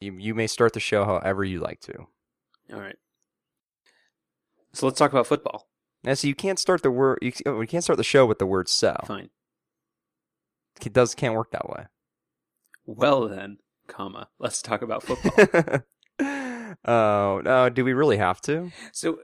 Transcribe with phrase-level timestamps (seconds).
[0.00, 2.06] You, you may start the show however you like to.
[2.72, 2.96] All right.
[4.72, 5.68] So let's talk about football.
[6.02, 7.18] Now, so you can't start the word.
[7.20, 9.28] You, you can't start the show with the word "so." Fine.
[10.84, 11.86] It does can't work that way.
[12.86, 14.28] Well then, comma.
[14.38, 15.82] Let's talk about football.
[16.86, 17.68] oh no!
[17.68, 18.70] Do we really have to?
[18.92, 19.18] so,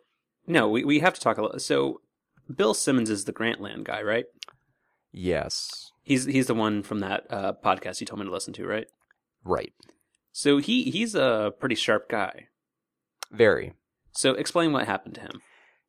[0.47, 1.59] no, we we have to talk a little.
[1.59, 2.03] So,
[2.55, 4.27] Bill Simmons is the Grantland guy, right?
[5.13, 5.93] Yes.
[6.03, 8.87] He's he's the one from that uh, podcast you told me to listen to, right?
[9.45, 9.73] Right.
[10.37, 12.49] So he he's a pretty sharp guy.
[13.33, 13.73] Very.
[14.13, 15.41] So explain what happened to him.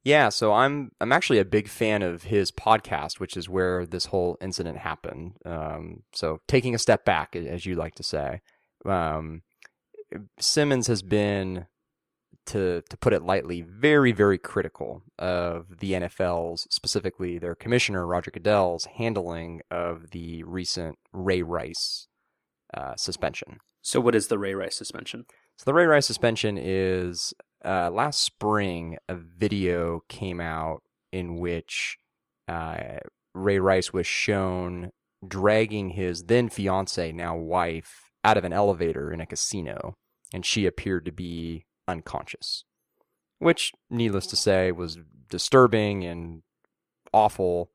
[0.06, 4.06] Yeah, so I'm I'm actually a big fan of his podcast, which is where this
[4.06, 5.34] whole incident happened.
[5.46, 8.40] Um, so taking a step back, as you like to say,
[8.86, 9.42] um,
[10.40, 11.66] Simmons has been,
[12.46, 18.32] to to put it lightly, very very critical of the NFL's, specifically their commissioner Roger
[18.32, 22.08] Goodell's handling of the recent Ray Rice
[22.74, 23.60] uh, suspension.
[23.82, 25.26] So what is the Ray Rice suspension?
[25.58, 31.98] So the Ray Rice suspension is uh, last spring, a video came out in which
[32.48, 32.98] uh,
[33.34, 34.92] Ray Rice was shown
[35.28, 39.96] dragging his then fiance, now wife, out of an elevator in a casino,
[40.34, 42.66] and she appeared to be unconscious,
[43.40, 45.00] which, needless to say, was
[45.30, 46.44] disturbing and
[47.14, 47.72] awful.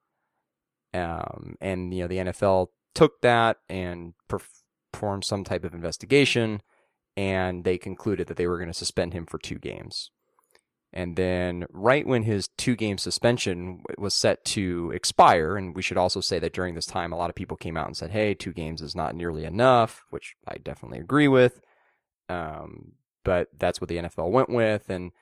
[0.95, 4.13] Um, and you know the NFL took that and
[4.93, 6.63] performed some type of investigation
[7.17, 10.11] and they concluded that they were going to suspend him for two games.
[10.95, 15.97] And then, right when his two game suspension was set to expire, and we should
[15.97, 18.35] also say that during this time, a lot of people came out and said, hey,
[18.35, 21.63] two games is not nearly enough, which I definitely agree with.
[22.29, 22.93] Um,
[23.25, 24.91] but that's what the NFL went with.
[24.91, 25.13] And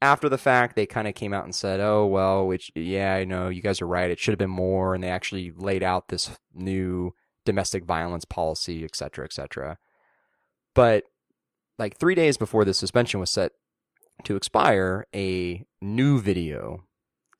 [0.00, 3.24] after the fact, they kind of came out and said, oh, well, which, yeah, I
[3.24, 4.10] know you guys are right.
[4.10, 4.94] It should have been more.
[4.94, 7.12] And they actually laid out this new
[7.48, 9.78] domestic violence policy, et cetera, et cetera.
[10.74, 11.04] But
[11.78, 13.52] like three days before the suspension was set
[14.24, 16.84] to expire, a new video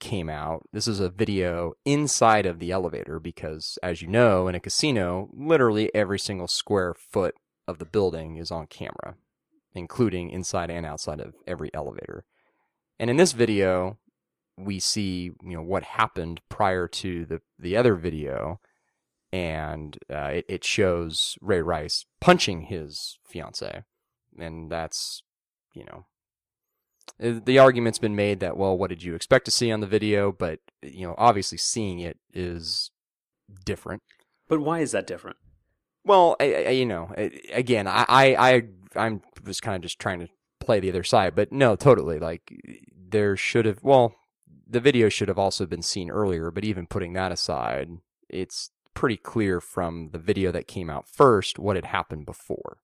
[0.01, 0.63] came out.
[0.73, 5.29] This is a video inside of the elevator because, as you know, in a casino,
[5.35, 7.35] literally every single square foot
[7.67, 9.17] of the building is on camera,
[9.75, 12.25] including inside and outside of every elevator.
[12.99, 13.99] And in this video,
[14.57, 18.61] we see you know what happened prior to the the other video,
[19.33, 23.85] and uh, it, it shows Ray Rice punching his fiance.
[24.39, 25.23] And that's
[25.75, 26.07] you know
[27.23, 29.87] uh, the argument's been made that well what did you expect to see on the
[29.87, 30.33] video?
[30.33, 32.91] But you know obviously seeing it is
[33.65, 34.03] different.
[34.49, 35.37] But why is that different?
[36.05, 37.13] Well I, I, you know
[37.53, 38.63] again I, I
[38.97, 40.29] i'm just kind of just trying to
[40.61, 41.35] play the other side.
[41.35, 42.53] But no totally like
[43.11, 44.15] there should have well
[44.71, 47.89] the video should have also been seen earlier but even putting that aside
[48.29, 52.79] it's pretty clear from the video that came out first what had happened before.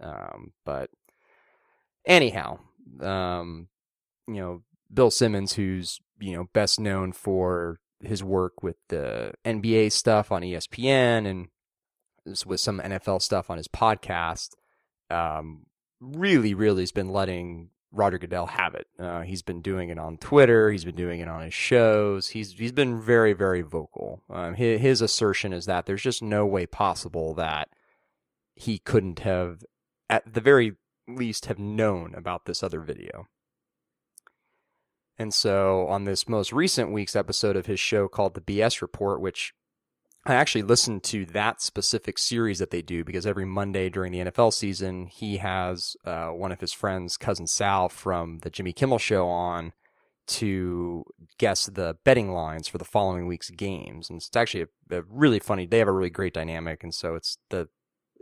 [0.00, 0.90] Um, but
[2.06, 2.58] anyhow,
[3.00, 3.68] um,
[4.28, 4.62] you know,
[4.92, 10.42] Bill Simmons, who's, you know, best known for his work with the NBA stuff on
[10.42, 11.48] ESPN and
[12.46, 14.50] with some NFL stuff on his podcast,
[15.10, 15.66] um,
[16.00, 18.86] really, really has been letting Roger Goodell have it.
[18.98, 20.70] Uh, he's been doing it on Twitter.
[20.70, 22.28] He's been doing it on his shows.
[22.28, 24.22] He's he's been very very vocal.
[24.28, 27.68] Um, his, his assertion is that there's just no way possible that
[28.54, 29.64] he couldn't have
[30.10, 30.74] at the very
[31.08, 33.28] least have known about this other video.
[35.16, 39.20] And so on this most recent week's episode of his show called The BS Report,
[39.20, 39.54] which
[40.26, 44.20] I actually listened to that specific series that they do because every Monday during the
[44.20, 48.98] NFL season, he has uh, one of his friends, cousin Sal from the Jimmy Kimmel
[48.98, 49.72] show on
[50.26, 51.04] to
[51.36, 54.08] guess the betting lines for the following week's games.
[54.08, 56.82] And it's actually a, a really funny, they have a really great dynamic.
[56.82, 57.68] And so it's the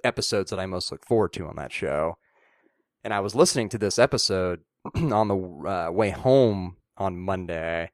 [0.03, 2.17] episodes that I most look forward to on that show.
[3.05, 4.61] And I was listening to this episode
[4.97, 7.91] on the uh, way home on Monday,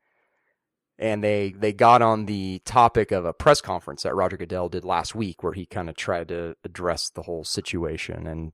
[0.99, 4.85] and they they got on the topic of a press conference that Roger Goodell did
[4.85, 8.53] last week, where he kind of tried to address the whole situation, and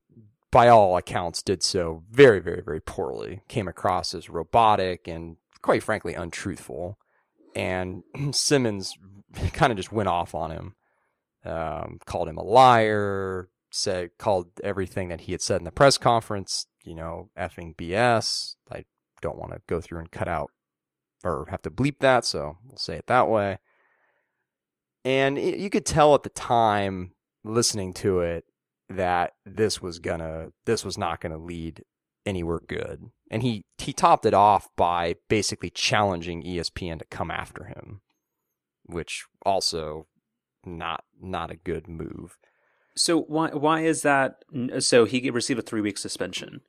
[0.51, 3.41] by all accounts, did so very, very, very poorly.
[3.47, 6.97] Came across as robotic and, quite frankly, untruthful.
[7.55, 8.95] And Simmons
[9.53, 10.75] kind of just went off on him
[11.45, 15.97] um, called him a liar, said called everything that he had said in the press
[15.97, 18.55] conference, you know, effing BS.
[18.71, 18.85] I
[19.21, 20.51] don't want to go through and cut out
[21.25, 23.57] or have to bleep that, so we'll say it that way.
[25.03, 27.11] And it, you could tell at the time
[27.43, 28.45] listening to it
[28.89, 31.83] that this was gonna this was not gonna lead
[32.25, 33.09] anywhere good.
[33.29, 38.01] And he he topped it off by basically challenging ESPN to come after him,
[38.85, 40.07] which also
[40.65, 42.37] not not a good move.
[42.95, 44.43] So why why is that?
[44.79, 46.61] So he received a three week suspension.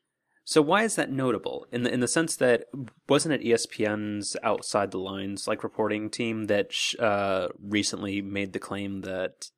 [0.47, 2.67] So why is that notable in the in the sense that
[3.09, 6.71] wasn't it ESPN's Outside the Lines like reporting team that
[7.01, 9.51] uh, recently made the claim that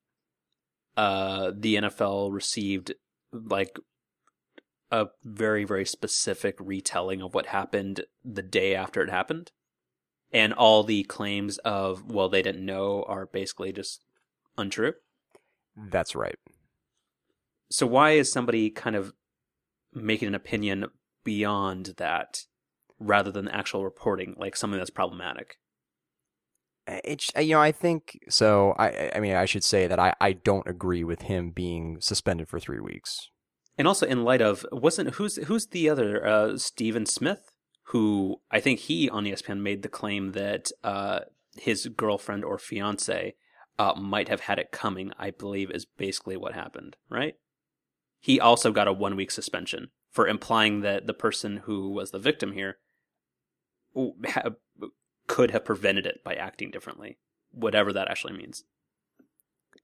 [0.96, 2.94] uh, the NFL received
[3.30, 3.78] like
[4.90, 9.52] a very very specific retelling of what happened the day after it happened,
[10.32, 14.06] and all the claims of well they didn't know are basically just
[14.56, 14.94] untrue.
[15.76, 16.38] That's right.
[17.70, 19.12] So why is somebody kind of
[19.94, 20.86] making an opinion
[21.24, 22.44] beyond that
[22.98, 25.58] rather than actual reporting, like something that's problematic?
[26.86, 28.74] It's you know I think so.
[28.78, 32.48] I I mean I should say that I I don't agree with him being suspended
[32.48, 33.30] for three weeks.
[33.76, 37.52] And also in light of wasn't who's who's the other uh, Stephen Smith
[37.88, 41.20] who I think he on ESPN made the claim that uh,
[41.56, 43.34] his girlfriend or fiance
[43.78, 45.12] uh, might have had it coming.
[45.18, 47.34] I believe is basically what happened, right?
[48.20, 52.18] He also got a one week suspension for implying that the person who was the
[52.18, 52.78] victim here
[55.26, 57.18] could have prevented it by acting differently,
[57.50, 58.64] whatever that actually means.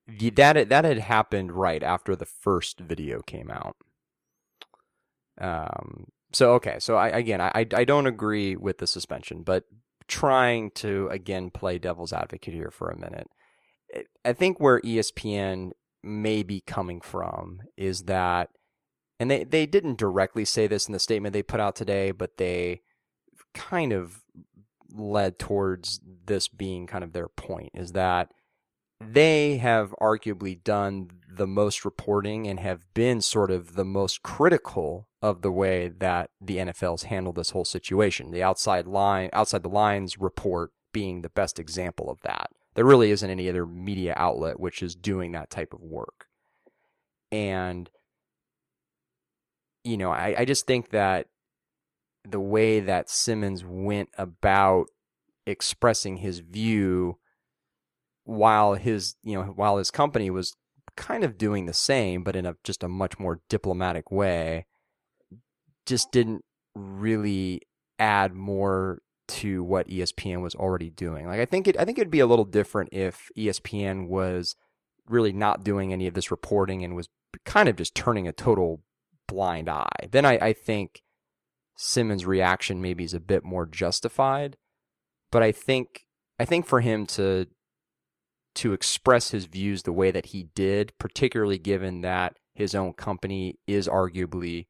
[0.06, 3.76] That that had happened right after the first video came out.
[5.40, 6.08] Um.
[6.32, 6.76] So okay.
[6.78, 9.64] So I again I I don't agree with the suspension, but
[10.08, 13.28] trying to again play devil's advocate here for a minute.
[14.24, 15.70] I think where ESPN
[16.04, 18.50] may be coming from is that,
[19.18, 22.36] and they, they didn't directly say this in the statement they put out today, but
[22.36, 22.82] they
[23.54, 24.22] kind of
[24.92, 28.30] led towards this being kind of their point is that
[29.00, 35.08] they have arguably done the most reporting and have been sort of the most critical
[35.20, 38.30] of the way that the NFL's handled this whole situation.
[38.30, 42.50] The outside line, outside the lines report being the best example of that.
[42.74, 46.26] There really isn't any other media outlet which is doing that type of work.
[47.30, 47.88] And,
[49.84, 51.26] you know, I, I just think that
[52.28, 54.86] the way that Simmons went about
[55.46, 57.18] expressing his view
[58.24, 60.54] while his, you know, while his company was
[60.96, 64.66] kind of doing the same, but in a just a much more diplomatic way,
[65.86, 66.44] just didn't
[66.74, 67.60] really
[67.98, 71.26] add more to what ESPN was already doing.
[71.26, 74.56] Like I think it I think it'd be a little different if ESPN was
[75.08, 77.08] really not doing any of this reporting and was
[77.44, 78.82] kind of just turning a total
[79.26, 80.08] blind eye.
[80.10, 81.02] Then I, I think
[81.76, 84.56] Simmons' reaction maybe is a bit more justified.
[85.30, 86.06] But I think
[86.38, 87.46] I think for him to
[88.56, 93.58] to express his views the way that he did, particularly given that his own company
[93.66, 94.66] is arguably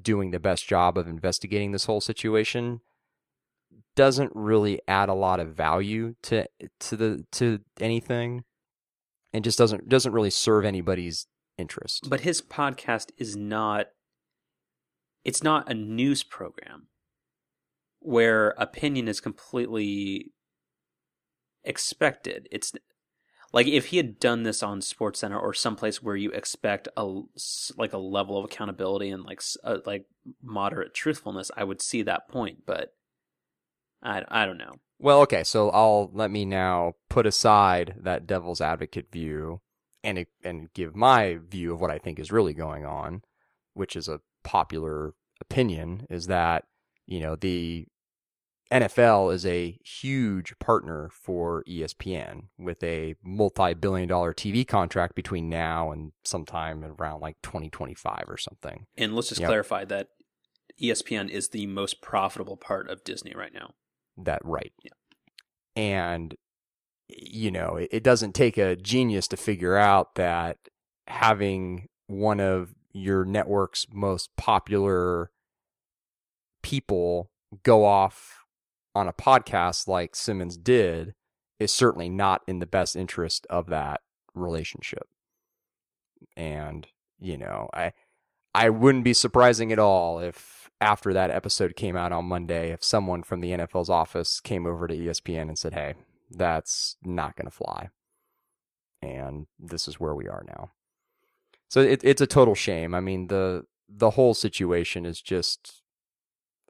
[0.00, 2.80] doing the best job of investigating this whole situation,
[3.96, 6.46] doesn't really add a lot of value to
[6.80, 8.44] to the to anything
[9.32, 11.26] and just doesn't doesn't really serve anybody's
[11.58, 12.08] interest.
[12.08, 13.86] But his podcast is not
[15.24, 16.88] it's not a news program
[18.00, 20.32] where opinion is completely
[21.64, 22.46] expected.
[22.52, 22.72] It's
[23.52, 27.20] like if he had done this on SportsCenter or someplace where you expect a
[27.76, 30.06] like a level of accountability and like a, uh, like
[30.42, 32.66] moderate truthfulness, I would see that point.
[32.66, 32.92] But
[34.04, 34.74] I, I don't know.
[34.98, 39.60] Well, okay, so I'll let me now put aside that devil's advocate view
[40.02, 43.22] and and give my view of what I think is really going on,
[43.72, 46.64] which is a popular opinion is that,
[47.06, 47.86] you know, the
[48.70, 55.90] NFL is a huge partner for ESPN with a multi-billion dollar TV contract between now
[55.90, 58.86] and sometime around like 2025 or something.
[58.96, 59.48] And let's just yep.
[59.48, 60.08] clarify that
[60.82, 63.74] ESPN is the most profitable part of Disney right now
[64.16, 64.72] that right.
[64.82, 64.92] Yeah.
[65.76, 66.34] And
[67.08, 70.58] you know, it, it doesn't take a genius to figure out that
[71.06, 75.30] having one of your network's most popular
[76.62, 77.30] people
[77.62, 78.44] go off
[78.94, 81.14] on a podcast like Simmons did
[81.58, 84.00] is certainly not in the best interest of that
[84.34, 85.06] relationship.
[86.36, 86.86] And,
[87.20, 87.92] you know, I
[88.54, 92.84] I wouldn't be surprising at all if after that episode came out on Monday, if
[92.84, 95.94] someone from the NFL's office came over to ESPN and said, "Hey,
[96.30, 97.88] that's not going to fly,"
[99.00, 100.72] and this is where we are now.
[101.68, 102.94] So it, it's a total shame.
[102.94, 105.82] I mean the the whole situation is just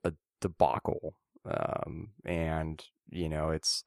[0.05, 3.85] a debacle, um, and you know it's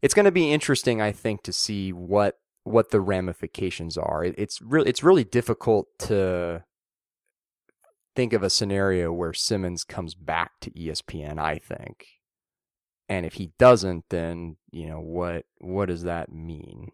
[0.00, 4.24] it's going to be interesting, I think, to see what what the ramifications are.
[4.24, 6.62] It, it's really it's really difficult to
[8.14, 12.06] think of a scenario where Simmons comes back to ESPN, I think.
[13.08, 16.92] And if he doesn't, then, you know, what what does that mean?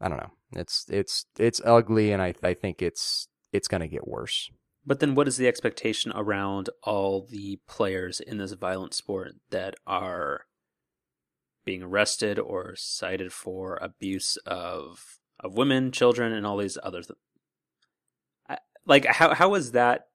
[0.00, 0.32] I don't know.
[0.52, 4.50] It's it's it's ugly, and I I think it's it's going to get worse.
[4.84, 9.74] But then, what is the expectation around all the players in this violent sport that
[9.86, 10.42] are
[11.64, 17.18] being arrested or cited for abuse of of women, children, and all these other things?
[18.86, 20.06] Like, how how was that?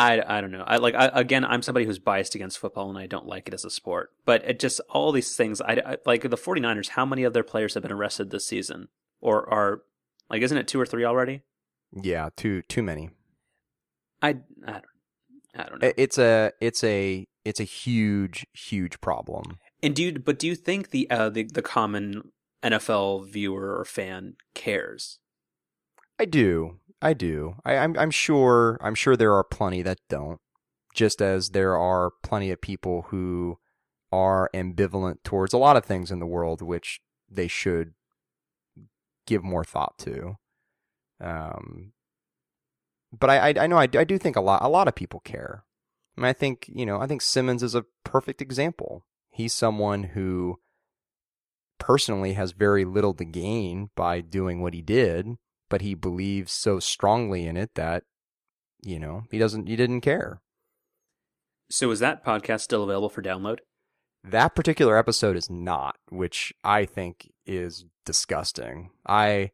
[0.00, 0.62] I, I don't know.
[0.64, 1.44] I like I, again.
[1.44, 4.10] I'm somebody who's biased against football, and I don't like it as a sport.
[4.24, 5.60] But it just all these things.
[5.60, 6.90] I, I like the 49ers.
[6.90, 8.88] How many of their players have been arrested this season,
[9.20, 9.82] or are
[10.30, 10.42] like?
[10.42, 11.42] Isn't it two or three already?
[11.92, 13.10] Yeah, too too many.
[14.22, 14.84] I I don't,
[15.56, 15.92] I don't know.
[15.96, 19.58] It's a it's a it's a huge huge problem.
[19.82, 22.30] And do you, but do you think the uh, the the common
[22.62, 25.18] NFL viewer or fan cares?
[26.18, 26.78] I do.
[27.00, 27.56] I do.
[27.64, 30.40] I, I'm I'm sure I'm sure there are plenty that don't.
[30.94, 33.58] Just as there are plenty of people who
[34.10, 37.92] are ambivalent towards a lot of things in the world, which they should
[39.26, 40.36] give more thought to.
[41.20, 41.92] Um,
[43.12, 45.20] but I, I, I know I, I do think a lot a lot of people
[45.20, 45.64] care.
[46.16, 49.04] I mean, I think you know I think Simmons is a perfect example.
[49.30, 50.58] He's someone who
[51.78, 55.36] personally has very little to gain by doing what he did,
[55.68, 58.04] but he believes so strongly in it that
[58.82, 60.40] you know he doesn't he didn't care.
[61.70, 63.58] So is that podcast still available for download?
[64.24, 68.90] That particular episode is not, which I think is disgusting.
[69.06, 69.52] I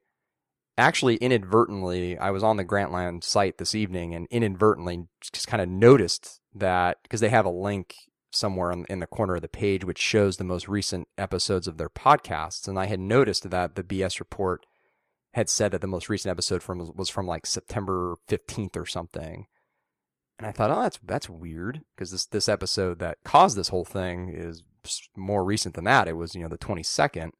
[0.76, 5.68] actually inadvertently I was on the Grantland site this evening and inadvertently just kind of
[5.68, 7.94] noticed that because they have a link
[8.32, 11.78] somewhere in, in, the corner of the page which shows the most recent episodes of
[11.78, 14.66] their podcasts and I had noticed that the BS report
[15.34, 19.46] had said that the most recent episode from was from like September 15th or something.
[20.38, 23.84] And I thought, "Oh, that's that's weird because this this episode that caused this whole
[23.84, 24.62] thing is
[25.16, 26.08] more recent than that.
[26.08, 27.30] It was, you know, the 22nd."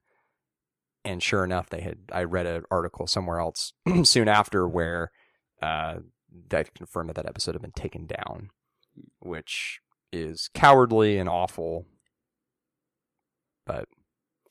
[1.05, 1.99] and sure enough, they had.
[2.11, 3.75] I read an article somewhere else
[4.05, 5.11] soon after where
[5.61, 5.97] uh,
[6.49, 8.51] that confirmed that that episode had been taken down,
[9.21, 9.81] which
[10.13, 11.87] is cowardly and awful.
[13.67, 13.89] But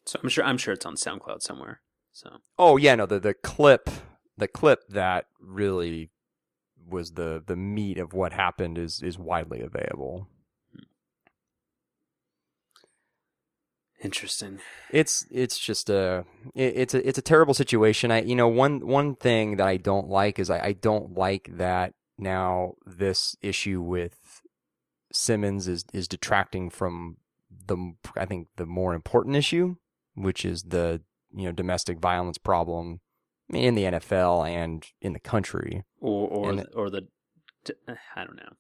[0.05, 1.81] so I'm sure I'm sure it's on SoundCloud somewhere.
[2.13, 3.89] So oh yeah, no the the clip
[4.37, 6.11] the clip that really
[6.87, 10.27] was the the meat of what happened is is widely available.
[14.03, 14.59] Interesting.
[14.91, 18.11] It's it's just a it, it's a it's a terrible situation.
[18.11, 21.49] I you know one one thing that I don't like is I, I don't like
[21.57, 24.41] that now this issue with
[25.11, 27.17] Simmons is is detracting from
[27.65, 29.77] the I think the more important issue,
[30.13, 31.01] which is the
[31.33, 33.01] you know domestic violence problem
[33.49, 37.07] in the NFL and in the country, or or and, or the
[37.87, 38.53] eh, I don't know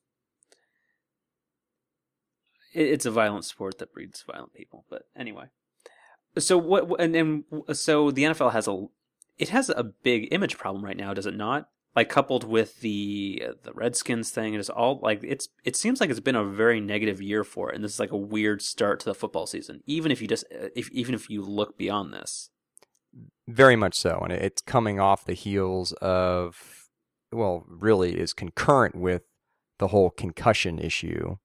[2.73, 4.85] it's a violent sport that breeds violent people.
[4.89, 5.45] But anyway,
[6.37, 6.99] so what?
[6.99, 8.85] And then so the NFL has a
[9.37, 11.69] it has a big image problem right now, does it not?
[11.95, 16.19] Like coupled with the the Redskins thing, it's all like it's it seems like it's
[16.19, 19.05] been a very negative year for it, and this is like a weird start to
[19.05, 19.81] the football season.
[19.85, 22.49] Even if you just eh, if even if you look beyond this,
[23.47, 26.89] very much so, and it's coming off the heels of
[27.31, 29.23] well, really is concurrent with
[29.79, 31.37] the whole concussion issue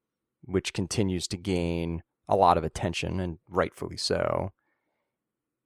[0.44, 4.52] which continues to gain a lot of attention and rightfully so.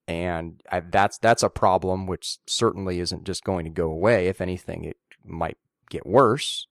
[0.09, 4.27] And I, that's that's a problem which certainly isn't just going to go away.
[4.27, 5.57] If anything, it might
[5.89, 6.67] get worse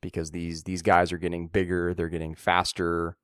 [0.00, 3.16] because these these guys are getting bigger, they're getting faster,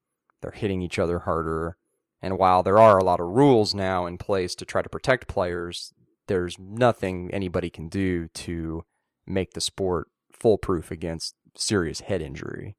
[0.42, 1.76] they're hitting each other harder.
[2.20, 5.28] And while there are a lot of rules now in place to try to protect
[5.28, 5.92] players,
[6.26, 8.84] there's nothing anybody can do to
[9.26, 12.76] make the sport foolproof against serious head injury.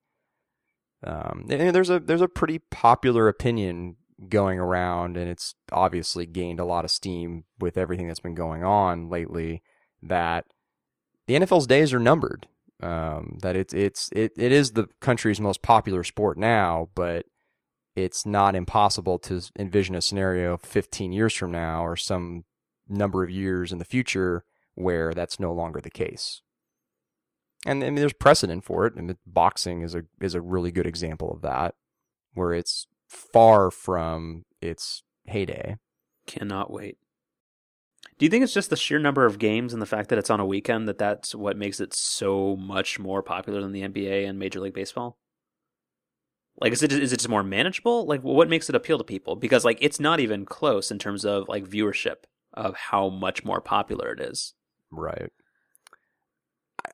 [1.04, 3.96] Um, there's a there's a pretty popular opinion
[4.28, 8.64] going around, and it's obviously gained a lot of steam with everything that's been going
[8.64, 9.62] on lately.
[10.02, 10.46] That
[11.28, 12.48] the NFL's days are numbered.
[12.82, 17.26] Um, that it's it's it, it is the country's most popular sport now, but
[18.04, 22.46] it's not impossible to envision a scenario 15 years from now or some
[22.88, 24.44] number of years in the future
[24.76, 26.42] where that's no longer the case
[27.66, 28.96] and I mean, there's precedent for it.
[28.96, 31.76] And boxing is a is a really good example of that,
[32.34, 35.78] where it's far from its heyday.
[36.26, 36.98] Cannot wait.
[38.18, 40.30] Do you think it's just the sheer number of games and the fact that it's
[40.30, 44.28] on a weekend that that's what makes it so much more popular than the NBA
[44.28, 45.18] and Major League Baseball?
[46.60, 48.06] Like, is it is it just more manageable?
[48.06, 49.36] Like, what makes it appeal to people?
[49.36, 53.62] Because like, it's not even close in terms of like viewership of how much more
[53.62, 54.54] popular it is.
[54.92, 55.32] Right.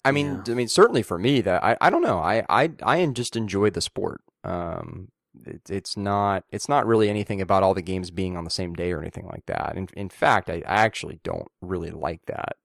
[0.04, 0.54] I mean, yeah.
[0.54, 2.20] I mean, certainly for me, that I, I don't know.
[2.20, 4.22] I, I, I just enjoy the sport.
[4.44, 5.10] Um,
[5.46, 8.74] it, it's not it's not really anything about all the games being on the same
[8.74, 9.74] day or anything like that.
[9.76, 12.58] In in fact, I, I actually don't really like that,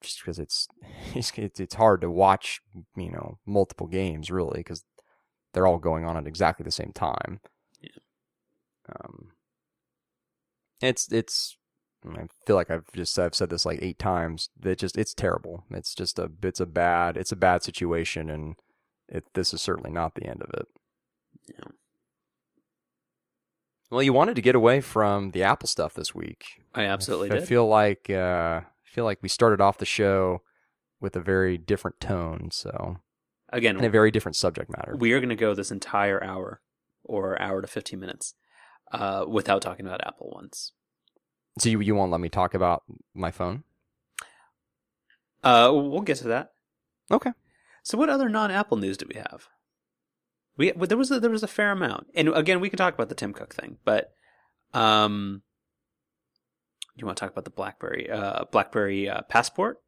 [0.00, 0.68] just because it's
[1.14, 2.60] it's it's hard to watch
[2.96, 4.84] you know multiple games really because
[5.52, 7.40] they're all going on at exactly the same time.
[7.80, 7.90] Yeah.
[8.94, 9.32] Um.
[10.80, 11.56] It's it's
[12.06, 14.50] I feel like I've just I've said this like eight times.
[14.58, 15.64] That just it's terrible.
[15.70, 18.56] It's just a it's a bad it's a bad situation, and
[19.08, 20.66] it this is certainly not the end of it.
[21.48, 21.70] Yeah.
[23.90, 26.62] Well, you wanted to get away from the Apple stuff this week.
[26.74, 27.48] I absolutely I did.
[27.48, 30.42] feel like uh, I feel like we started off the show
[31.00, 32.98] with a very different tone, so
[33.50, 34.96] Again, and a very different subject matter.
[34.96, 36.60] we are going to go this entire hour
[37.04, 38.34] or hour to 15 minutes
[38.90, 40.72] uh, without talking about Apple once.
[41.58, 42.82] So you you won't let me talk about
[43.14, 43.64] my phone?
[45.42, 46.52] Uh, we'll get to that.
[47.10, 47.30] Okay.
[47.82, 49.48] So, what other non-Apple news do we have?
[50.56, 53.08] We there was a, there was a fair amount, and again, we can talk about
[53.08, 54.12] the Tim Cook thing, but
[54.74, 55.42] um,
[56.96, 59.78] you want to talk about the BlackBerry uh, BlackBerry uh, passport?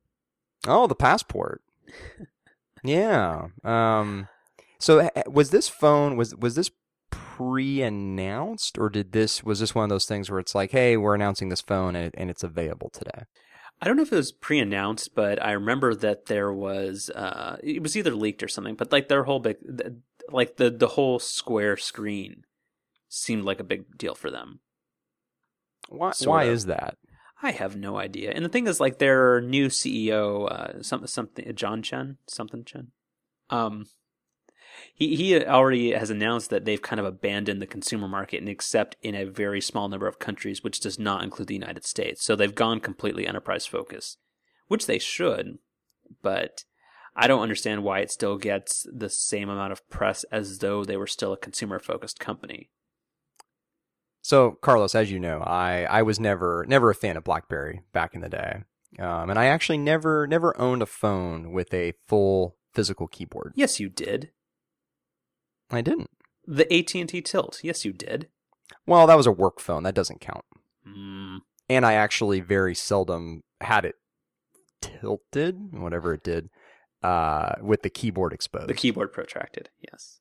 [0.66, 1.62] Oh, the passport.
[2.82, 3.48] yeah.
[3.64, 4.28] Um.
[4.78, 6.70] So eh, was this phone was was this
[7.10, 11.14] pre-announced or did this was this one of those things where it's like, hey, we're
[11.14, 13.24] announcing this phone and, it, and it's available today?
[13.80, 17.82] I don't know if it was pre-announced, but I remember that there was uh, it
[17.82, 18.74] was either leaked or something.
[18.74, 19.56] But like their whole big,
[20.30, 22.44] like the the whole square screen
[23.08, 24.60] seemed like a big deal for them.
[25.88, 26.54] Why Sort why of.
[26.54, 26.96] is that?
[27.42, 28.32] I have no idea.
[28.32, 32.88] And the thing is, like their new CEO, uh, some something John Chen, something Chen,
[33.50, 33.86] um,
[34.92, 38.96] he he already has announced that they've kind of abandoned the consumer market and accept
[39.02, 42.24] in a very small number of countries, which does not include the United States.
[42.24, 44.18] So they've gone completely enterprise focused,
[44.66, 45.58] which they should,
[46.22, 46.64] but.
[47.20, 50.96] I don't understand why it still gets the same amount of press as though they
[50.96, 52.70] were still a consumer focused company.
[54.28, 58.14] So, Carlos, as you know, I, I was never never a fan of BlackBerry back
[58.14, 58.62] in the day,
[58.98, 63.54] um, and I actually never never owned a phone with a full physical keyboard.
[63.56, 64.32] Yes, you did.
[65.70, 66.10] I didn't.
[66.46, 67.60] The AT&T Tilt.
[67.62, 68.28] Yes, you did.
[68.86, 69.84] Well, that was a work phone.
[69.84, 70.44] That doesn't count.
[70.86, 71.38] Mm.
[71.70, 73.94] And I actually very seldom had it
[74.82, 76.50] tilted, whatever it did,
[77.02, 78.68] uh, with the keyboard exposed.
[78.68, 79.70] The keyboard protracted.
[79.90, 80.20] Yes.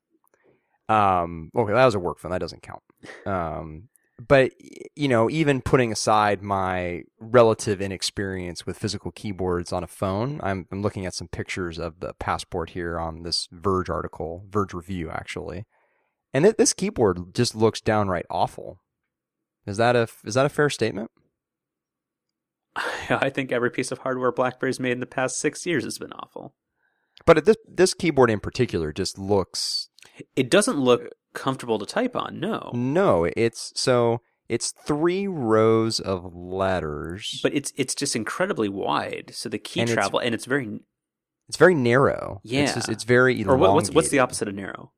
[0.87, 2.31] Um, okay, that was a work phone.
[2.31, 2.83] That doesn't count.
[3.25, 3.89] Um,
[4.25, 4.51] but
[4.95, 10.65] you know, even putting aside my relative inexperience with physical keyboards on a phone, I'm,
[10.71, 15.09] I'm looking at some pictures of the passport here on this Verge article, Verge review
[15.09, 15.65] actually,
[16.33, 18.79] and th- this keyboard just looks downright awful.
[19.67, 21.11] Is that a is that a fair statement?
[23.09, 26.13] I think every piece of hardware BlackBerry's made in the past six years has been
[26.13, 26.55] awful.
[27.25, 29.89] But this this keyboard in particular just looks
[30.35, 32.39] It doesn't look comfortable to type on.
[32.39, 33.29] No, no.
[33.37, 39.31] It's so it's three rows of letters, but it's it's just incredibly wide.
[39.33, 40.79] So the key And it's- travel and it's very
[41.47, 42.41] it's very narrow.
[42.43, 42.63] Yeah.
[42.63, 44.91] it's, just, it's very or what, what's what's the opposite of narrow?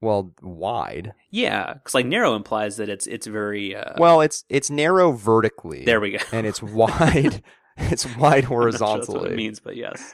[0.00, 1.12] Well, wide.
[1.30, 5.84] Yeah, because like narrow implies that it's it's very uh, well, it's it's narrow vertically.
[5.84, 6.18] There we go.
[6.32, 7.42] and it's wide.
[7.78, 9.30] it's wide not sure that's what horizontally.
[9.30, 10.12] it means, but yes.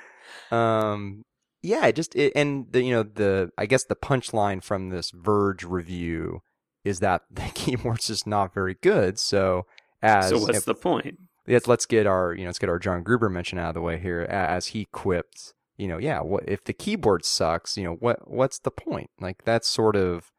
[0.53, 1.25] Um,
[1.63, 5.11] yeah, it just it, and the you know the I guess the punchline from this
[5.11, 6.41] Verge review
[6.85, 9.19] is that the keyboard's just not very good.
[9.19, 9.67] So
[10.03, 11.19] as so what's the point?
[11.47, 13.81] let's let's get our you know let's get our John Gruber mention out of the
[13.81, 17.95] way here as he quipped you know yeah what if the keyboard sucks you know
[17.95, 20.31] what what's the point like that's sort of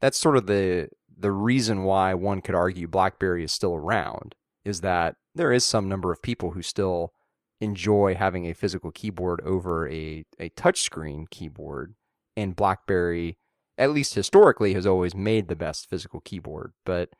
[0.00, 4.82] that's sort of the the reason why one could argue BlackBerry is still around is
[4.82, 7.12] that there is some number of people who still
[7.60, 11.94] enjoy having a physical keyboard over a a touchscreen keyboard
[12.36, 13.38] and BlackBerry
[13.78, 17.10] at least historically has always made the best physical keyboard but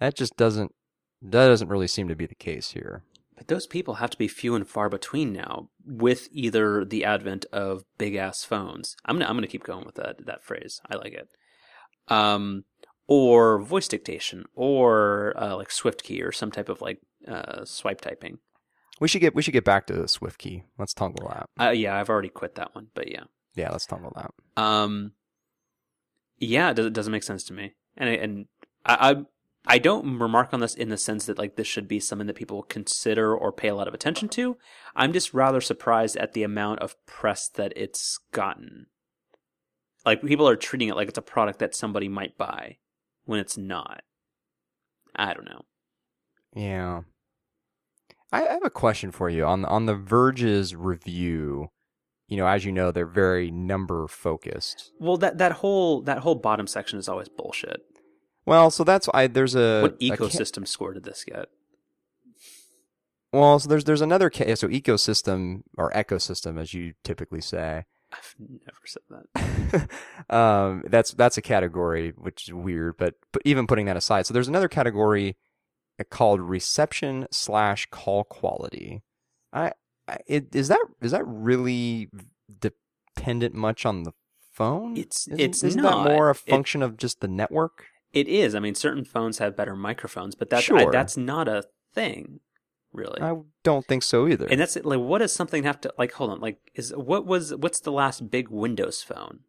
[0.00, 0.72] that just doesn't
[1.22, 3.02] that doesn't really seem to be the case here.
[3.36, 7.44] But those people have to be few and far between now, with either the advent
[7.52, 8.96] of big ass phones.
[9.04, 10.80] I'm gonna I'm gonna keep going with that that phrase.
[10.90, 11.28] I like it.
[12.08, 12.64] Um,
[13.08, 18.38] or voice dictation, or uh, like SwiftKey, or some type of like uh, swipe typing.
[19.00, 20.62] We should get we should get back to the SwiftKey.
[20.78, 21.48] Let's toggle that.
[21.62, 23.24] Uh, yeah, I've already quit that one, but yeah.
[23.54, 24.62] Yeah, let's toggle that.
[24.62, 25.12] Um,
[26.38, 28.46] yeah, it does- it doesn't make sense to me, and I, and
[28.84, 29.16] I, I
[29.68, 32.36] I don't remark on this in the sense that like this should be something that
[32.36, 34.56] people consider or pay a lot of attention to.
[34.94, 38.86] I'm just rather surprised at the amount of press that it's gotten.
[40.04, 42.76] Like people are treating it like it's a product that somebody might buy
[43.24, 44.02] when it's not.
[45.16, 45.62] I don't know.
[46.54, 47.00] Yeah.
[48.32, 51.70] I have a question for you on on the Verge's review.
[52.28, 54.92] you know, as you know, they're very number focused.
[54.98, 57.82] Well, that that whole that whole bottom section is always bullshit.
[58.44, 61.46] Well, so that's I there's a what a ecosystem score did this get?
[63.32, 67.84] well, so there's there's another so ecosystem or ecosystem as you typically say.
[68.12, 69.88] I've never said that.
[70.34, 74.34] um, that's that's a category which is weird, but but even putting that aside, so
[74.34, 75.36] there's another category
[76.04, 79.02] called reception slash call quality.
[79.52, 79.72] I,
[80.08, 82.08] I it, is that is that really
[82.60, 84.12] dependent much on the
[84.52, 84.96] phone?
[84.96, 86.04] It's- isn't, it's isn't not.
[86.04, 87.86] that more a It- function of just the network?
[88.12, 88.54] It is.
[88.54, 90.78] I mean, certain phones have better microphones, but that's Sure.
[90.88, 92.40] I, that's not a thing,
[92.92, 93.20] really.
[93.20, 94.46] I don't think so either.
[94.46, 94.76] and that's.
[94.76, 96.12] Like, what does something have to like?
[96.12, 96.40] Hold on.
[96.40, 99.40] Like, is what was what's the last big Windows phone?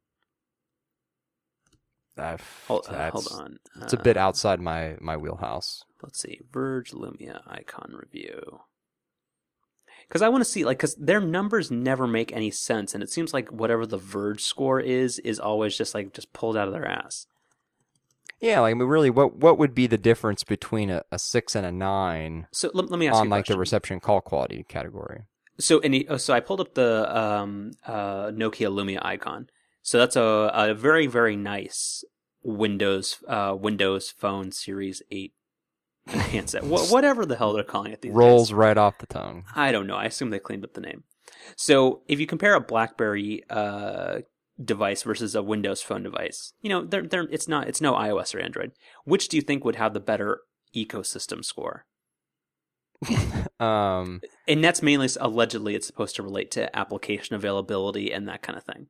[2.17, 3.59] I've- Hold, uh, hold on.
[3.81, 5.83] It's a bit Uh, outside my my wheelhouse.
[6.01, 6.41] Let's see.
[6.51, 8.61] Verge Lumia icon review.
[10.07, 13.09] Because I want to see, like, because their numbers never make any sense, and it
[13.09, 16.73] seems like whatever the Verge score is is always just like just pulled out of
[16.73, 17.27] their ass.
[18.39, 21.55] Yeah, like I mean, really, what what would be the difference between a, a six
[21.55, 24.63] and a nine So let, let me ask you on like the reception call quality
[24.69, 25.23] category?
[25.59, 29.49] So any, oh, so I pulled up the um, uh, Nokia Lumia icon.
[29.81, 32.03] So that's a, a very very nice
[32.43, 35.33] Windows uh, Windows Phone Series Eight
[36.31, 36.63] handset.
[36.63, 38.53] Wh- whatever the hell they're calling it these Rolls days.
[38.53, 39.45] right off the tongue.
[39.55, 39.95] I don't know.
[39.95, 41.03] I assume they cleaned up the name.
[41.55, 44.19] So if you compare a BlackBerry uh,
[44.63, 48.33] device versus a Windows Phone device, you know, they're, they're, it's not it's no iOS
[48.35, 48.71] or Android.
[49.05, 50.41] Which do you think would have the better
[50.75, 51.85] ecosystem score?
[53.59, 58.55] Um, And that's mainly allegedly it's supposed to relate to application availability and that kind
[58.55, 58.85] of thing.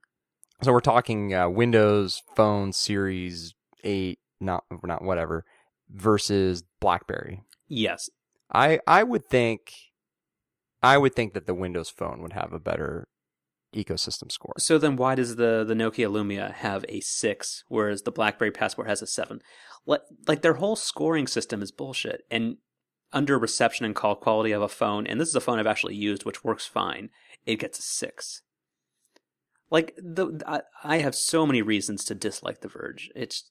[0.62, 3.54] so we're talking uh, Windows Phone Series
[3.86, 5.46] Eight, not not whatever,
[5.90, 7.44] versus BlackBerry.
[7.68, 8.10] Yes.
[8.54, 9.74] I I would think,
[10.82, 13.08] I would think that the Windows Phone would have a better
[13.76, 14.54] ecosystem score.
[14.58, 18.88] So then why does the, the Nokia Lumia have a 6 whereas the BlackBerry Passport
[18.88, 19.42] has a 7?
[19.86, 22.24] Like, like their whole scoring system is bullshit.
[22.32, 22.58] And
[23.14, 25.96] under reception and call quality of a phone, and this is a phone I've actually
[25.96, 27.10] used which works fine,
[27.46, 28.42] it gets a 6.
[29.70, 33.12] Like the I, I have so many reasons to dislike The Verge.
[33.16, 33.50] It's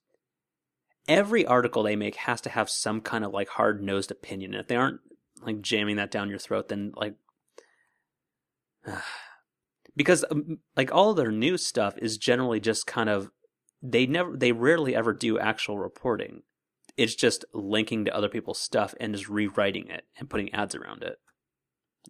[1.08, 4.52] every article they make has to have some kind of like hard-nosed opinion.
[4.54, 5.00] And if they aren't
[5.42, 7.14] like jamming that down your throat then like
[9.96, 13.30] because um, like all their news stuff is generally just kind of
[13.82, 16.42] they never they rarely ever do actual reporting.
[16.96, 21.02] It's just linking to other people's stuff and just rewriting it and putting ads around
[21.02, 21.18] it.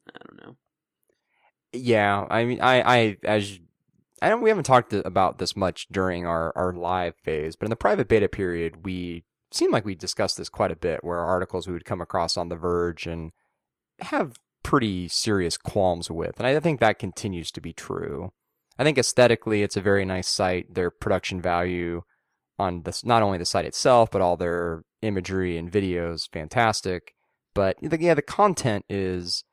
[0.09, 0.57] I don't know.
[1.73, 3.59] Yeah, I mean, I, I, as
[4.23, 7.71] I don't, we haven't talked about this much during our our live phase, but in
[7.71, 11.67] the private beta period, we seemed like we discussed this quite a bit, where articles
[11.67, 13.33] we would come across on The Verge and
[14.01, 18.33] have pretty serious qualms with, and I think that continues to be true.
[18.79, 20.75] I think aesthetically, it's a very nice site.
[20.75, 22.03] Their production value
[22.59, 27.15] on this, not only the site itself, but all their imagery and videos, fantastic.
[27.55, 29.45] But yeah, the content is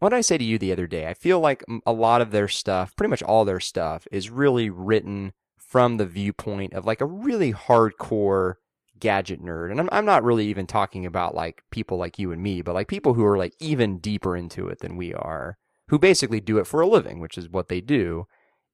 [0.00, 1.06] what did I say to you the other day?
[1.06, 4.70] I feel like a lot of their stuff, pretty much all their stuff, is really
[4.70, 8.54] written from the viewpoint of like a really hardcore
[8.98, 9.70] gadget nerd.
[9.70, 12.74] And I'm, I'm not really even talking about like people like you and me, but
[12.74, 15.58] like people who are like even deeper into it than we are,
[15.88, 18.26] who basically do it for a living, which is what they do,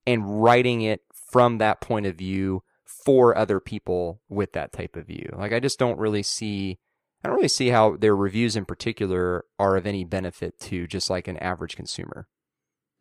[0.06, 5.06] and writing it from that point of view for other people with that type of
[5.06, 5.28] view.
[5.36, 6.78] Like I just don't really see
[7.24, 11.10] I don't really see how their reviews in particular are of any benefit to just
[11.10, 12.28] like an average consumer.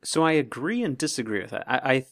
[0.03, 1.63] so i agree and disagree with that.
[1.67, 2.05] I, I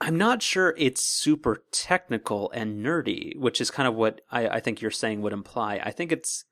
[0.00, 4.60] i'm not sure it's super technical and nerdy which is kind of what I, I
[4.60, 5.80] think you're saying would imply.
[5.82, 6.44] I think it's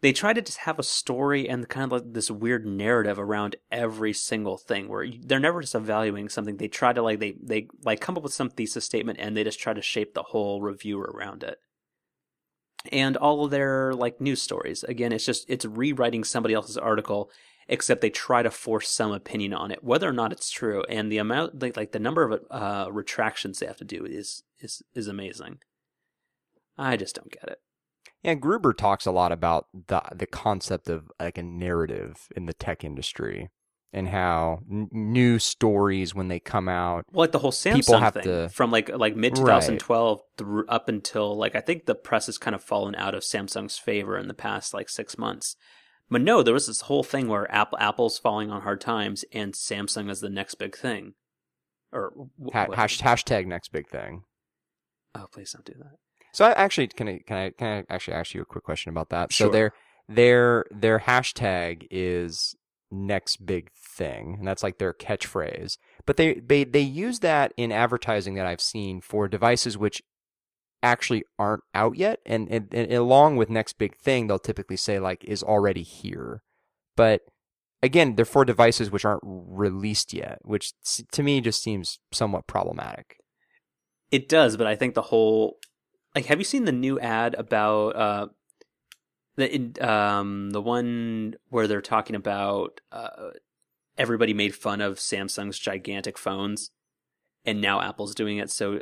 [0.00, 3.56] they try to just have a story and kind of like this weird narrative around
[3.72, 6.58] every single thing where they're never just evaluating something.
[6.58, 9.44] They try to like they they like come up with some thesis statement and they
[9.44, 11.58] just try to shape the whole review around it
[12.92, 14.84] and all of their like news stories.
[14.84, 17.30] Again it's just it's rewriting somebody else's article
[17.66, 20.82] except they try to force some opinion on it whether or not it's true.
[20.88, 24.42] And the amount like, like the number of uh retractions they have to do is
[24.60, 25.58] is is amazing.
[26.76, 27.60] I just don't get it.
[28.22, 32.54] Yeah, Gruber talks a lot about the the concept of like a narrative in the
[32.54, 33.50] tech industry
[33.94, 37.04] and how n- new stories when they come out.
[37.12, 39.60] Well, like the whole Samsung People have thing to- from like like mid Right.
[39.62, 43.22] 2012 through up until like I think the press has kind of fallen out of
[43.22, 45.56] Samsung's favor in the past like six months.
[46.10, 49.54] But no, there was this whole thing where Apple Apple's falling on hard times and
[49.54, 51.14] Samsung is the next big thing.
[51.92, 52.12] Or
[52.52, 54.24] Ha- hash, hashtag next big thing.
[55.14, 55.96] oh, please don't do that.
[56.32, 58.90] So I actually can I can I can I actually ask you a quick question
[58.90, 59.32] about that?
[59.32, 59.72] So their
[60.08, 62.54] their their hashtag is
[62.94, 65.76] next big thing, and that's like their catchphrase.
[66.06, 70.02] But they they they use that in advertising that I've seen for devices which
[70.82, 74.98] actually aren't out yet, and, and, and along with next big thing, they'll typically say
[74.98, 76.42] like is already here.
[76.94, 77.22] But
[77.82, 80.72] again, they're for devices which aren't released yet, which
[81.12, 83.16] to me just seems somewhat problematic.
[84.10, 85.56] It does, but I think the whole
[86.14, 88.26] like have you seen the new ad about uh
[89.36, 93.30] the um the one where they're talking about uh
[93.96, 96.70] everybody made fun of Samsung's gigantic phones
[97.44, 98.80] and now Apple's doing it so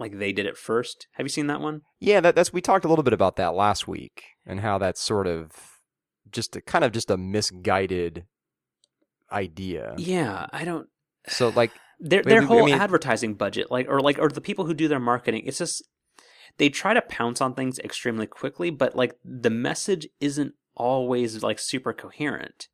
[0.00, 1.06] like they did it first.
[1.12, 1.82] Have you seen that one?
[2.00, 5.00] Yeah, that, that's we talked a little bit about that last week and how that's
[5.00, 5.52] sort of
[6.32, 8.24] just a, kind of just a misguided
[9.30, 9.94] idea.
[9.98, 10.88] Yeah, I don't
[11.28, 14.64] So like their their whole I mean, advertising budget like or like or the people
[14.64, 15.84] who do their marketing, it's just
[16.60, 21.58] they try to pounce on things extremely quickly, but like the message isn't always like
[21.58, 22.68] super coherent.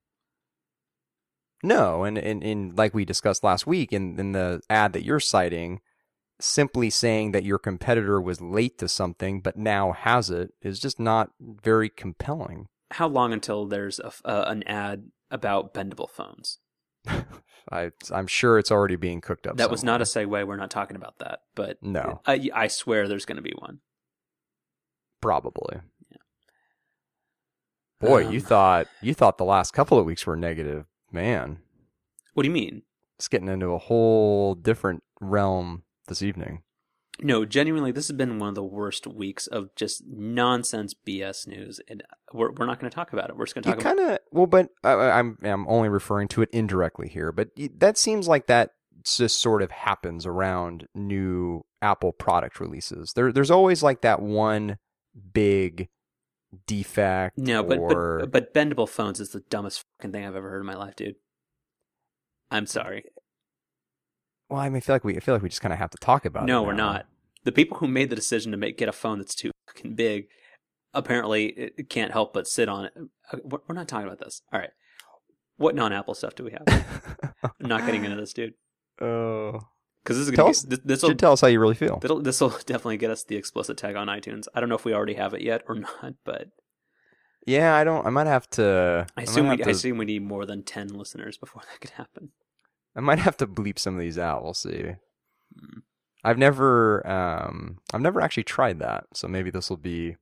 [1.62, 5.20] No, and, and, and like we discussed last week in, in the ad that you're
[5.20, 5.80] citing,
[6.40, 10.98] simply saying that your competitor was late to something but now has it is just
[10.98, 12.66] not very compelling.
[12.90, 16.58] How long until there's a, uh, an ad about bendable phones?
[17.70, 19.56] I, I'm sure it's already being cooked up.
[19.56, 19.72] That somewhere.
[19.72, 20.46] was not a segue.
[20.46, 21.40] We're not talking about that.
[21.54, 23.80] But no, I, I swear there's going to be one.
[25.20, 25.80] Probably.
[26.10, 26.18] Yeah.
[28.00, 31.58] Boy, um, you thought you thought the last couple of weeks were negative, man.
[32.34, 32.82] What do you mean?
[33.16, 36.62] It's getting into a whole different realm this evening.
[37.22, 41.80] No, genuinely, this has been one of the worst weeks of just nonsense BS news,
[41.88, 42.02] and
[42.32, 43.36] we're we're not going to talk about it.
[43.36, 43.80] We're just going to talk.
[43.80, 47.32] About kind of well, but I, I'm I'm only referring to it indirectly here.
[47.32, 47.48] But
[47.78, 48.72] that seems like that
[49.04, 53.12] just sort of happens around new Apple product releases.
[53.14, 54.78] There there's always like that one
[55.32, 55.88] big
[56.66, 57.38] defect.
[57.38, 58.18] No, but, or...
[58.20, 60.96] but but bendable phones is the dumbest fucking thing I've ever heard in my life,
[60.96, 61.16] dude.
[62.50, 63.04] I'm sorry.
[64.48, 65.90] Well, I mean, I feel like we I feel like we just kind of have
[65.90, 66.62] to talk about no, it.
[66.62, 67.06] No, we're not.
[67.44, 70.28] The people who made the decision to make get a phone that's too fucking big
[70.96, 72.92] apparently it can't help but sit on it.
[73.32, 74.42] Uh, we're not talking about this.
[74.52, 74.70] All right.
[75.58, 76.84] What non-Apple stuff do we have?
[77.42, 78.54] I'm not getting into this, dude.
[78.98, 79.60] Oh.
[80.02, 81.98] Because this is tell us, this will tell us how you really feel.
[81.98, 84.46] This will definitely get us the explicit tag on iTunes.
[84.54, 86.48] I don't know if we already have it yet or not, but
[87.46, 88.06] yeah, I don't.
[88.06, 89.06] I might have to.
[89.18, 89.56] I assume I we.
[89.58, 92.30] To, I assume we need more than ten listeners before that could happen.
[92.96, 94.42] I might have to bleep some of these out.
[94.42, 94.94] We'll see.
[95.58, 95.78] Hmm.
[96.24, 100.16] I've never, um, I've never actually tried that, so maybe this will be,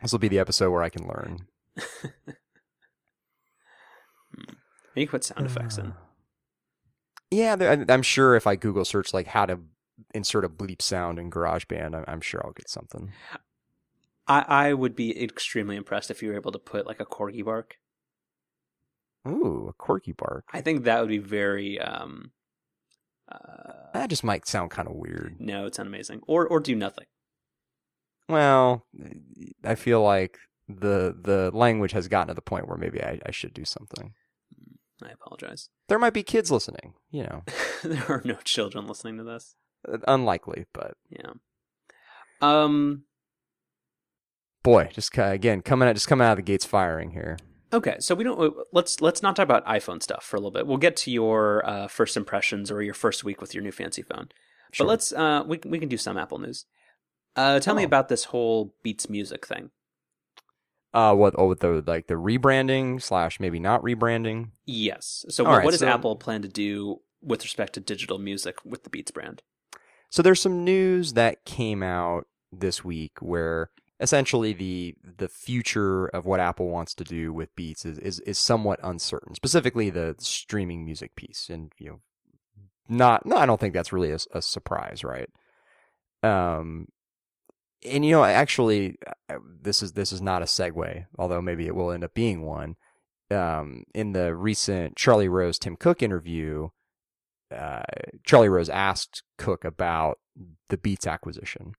[0.00, 1.46] this will be the episode where I can learn.
[4.96, 5.92] You put sound effects in.
[7.30, 9.60] Yeah, I'm sure if I Google search like how to
[10.14, 13.12] insert a bleep sound in GarageBand, I'm sure I'll get something.
[14.26, 17.44] I, I would be extremely impressed if you were able to put like a corgi
[17.44, 17.76] bark.
[19.26, 20.44] Ooh, a quirky bark.
[20.52, 21.80] I think that would be very.
[21.80, 22.32] Um,
[23.30, 25.36] uh, that just might sound kind of weird.
[25.38, 26.20] No, it's not amazing.
[26.26, 27.06] Or or do nothing.
[28.28, 28.86] Well,
[29.64, 33.30] I feel like the the language has gotten to the point where maybe I, I
[33.30, 34.14] should do something.
[35.02, 35.68] I apologize.
[35.88, 37.44] There might be kids listening, you know.
[37.84, 39.54] there are no children listening to this.
[39.86, 41.32] Uh, unlikely, but yeah.
[42.40, 43.04] Um
[44.62, 47.36] boy, just again coming out just coming out of the gates firing here.
[47.72, 50.66] Okay, so we don't let's let's not talk about iPhone stuff for a little bit.
[50.66, 54.02] We'll get to your uh, first impressions or your first week with your new fancy
[54.02, 54.28] phone.
[54.72, 54.84] Sure.
[54.84, 56.66] But let's uh we we can do some Apple news.
[57.34, 57.76] Uh tell oh.
[57.76, 59.70] me about this whole Beats Music thing.
[60.94, 61.34] Uh, what?
[61.36, 64.50] Oh, with the like the rebranding slash maybe not rebranding.
[64.64, 65.26] Yes.
[65.28, 68.56] So, what, right, what does so, Apple plan to do with respect to digital music
[68.64, 69.42] with the Beats brand?
[70.08, 76.26] So there's some news that came out this week where essentially the the future of
[76.26, 79.34] what Apple wants to do with Beats is is, is somewhat uncertain.
[79.34, 82.00] Specifically, the streaming music piece, and you know,
[82.88, 85.28] not no, I don't think that's really a, a surprise, right?
[86.22, 86.88] Um,
[87.84, 88.96] and you know, actually,
[89.28, 92.42] uh, this is this is not a segue, although maybe it will end up being
[92.42, 92.76] one.
[93.28, 96.68] Um, in the recent Charlie Rose Tim Cook interview,
[97.54, 97.82] uh,
[98.24, 100.18] Charlie Rose asked Cook about
[100.68, 101.72] the Beats acquisition,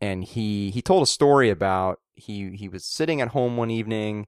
[0.00, 4.26] and he he told a story about he he was sitting at home one evening,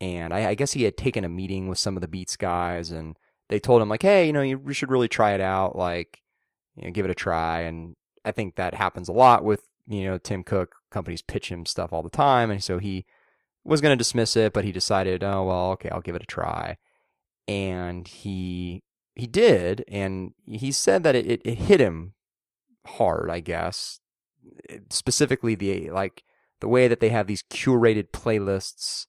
[0.00, 2.90] and I, I guess he had taken a meeting with some of the Beats guys,
[2.90, 3.16] and
[3.48, 6.22] they told him like, hey, you know, you should really try it out, like,
[6.76, 10.04] you know, give it a try, and I think that happens a lot with you
[10.04, 10.76] know, Tim Cook.
[10.90, 13.04] Companies pitch him stuff all the time, and so he
[13.64, 16.26] was going to dismiss it, but he decided, oh well, okay, I'll give it a
[16.26, 16.76] try,
[17.46, 18.82] and he
[19.14, 22.14] he did, and he said that it, it, it hit him
[22.86, 24.00] hard, I guess,
[24.90, 26.24] specifically the like
[26.60, 29.06] the way that they have these curated playlists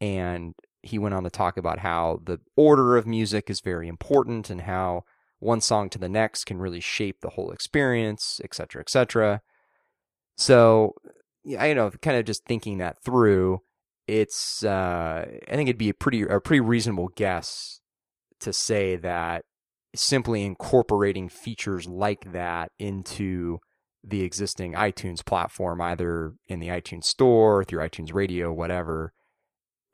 [0.00, 4.48] and he went on to talk about how the order of music is very important
[4.48, 5.04] and how
[5.38, 9.40] one song to the next can really shape the whole experience, et cetera, et cetera.
[10.36, 10.94] So,
[11.58, 13.60] I know, kind of just thinking that through,
[14.06, 17.80] it's uh, I think it'd be a pretty a pretty reasonable guess
[18.40, 19.44] to say that
[19.94, 23.58] simply incorporating features like that into
[24.02, 29.12] the existing iTunes platform, either in the iTunes store, through iTunes Radio, whatever,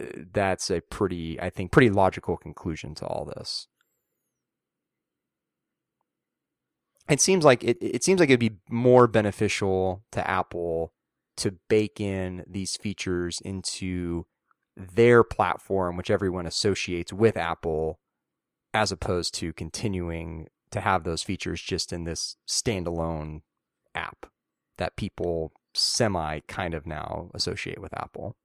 [0.01, 3.67] uh, that's a pretty, I think, pretty logical conclusion to all this.
[7.09, 10.93] It seems like it, it seems like it'd be more beneficial to Apple
[11.37, 14.27] to bake in these features into
[14.77, 18.01] their platform, which everyone associates with Apple,
[18.75, 23.43] as opposed to continuing to have those features just in this standalone
[23.97, 24.27] app
[24.79, 28.37] that people semi kind of now associate with Apple.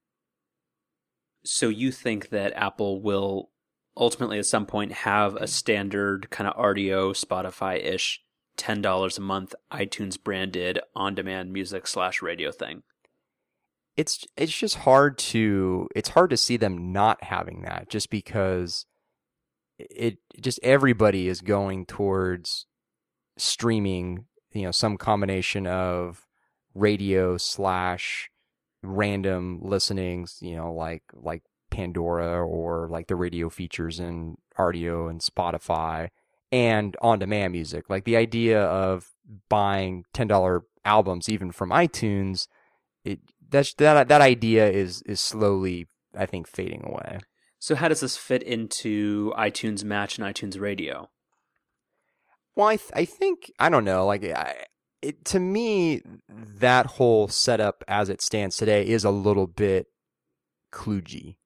[1.44, 3.50] So you think that Apple will
[3.98, 8.22] ultimately at some point have a standard kind of Rdio Spotify ish
[8.58, 12.84] ten dollars a month iTunes branded on demand music slash radio thing?
[13.98, 18.86] It's it's just hard to it's hard to see them not having that just because
[19.78, 22.68] it just everybody is going towards
[23.38, 26.28] streaming you know some combination of
[26.74, 28.30] radio slash
[28.84, 35.22] random listenings you know like like pandora or like the radio features in rdio and
[35.22, 36.10] spotify
[36.52, 37.90] and on demand music.
[37.90, 39.12] Like the idea of
[39.50, 42.48] buying $10 albums even from itunes
[43.06, 43.20] it
[43.52, 45.88] that's that that idea is is slowly
[46.18, 47.20] i think fading away.
[47.60, 51.10] So how does this fit into itunes match and itunes radio
[52.56, 54.06] well, I th- I think I don't know.
[54.06, 54.66] Like, I,
[55.02, 59.88] it to me, that whole setup as it stands today is a little bit
[60.74, 61.38] kludgy.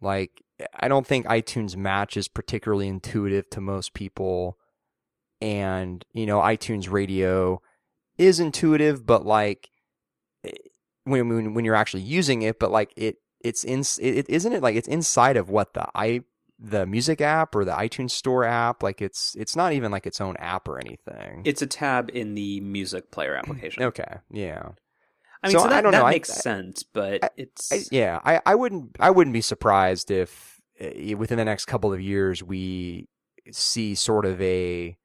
[0.00, 0.42] Like,
[0.78, 4.58] I don't think iTunes Match is particularly intuitive to most people,
[5.40, 7.60] and you know, iTunes Radio
[8.18, 9.70] is intuitive, but like
[10.44, 10.50] eh,
[11.04, 14.62] when when when you're actually using it, but like it it's in it isn't it
[14.62, 16.20] like it's inside of what the i
[16.60, 18.82] the music app or the iTunes Store app.
[18.82, 21.42] Like it's it's not even like its own app or anything.
[21.44, 23.82] It's a tab in the music player application.
[23.84, 24.70] okay, yeah.
[25.42, 26.10] I mean, so, so that, I don't that know.
[26.10, 28.20] makes I, sense, but I, it's I, yeah.
[28.24, 32.42] I, I wouldn't I wouldn't be surprised if uh, within the next couple of years
[32.42, 33.08] we
[33.50, 34.98] see sort of a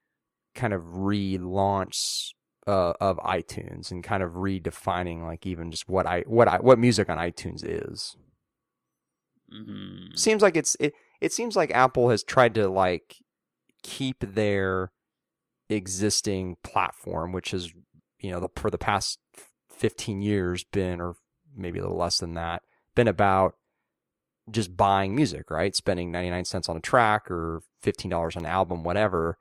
[0.53, 2.31] kind of relaunch
[2.67, 6.79] uh, of iTunes and kind of redefining like even just what I what I what
[6.79, 8.17] music on iTunes is.
[9.53, 10.15] Mm-hmm.
[10.15, 13.17] Seems like it's it, it seems like Apple has tried to like
[13.83, 14.91] keep their
[15.69, 17.71] existing platform, which has
[18.19, 19.19] you know the, for the past
[19.69, 21.15] fifteen years been, or
[21.55, 22.63] maybe a little less than that,
[22.95, 23.55] been about
[24.51, 25.75] just buying music, right?
[25.75, 29.37] Spending ninety nine cents on a track or fifteen dollars on an album, whatever.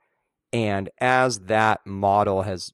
[0.53, 2.71] And as that model has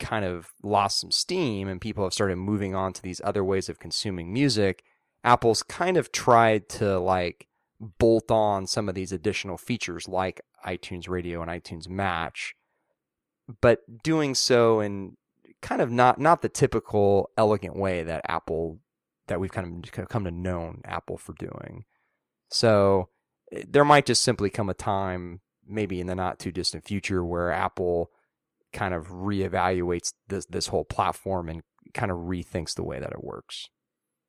[0.00, 3.68] kind of lost some steam and people have started moving on to these other ways
[3.68, 4.82] of consuming music,
[5.22, 7.46] Apple's kind of tried to like
[7.98, 12.54] bolt on some of these additional features like iTunes Radio and iTunes Match,
[13.60, 15.16] but doing so in
[15.60, 18.78] kind of not not the typical elegant way that Apple
[19.26, 21.84] that we've kind of come to know Apple for doing.
[22.50, 23.08] So
[23.50, 27.24] eh, there might just simply come a time, maybe in the not too distant future,
[27.24, 28.10] where Apple
[28.72, 31.62] kind of reevaluates this this whole platform and
[31.94, 33.68] kind of rethinks the way that it works.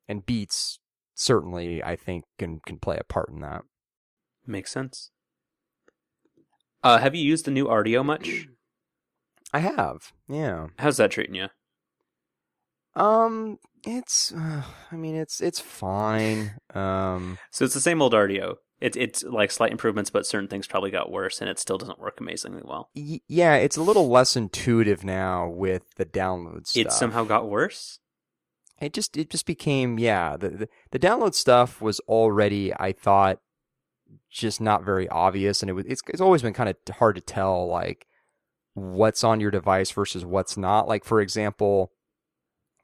[0.08, 0.80] And Beats
[1.14, 3.62] certainly I think can can play a part in that.
[4.46, 5.10] Makes sense.
[6.82, 8.46] Uh, have you used the new Rdio much?
[9.54, 10.12] I have.
[10.28, 10.68] Yeah.
[10.78, 11.46] How's that treating you?
[12.96, 14.32] Um, it's.
[14.32, 16.54] Uh, I mean, it's it's fine.
[16.74, 18.56] Um, so it's the same old Rdio.
[18.80, 22.00] It's it's like slight improvements, but certain things probably got worse, and it still doesn't
[22.00, 22.90] work amazingly well.
[22.96, 26.86] Y- yeah, it's a little less intuitive now with the download stuff.
[26.86, 28.00] It somehow got worse
[28.80, 33.38] it just it just became yeah the, the, the download stuff was already I thought
[34.30, 37.20] just not very obvious and it was it's, it's always been kind of hard to
[37.20, 38.06] tell like
[38.74, 40.88] what's on your device versus what's not.
[40.88, 41.92] Like for example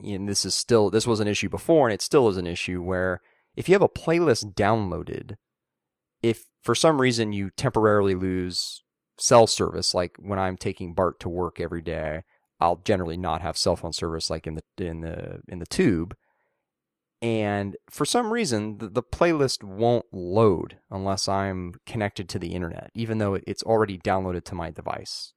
[0.03, 2.81] and this is still this was an issue before and it still is an issue
[2.83, 3.21] where
[3.57, 5.37] if you have a playlist downloaded
[6.23, 8.83] if for some reason you temporarily lose
[9.19, 12.23] cell service like when I'm taking BART to work every day
[12.61, 16.15] I'll generally not have cell phone service like in the in the in the tube.
[17.23, 22.91] And for some reason, the, the playlist won't load unless I'm connected to the internet,
[22.95, 25.35] even though it's already downloaded to my device,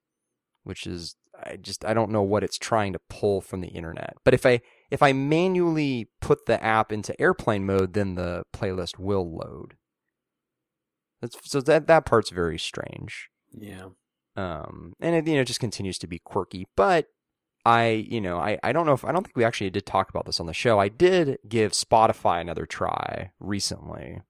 [0.64, 4.16] which is I just I don't know what it's trying to pull from the internet.
[4.24, 4.62] But if I
[4.92, 9.76] if I manually put the app into airplane mode, then the playlist will load.
[11.22, 13.30] That's, so that that part's very strange.
[13.52, 13.90] Yeah.
[14.36, 17.08] Um, and it you know just continues to be quirky, but
[17.66, 20.10] I you know I I don't know if I don't think we actually did talk
[20.10, 20.80] about this on the show.
[20.80, 24.22] I did give Spotify another try recently,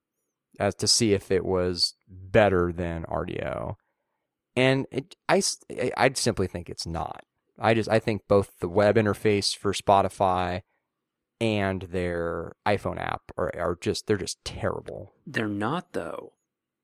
[0.59, 3.75] as to see if it was better than Rdio,
[4.55, 5.41] and it I
[5.97, 7.23] I simply think it's not.
[7.59, 10.61] I just I think both the web interface for Spotify
[11.41, 15.13] and their iPhone app are are just they're just terrible.
[15.25, 16.33] They're not though.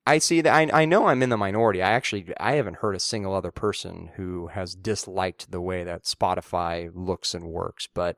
[0.06, 0.52] I see that.
[0.54, 1.82] I, I know I'm in the minority.
[1.82, 6.04] I actually I haven't heard a single other person who has disliked the way that
[6.04, 7.88] Spotify looks and works.
[7.92, 8.16] But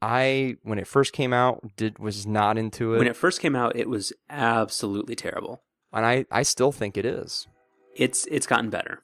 [0.00, 3.56] I, when it first came out, did was not into it, When it first came
[3.56, 5.62] out, it was absolutely terrible.
[5.92, 7.46] and I I still think it is.
[7.94, 9.02] It's it's gotten better.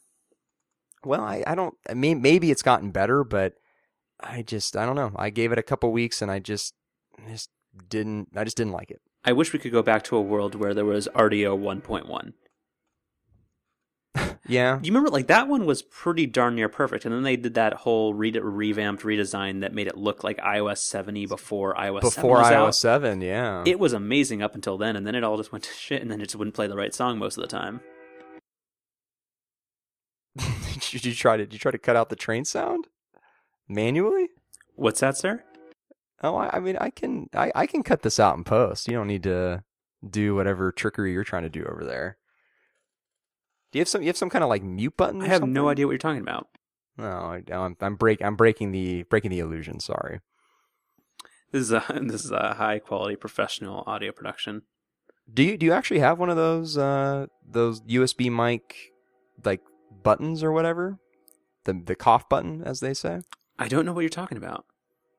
[1.04, 1.74] Well, I I don't.
[1.90, 3.54] I mean, maybe it's gotten better, but
[4.20, 5.12] I just I don't know.
[5.16, 6.74] I gave it a couple weeks, and I just
[7.28, 7.50] just
[7.88, 8.28] didn't.
[8.36, 9.00] I just didn't like it.
[9.24, 12.32] I wish we could go back to a world where there was Rdio 1.1.
[14.48, 14.80] Yeah.
[14.82, 17.72] You remember, like that one was pretty darn near perfect, and then they did that
[17.74, 22.38] whole re- revamped redesign that made it look like iOS 70 before iOS 7 Before
[22.38, 22.74] was iOS out.
[22.74, 23.62] seven, yeah.
[23.64, 26.10] It was amazing up until then, and then it all just went to shit, and
[26.10, 27.80] then it just wouldn't play the right song most of the time.
[30.90, 32.88] did you try to did you try to cut out the train sound
[33.68, 34.28] manually?
[34.74, 35.44] What's that, sir?
[36.22, 38.86] Oh, I, I mean, I can I, I can cut this out in post.
[38.86, 39.64] You don't need to
[40.08, 42.18] do whatever trickery you're trying to do over there.
[43.70, 45.22] Do you have some you have some kind of like mute button?
[45.22, 45.52] I have something?
[45.52, 46.48] no idea what you're talking about.
[46.96, 49.80] No, I, I'm I'm break I'm breaking the breaking the illusion.
[49.80, 50.20] Sorry.
[51.50, 54.62] This is a this is a high quality professional audio production.
[55.32, 58.92] Do you do you actually have one of those uh those USB mic
[59.44, 59.62] like
[60.02, 60.98] buttons or whatever?
[61.64, 63.20] The the cough button, as they say.
[63.58, 64.66] I don't know what you're talking about.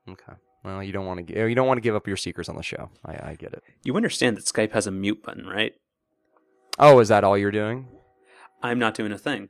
[0.08, 0.34] Okay.
[0.64, 2.64] Well, you don't want to you don't want to give up your secrets on the
[2.64, 2.90] show.
[3.06, 3.64] I, I get it.
[3.84, 5.74] You understand that Skype has a mute button, right?
[6.80, 7.88] Oh, is that all you're doing?
[8.62, 9.50] I'm not doing a thing.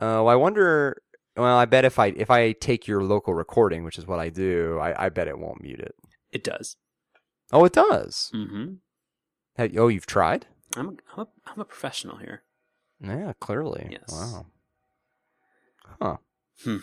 [0.00, 1.02] Oh, I wonder.
[1.36, 4.28] Well, I bet if I if I take your local recording, which is what I
[4.30, 5.94] do, I, I bet it won't mute it.
[6.32, 6.76] It does.
[7.52, 8.30] Oh, it does.
[8.34, 8.74] Mm-hmm.
[9.56, 10.46] Have- oh, you've tried?
[10.76, 12.42] I'm a, I'm a, I'm a professional here.
[13.00, 13.88] Yeah, clearly.
[13.90, 14.10] Yes.
[14.10, 14.46] Wow.
[16.00, 16.16] Huh.
[16.64, 16.76] Hmm.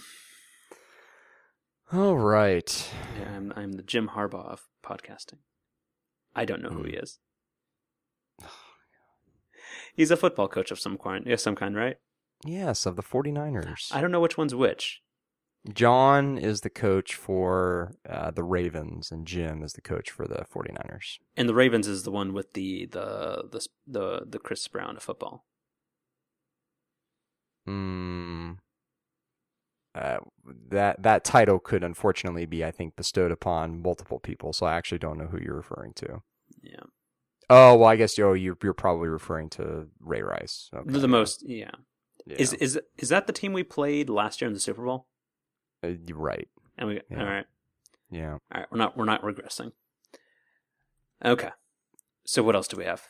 [1.93, 2.91] All right.
[3.19, 5.39] Yeah, I'm I'm the Jim Harbaugh of podcasting.
[6.35, 7.03] I don't know who he Hmm.
[7.03, 7.19] is.
[9.93, 11.97] He's a football coach of some kind, yeah, some kind, right?
[12.45, 13.93] Yes, of the 49ers.
[13.93, 15.01] I don't know which one's which.
[15.73, 20.45] John is the coach for uh, the Ravens, and Jim is the coach for the
[20.53, 21.17] 49ers.
[21.37, 25.03] And the Ravens is the one with the the the the, the Chris Brown of
[25.03, 25.45] football.
[27.65, 28.53] Hmm.
[29.95, 30.17] Uh,
[30.69, 34.51] that that title could unfortunately be, I think, bestowed upon multiple people.
[34.51, 36.21] So I actually don't know who you're referring to.
[36.61, 36.83] Yeah,
[37.49, 40.69] Oh well, I guess oh, you're you're probably referring to Ray Rice.
[40.73, 40.99] Okay.
[40.99, 41.43] the, most.
[41.47, 41.71] Yeah.
[42.25, 42.37] Yeah.
[42.39, 45.07] Is is is that the team we played last year in the Super Bowl?
[45.83, 46.47] Uh, right?
[46.77, 47.19] And we Yeah.
[47.19, 47.45] all right,
[48.09, 48.31] Yeah.
[48.31, 48.65] all right.
[48.71, 49.73] We're not we're not regressing.
[51.23, 51.49] Okay.
[52.25, 53.03] So what else do we have?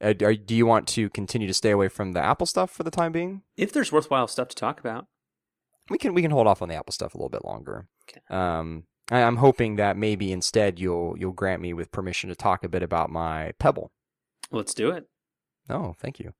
[0.00, 2.90] Uh, do you want to continue to stay away from the Apple stuff for the
[2.90, 3.42] time being?
[3.56, 5.08] If there's worthwhile stuff to talk about,
[5.90, 7.86] We can we can hold off on the Apple stuff a little bit longer.
[8.08, 8.20] Okay.
[8.30, 12.64] Um, I, I'm hoping that maybe instead you'll you'll grant me with permission to talk
[12.64, 13.90] a bit about my Pebble.
[14.50, 15.06] let's do it.
[15.70, 16.32] Oh, thank you.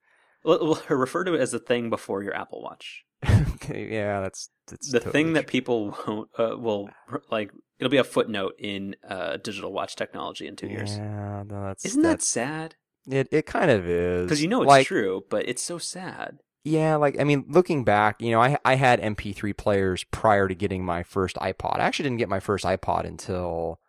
[0.44, 3.04] We'll, we'll refer to it as the thing before your Apple Watch.
[3.28, 6.88] okay, yeah, that's, that's the totally thing that people won't uh, will
[7.30, 7.50] like.
[7.78, 10.96] It'll be a footnote in uh, digital watch technology in two years.
[10.96, 12.76] Yeah, no, that's Isn't that sad?
[13.06, 13.28] it?
[13.30, 16.38] It kind of is Because you know it's like, true, but it's so sad.
[16.64, 20.54] Yeah, like I mean, looking back, you know, I I had MP3 players prior to
[20.54, 21.78] getting my first iPod.
[21.78, 23.80] I actually didn't get my first iPod until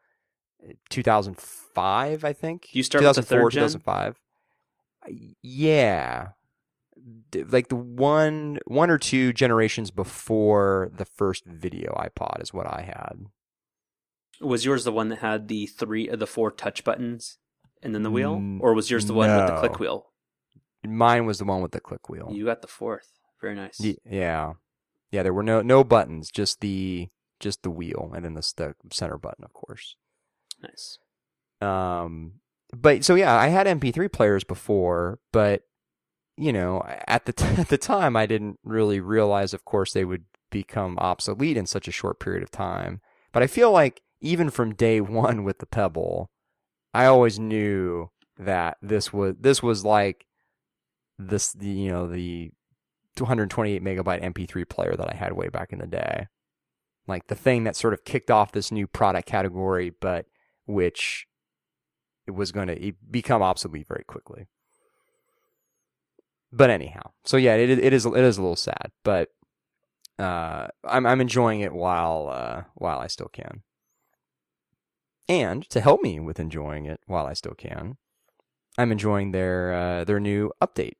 [0.89, 2.73] 2005, I think.
[2.73, 3.79] You start with the 2004, third gen?
[3.79, 4.19] 2005.
[5.41, 6.29] Yeah,
[7.49, 12.81] like the one one or two generations before the first video iPod is what I
[12.81, 13.25] had.
[14.41, 17.39] Was yours the one that had the three, uh, the four touch buttons,
[17.81, 20.07] and then the wheel, or was yours the one with the click wheel?
[20.83, 22.29] Mine was the one with the click wheel.
[22.31, 23.11] You got the fourth.
[23.41, 23.79] Very nice.
[23.79, 24.53] Yeah,
[25.11, 25.23] yeah.
[25.23, 27.09] There were no no buttons, just the
[27.39, 29.95] just the wheel, and then the, the center button, of course.
[30.61, 30.99] Nice.
[31.61, 32.33] Um,
[32.75, 35.63] but so yeah, I had MP3 players before, but
[36.37, 40.05] you know, at the t- at the time, I didn't really realize, of course, they
[40.05, 43.01] would become obsolete in such a short period of time.
[43.31, 46.29] But I feel like even from day one with the Pebble,
[46.93, 50.25] I always knew that this was this was like
[51.19, 52.51] this, the, you know, the
[53.15, 56.27] 228 megabyte MP3 player that I had way back in the day.
[57.07, 60.25] like the thing that sort of kicked off this new product category, but
[60.65, 61.27] which
[62.27, 64.45] it was going to become obsolete very quickly.
[66.51, 69.29] But anyhow, so yeah, it it is it is a little sad, but
[70.17, 73.63] uh, I'm I'm enjoying it while uh, while I still can.
[75.27, 77.97] And to help me with enjoying it while I still can,
[78.79, 80.95] I'm enjoying their uh, their new update,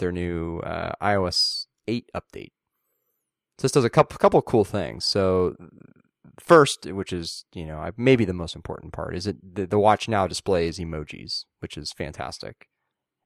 [0.00, 2.52] their new uh, iOS 8 update.
[3.58, 5.04] So this does a couple couple of cool things.
[5.04, 5.54] So
[6.38, 10.08] first, which is you know maybe the most important part, is it the, the watch
[10.08, 12.68] now displays emojis, which is fantastic.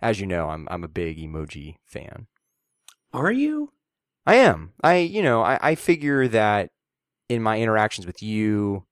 [0.01, 2.27] As you know, I'm I'm a big emoji fan.
[3.13, 3.73] Are you?
[4.27, 4.73] I am.
[4.83, 6.71] I you know I, I figure that
[7.29, 8.87] in my interactions with you,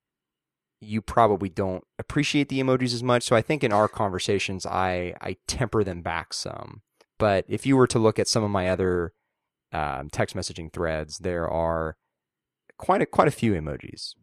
[0.81, 3.25] you probably don't appreciate the emojis as much.
[3.25, 6.83] So I think in our conversations, I I temper them back some.
[7.23, 9.13] But if you were to look at some of my other
[9.71, 11.97] um, text messaging threads, there are
[12.79, 14.17] quite a quite a few emojis.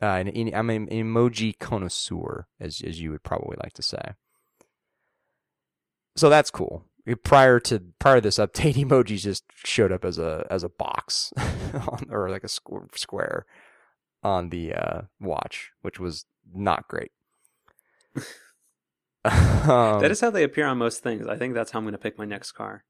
[0.00, 4.14] Uh, and, and I'm an emoji connoisseur, as as you would probably like to say.
[6.14, 6.84] So that's cool.
[7.24, 11.32] Prior to prior to this update, emojis just showed up as a as a box
[11.74, 13.44] on, or like a square
[14.22, 17.10] on the uh, watch, which was not great.
[19.24, 21.26] um, that is how they appear on most things.
[21.26, 22.84] I think that's how I'm going to pick my next car.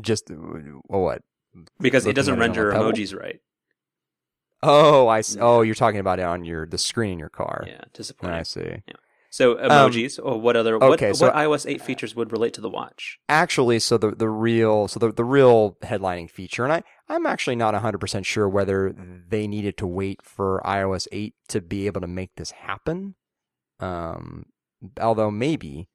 [0.00, 1.22] Just well, what?
[1.80, 3.40] Because it doesn't render emojis right.
[4.62, 5.40] Oh, I see.
[5.40, 7.64] Oh, you're talking about it on your the screen in your car.
[7.66, 8.36] Yeah, disappointing.
[8.36, 8.82] I see.
[8.86, 8.94] Yeah.
[9.30, 12.54] So emojis, um, or what other okay, what, so, what iOS 8 features would relate
[12.54, 13.18] to the watch?
[13.28, 17.56] Actually, so the the real so the the real headlining feature, and I I'm actually
[17.56, 18.94] not 100 percent sure whether
[19.28, 23.14] they needed to wait for iOS 8 to be able to make this happen.
[23.80, 24.46] Um,
[25.00, 25.88] although maybe.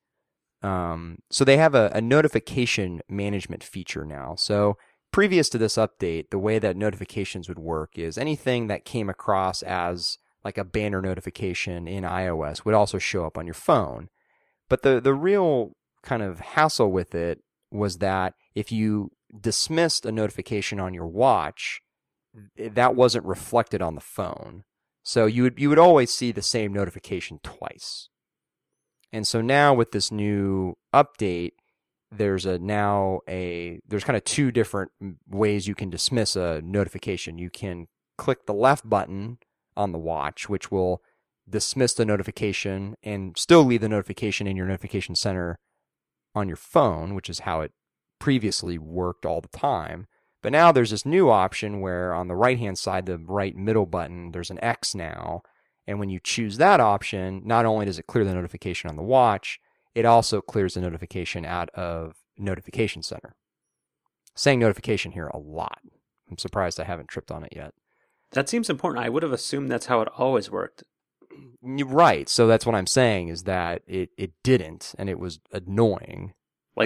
[0.64, 4.36] Um, so they have a, a notification management feature now.
[4.36, 4.78] So
[5.12, 9.64] previous to this update, the way that notifications would work is anything that came across
[9.64, 14.10] as like a banner notification in iOS would also show up on your phone.
[14.70, 15.72] But the, the real
[16.04, 17.40] kind of hassle with it
[17.72, 21.82] was that if you dismissed a notification on your watch,
[22.58, 24.64] that wasn't reflected on the phone.
[25.04, 28.10] So you would you would always see the same notification twice.
[29.12, 31.52] And so now with this new update,
[32.12, 34.92] there's a now a there's kind of two different
[35.28, 37.38] ways you can dismiss a notification.
[37.38, 37.88] You can
[38.18, 39.38] click the left button
[39.76, 41.02] on the watch, which will
[41.50, 45.58] dismiss the notification and still leave the notification in your notification center
[46.36, 47.72] on your phone, which is how it
[48.20, 50.06] previously worked all the time.
[50.42, 53.86] But now there's this new option where on the right hand side, the right middle
[53.86, 55.44] button, there's an X now.
[55.88, 59.04] And when you choose that option, not only does it clear the notification on the
[59.04, 59.60] watch,
[59.94, 63.36] it also clears the notification out of Notification Center.
[64.36, 65.80] Saying notification here a lot.
[66.30, 67.74] I'm surprised I haven't tripped on it yet.
[68.32, 69.04] That seems important.
[69.04, 70.84] I would have assumed that's how it always worked.
[71.62, 72.30] Right.
[72.30, 76.34] So that's what I'm saying is that it, it didn't, and it was annoying.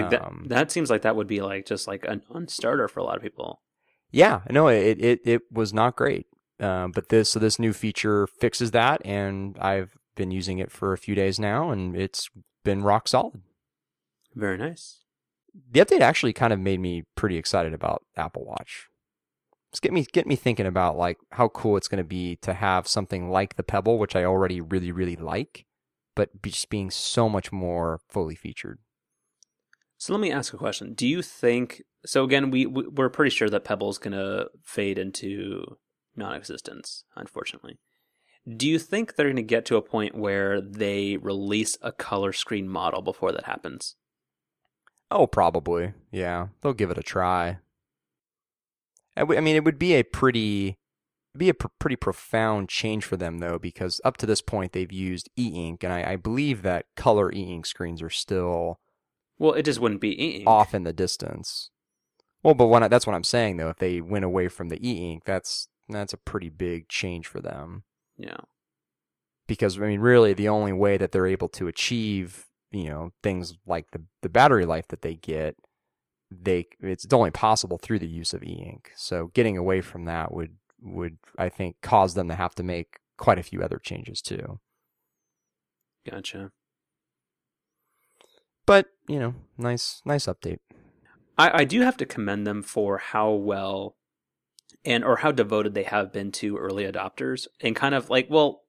[0.02, 0.24] Like that.
[0.24, 3.16] Um, that seems like that would be like just like an unstarter for a lot
[3.16, 3.62] of people.
[4.10, 4.40] Yeah.
[4.50, 4.68] No.
[4.68, 6.26] It it it was not great.
[6.58, 10.92] Um, but this so this new feature fixes that, and I've been using it for
[10.92, 12.30] a few days now, and it's
[12.64, 13.42] been rock solid.
[14.34, 15.00] Very nice.
[15.70, 18.88] The update actually kind of made me pretty excited about Apple Watch.
[19.72, 22.54] Just get me get me thinking about like how cool it's going to be to
[22.54, 25.66] have something like the Pebble, which I already really really like,
[26.14, 28.78] but just being so much more fully featured.
[29.98, 30.94] So let me ask a question.
[30.94, 35.78] Do you think so again we we're pretty sure that Pebble's to fade into
[36.16, 37.78] non-existence, unfortunately.
[38.48, 42.68] Do you think they're to get to a point where they release a color screen
[42.68, 43.96] model before that happens?
[45.10, 45.94] Oh, probably.
[46.10, 47.58] Yeah, they'll give it a try.
[49.16, 50.76] I mean, it would be a pretty,
[51.36, 54.92] be a pr- pretty profound change for them though, because up to this point they've
[54.92, 58.78] used e-ink, and I, I believe that color e-ink screens are still.
[59.38, 60.46] Well, it just wouldn't be e-ink.
[60.46, 61.70] Off in the distance.
[62.42, 63.68] Well, but when I, that's what I'm saying though.
[63.68, 67.84] If they went away from the e-ink, that's that's a pretty big change for them.
[68.16, 68.38] Yeah.
[69.46, 73.54] Because I mean, really, the only way that they're able to achieve, you know, things
[73.66, 75.56] like the the battery life that they get,
[76.30, 78.92] they it's only possible through the use of e-ink.
[78.96, 82.98] So getting away from that would would I think cause them to have to make
[83.18, 84.60] quite a few other changes too.
[86.08, 86.52] Gotcha.
[88.66, 90.58] But you know, nice nice update.
[91.38, 93.96] I, I do have to commend them for how well
[94.84, 98.62] and or how devoted they have been to early adopters and kind of like well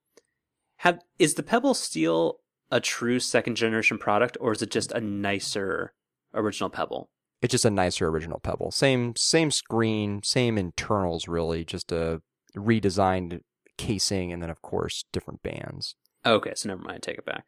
[0.78, 2.40] have is the pebble steel
[2.70, 5.94] a true second generation product or is it just a nicer
[6.34, 7.10] original pebble
[7.42, 8.72] it's just a nicer original Pebble.
[8.72, 12.22] Same same screen, same internals really, just a
[12.56, 13.42] redesigned
[13.78, 15.96] casing and then of course different bands.
[16.26, 17.04] Okay, so never mind.
[17.04, 17.46] Take it back.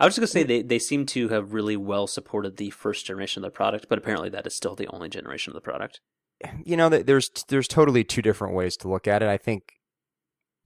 [0.00, 3.04] I was just gonna say they, they seem to have really well supported the first
[3.04, 6.00] generation of the product, but apparently that is still the only generation of the product.
[6.64, 9.28] You know, there's there's totally two different ways to look at it.
[9.28, 9.72] I think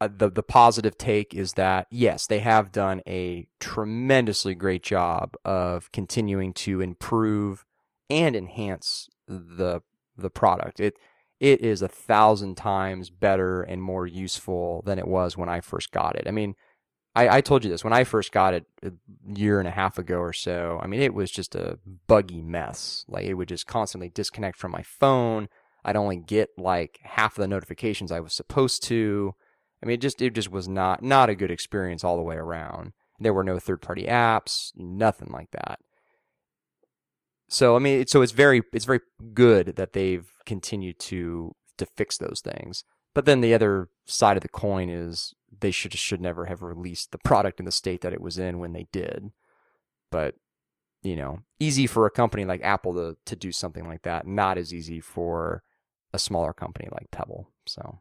[0.03, 5.35] uh, the the positive take is that yes, they have done a tremendously great job
[5.45, 7.65] of continuing to improve
[8.11, 9.81] and enhance the
[10.17, 10.79] the product.
[10.79, 10.95] It
[11.41, 15.91] it is a thousand times better and more useful than it was when I first
[15.91, 16.29] got it.
[16.29, 16.55] I mean,
[17.15, 18.93] I, I told you this when I first got it a
[19.27, 20.81] year and a half ago or so.
[20.83, 23.05] I mean, it was just a buggy mess.
[23.09, 25.49] Like it would just constantly disconnect from my phone.
[25.85, 29.35] I'd only get like half of the notifications I was supposed to.
[29.83, 32.37] I mean, it just it just was not not a good experience all the way
[32.37, 32.93] around.
[33.21, 35.81] There were no third party apps, nothing like that.
[37.49, 39.01] So I mean, so it's very it's very
[39.35, 42.85] good that they've continued to to fix those things.
[43.15, 47.13] But then the other side of the coin is they should should never have released
[47.13, 49.31] the product in the state that it was in when they did.
[50.11, 50.35] But
[51.03, 54.27] you know, easy for a company like Apple to to do something like that.
[54.27, 55.63] Not as easy for
[56.13, 57.49] a smaller company like Pebble.
[57.67, 58.01] So,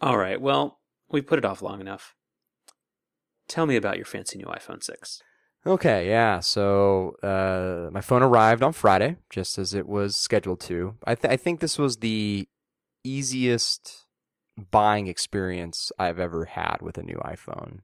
[0.00, 0.40] all right.
[0.40, 0.78] Well,
[1.10, 2.14] we put it off long enough.
[3.48, 5.22] Tell me about your fancy new iPhone six.
[5.66, 6.38] Okay, yeah.
[6.40, 10.94] So uh, my phone arrived on Friday, just as it was scheduled to.
[11.04, 12.48] I, th- I think this was the
[13.02, 14.05] easiest
[14.70, 17.80] buying experience I've ever had with a new iPhone.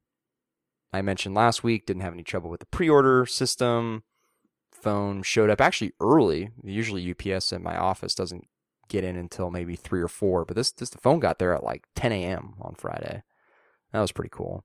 [0.92, 4.04] I mentioned last week, didn't have any trouble with the pre order system.
[4.72, 6.50] Phone showed up actually early.
[6.62, 8.46] Usually UPS at my office doesn't
[8.88, 11.64] get in until maybe three or four, but this, this the phone got there at
[11.64, 12.54] like 10 a.m.
[12.60, 13.22] on Friday.
[13.92, 14.64] That was pretty cool.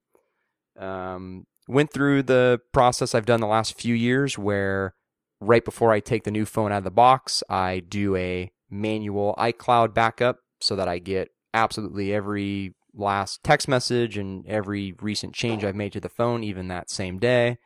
[0.77, 4.95] Um, went through the process I've done the last few years where
[5.39, 9.35] right before I take the new phone out of the box, I do a manual
[9.37, 15.63] iCloud backup so that I get absolutely every last text message and every recent change
[15.63, 17.57] I've made to the phone, even that same day.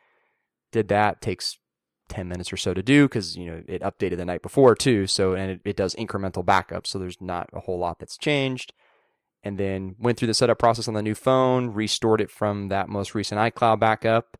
[0.71, 1.57] Did that takes
[2.09, 5.07] 10 minutes or so to do because you know it updated the night before too
[5.07, 8.73] so and it, it does incremental backup so there's not a whole lot that's changed
[9.43, 12.89] and then went through the setup process on the new phone restored it from that
[12.89, 14.37] most recent icloud backup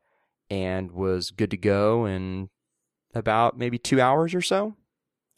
[0.49, 2.49] and was good to go in
[3.15, 4.75] about maybe two hours or so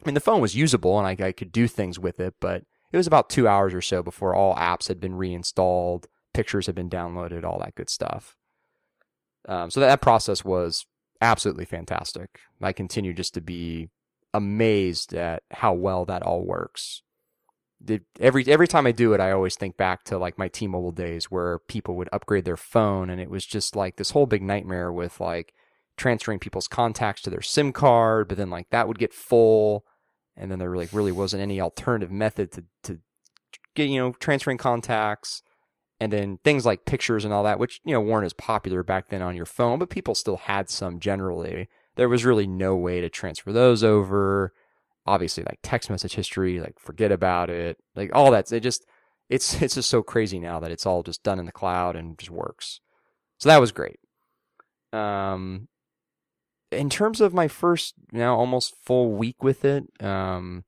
[0.01, 2.63] i mean the phone was usable and I, I could do things with it but
[2.93, 6.75] it was about two hours or so before all apps had been reinstalled, pictures had
[6.75, 8.37] been downloaded, all that good stuff.
[9.47, 10.85] Um, so that, that process was
[11.19, 12.39] absolutely fantastic.
[12.61, 13.89] I continue just to be
[14.33, 17.01] amazed at how well that all works.
[18.19, 21.25] Every every time I do it, I always think back to like my T-Mobile days
[21.25, 24.89] where people would upgrade their phone, and it was just like this whole big nightmare
[24.93, 25.53] with like
[25.97, 29.83] transferring people's contacts to their SIM card, but then like that would get full
[30.35, 32.99] and then there really really wasn't any alternative method to to
[33.75, 35.41] get you know transferring contacts
[35.99, 39.09] and then things like pictures and all that which you know weren't as popular back
[39.09, 41.69] then on your phone but people still had some generally.
[41.95, 44.51] There was really no way to transfer those over.
[45.05, 48.51] Obviously like text message history like forget about it like all that.
[48.51, 48.85] It just
[49.29, 52.17] it's it's just so crazy now that it's all just done in the cloud and
[52.17, 52.79] just works.
[53.37, 53.99] So that was great.
[54.91, 55.67] Um
[56.73, 60.63] in terms of my first now almost full week with it, um,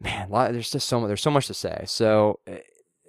[0.00, 1.08] man, there's just so much.
[1.08, 1.84] There's so much to say.
[1.86, 2.60] So, eh,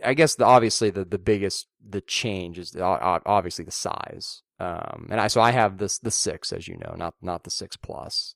[0.03, 4.41] I guess the obviously the the biggest the change is the, obviously the size.
[4.59, 7.51] Um, and I so I have this the six as you know, not not the
[7.51, 8.35] six plus.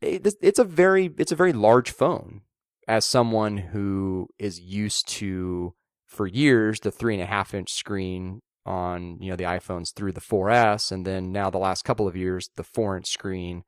[0.00, 2.42] It, it's a very it's a very large phone.
[2.88, 5.74] As someone who is used to
[6.06, 10.12] for years the three and a half inch screen on you know the iPhones through
[10.12, 13.64] the 4S, and then now the last couple of years the four inch screen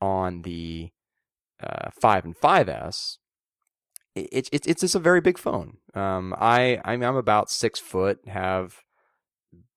[0.00, 0.90] on the
[1.62, 3.18] uh, 5 and 5S.
[4.14, 5.78] It's it's it's just a very big phone.
[5.92, 8.82] Um, I I'm, I'm about six foot, have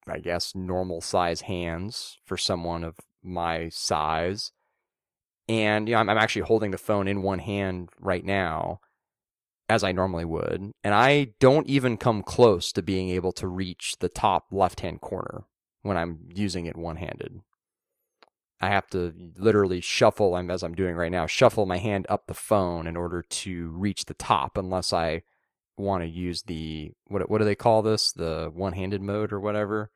[0.07, 4.51] I guess normal size hands for someone of my size,
[5.49, 8.79] and you know I'm, I'm actually holding the phone in one hand right now
[9.70, 13.95] as I normally would, and I don't even come close to being able to reach
[13.99, 15.43] the top left hand corner
[15.82, 17.41] when I'm using it one handed.
[18.59, 22.34] I have to literally shuffle, as I'm doing right now, shuffle my hand up the
[22.34, 25.22] phone in order to reach the top, unless I
[25.78, 28.11] want to use the what what do they call this?
[28.11, 29.91] The one handed mode or whatever.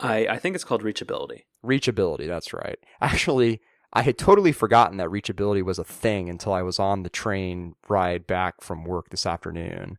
[0.00, 1.42] I I think it's called reachability.
[1.64, 2.78] Reachability, that's right.
[3.00, 3.60] Actually,
[3.92, 7.74] I had totally forgotten that reachability was a thing until I was on the train
[7.88, 9.96] ride back from work this afternoon.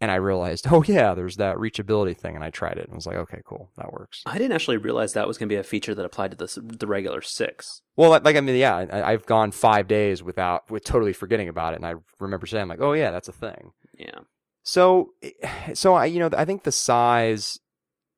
[0.00, 3.06] and I realized, oh yeah, there's that reachability thing, and I tried it and was
[3.06, 4.22] like, okay, cool, that works.
[4.26, 6.60] I didn't actually realize that was going to be a feature that applied to the
[6.60, 7.80] the regular six.
[7.96, 11.72] Well, like, I mean, yeah, I, I've gone five days without with totally forgetting about
[11.72, 13.72] it, and I remember saying like, oh yeah, that's a thing.
[13.96, 14.20] Yeah.
[14.62, 17.58] So, eh, so I, you know, I think the size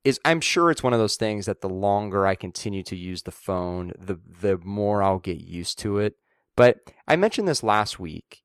[0.03, 0.19] is.
[0.25, 3.31] I'm sure it's one of those things that the longer I continue to use the
[3.31, 6.15] phone, the the more I'll get used to it.
[6.55, 6.77] But
[7.07, 8.43] I mentioned this last week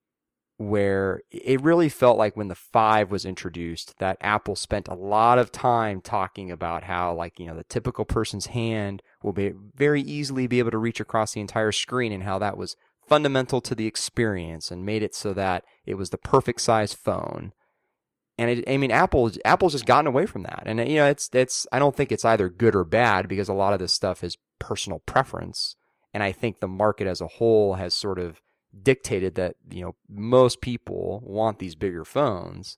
[0.57, 5.37] where it really felt like when the 5 was introduced that Apple spent a lot
[5.37, 10.01] of time talking about how like you know the typical person's hand will be very
[10.01, 12.77] easily be able to reach across the entire screen and how that was
[13.09, 17.53] fundamental to the experience and made it so that it was the perfect size phone.
[18.37, 21.31] And it, I mean, Apple Apple's just gotten away from that, and you know, it's
[21.33, 21.69] it's.
[21.71, 24.37] I don't think it's either good or bad because a lot of this stuff is
[24.59, 25.77] personal preference,
[26.13, 28.41] and I think the market as a whole has sort of
[28.83, 32.77] dictated that you know most people want these bigger phones.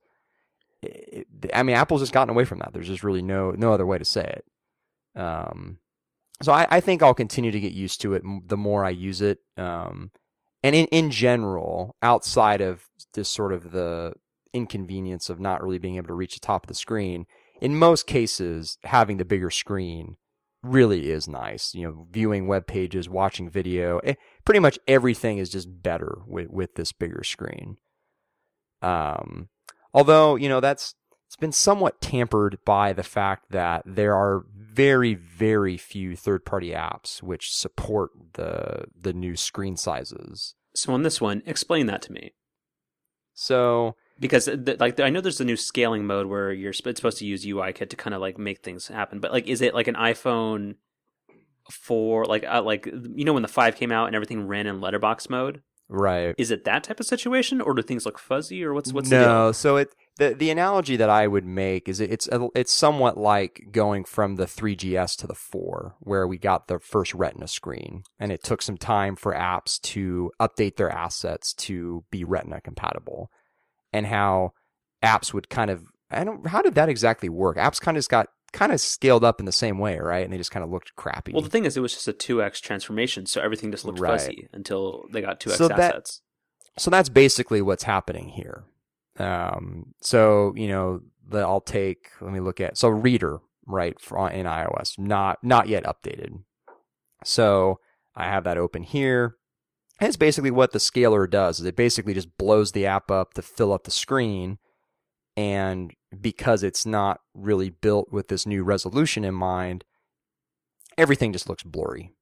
[0.82, 2.74] It, I mean, Apple's just gotten away from that.
[2.74, 5.20] There's just really no no other way to say it.
[5.20, 5.78] Um,
[6.42, 9.22] so I, I think I'll continue to get used to it the more I use
[9.22, 9.38] it.
[9.56, 10.10] Um,
[10.62, 12.84] and in in general, outside of
[13.14, 14.12] this sort of the
[14.56, 17.26] inconvenience of not really being able to reach the top of the screen,
[17.60, 20.16] in most cases, having the bigger screen
[20.62, 21.74] really is nice.
[21.74, 26.50] You know, viewing web pages, watching video, eh, pretty much everything is just better with
[26.50, 27.76] with this bigger screen.
[28.82, 29.48] Um,
[29.94, 30.94] although you know that's
[31.26, 36.70] it's been somewhat tampered by the fact that there are very very few third party
[36.70, 40.54] apps which support the the new screen sizes.
[40.74, 42.34] So on this one, explain that to me.
[43.34, 44.48] So because
[44.78, 47.90] like I know there's a new scaling mode where you're it's supposed to use UIKit
[47.90, 49.20] to kind of like make things happen.
[49.20, 50.76] But like, is it like an iPhone
[51.70, 52.24] four?
[52.24, 55.28] Like, uh, like you know when the five came out and everything ran in letterbox
[55.28, 55.62] mode.
[55.88, 56.34] Right.
[56.36, 59.52] Is it that type of situation, or do things look fuzzy, or what's what's no?
[59.52, 64.04] So it the the analogy that I would make is it's it's somewhat like going
[64.04, 68.42] from the 3GS to the 4, where we got the first Retina screen, and it
[68.42, 73.30] took some time for apps to update their assets to be Retina compatible
[73.92, 74.52] and how
[75.02, 77.56] apps would kind of I don't how did that exactly work?
[77.56, 80.24] Apps kind of just got kind of scaled up in the same way, right?
[80.24, 81.32] And they just kind of looked crappy.
[81.32, 83.98] Well, the thing is, it was just a two x transformation, so everything just looked
[83.98, 84.18] right.
[84.20, 86.22] fuzzy until they got two x so assets.
[86.74, 88.64] That, so that's basically what's happening here.
[89.18, 92.10] Um, so you know, the, I'll take.
[92.20, 96.42] Let me look at so Reeder right for, in iOS, not not yet updated.
[97.24, 97.80] So
[98.14, 99.36] I have that open here.
[99.98, 101.60] And it's basically what the scaler does.
[101.60, 104.58] Is it basically just blows the app up to fill up the screen,
[105.36, 109.84] and because it's not really built with this new resolution in mind,
[110.98, 112.12] everything just looks blurry,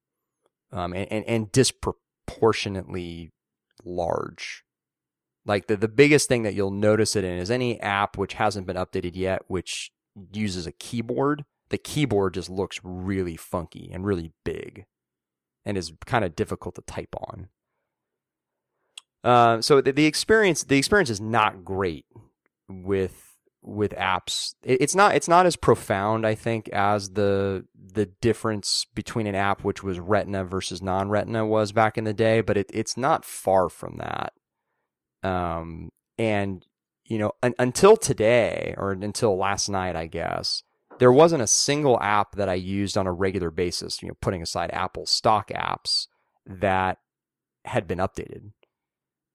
[0.71, 3.31] um, and, and, and disproportionately
[3.83, 4.63] large.
[5.45, 8.67] Like the the biggest thing that you'll notice it in is any app which hasn't
[8.67, 9.91] been updated yet, which
[10.33, 11.43] uses a keyboard.
[11.69, 14.85] The keyboard just looks really funky and really big,
[15.65, 17.49] and is kind of difficult to type on.
[19.25, 22.05] Uh, so the, the, experience the experience is not great
[22.69, 24.53] with with apps.
[24.61, 29.33] It, it's not it's not as profound I think as the the difference between an
[29.33, 32.97] app which was Retina versus non Retina was back in the day, but it, it's
[32.97, 34.33] not far from that.
[35.27, 36.63] Um, and
[37.03, 40.61] you know un, until today or until last night, I guess
[40.99, 44.03] there wasn't a single app that I used on a regular basis.
[44.03, 46.05] You know, putting aside Apple stock apps
[46.45, 46.99] that
[47.65, 48.51] had been updated.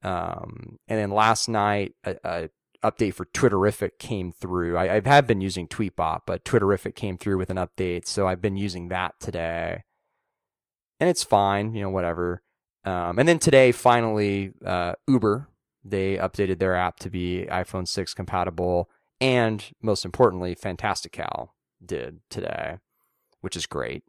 [0.03, 2.49] Um, and then last night, a, a,
[2.83, 4.77] update for Twitterrific came through.
[4.77, 8.41] I, I have been using Tweetbot, but Twitterrific came through with an update, so I've
[8.41, 9.83] been using that today,
[10.99, 11.75] and it's fine.
[11.75, 12.43] You know, whatever.
[12.85, 15.51] Um, and then today, finally, uh, Uber
[15.85, 18.91] they updated their app to be iPhone 6 compatible,
[19.21, 22.79] and most importantly, Fantastical did today,
[23.41, 24.05] which is great.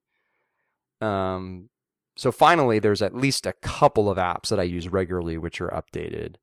[0.99, 1.69] Um,
[2.15, 5.69] so finally, there's at least a couple of apps that I use regularly which are
[5.69, 6.35] updated.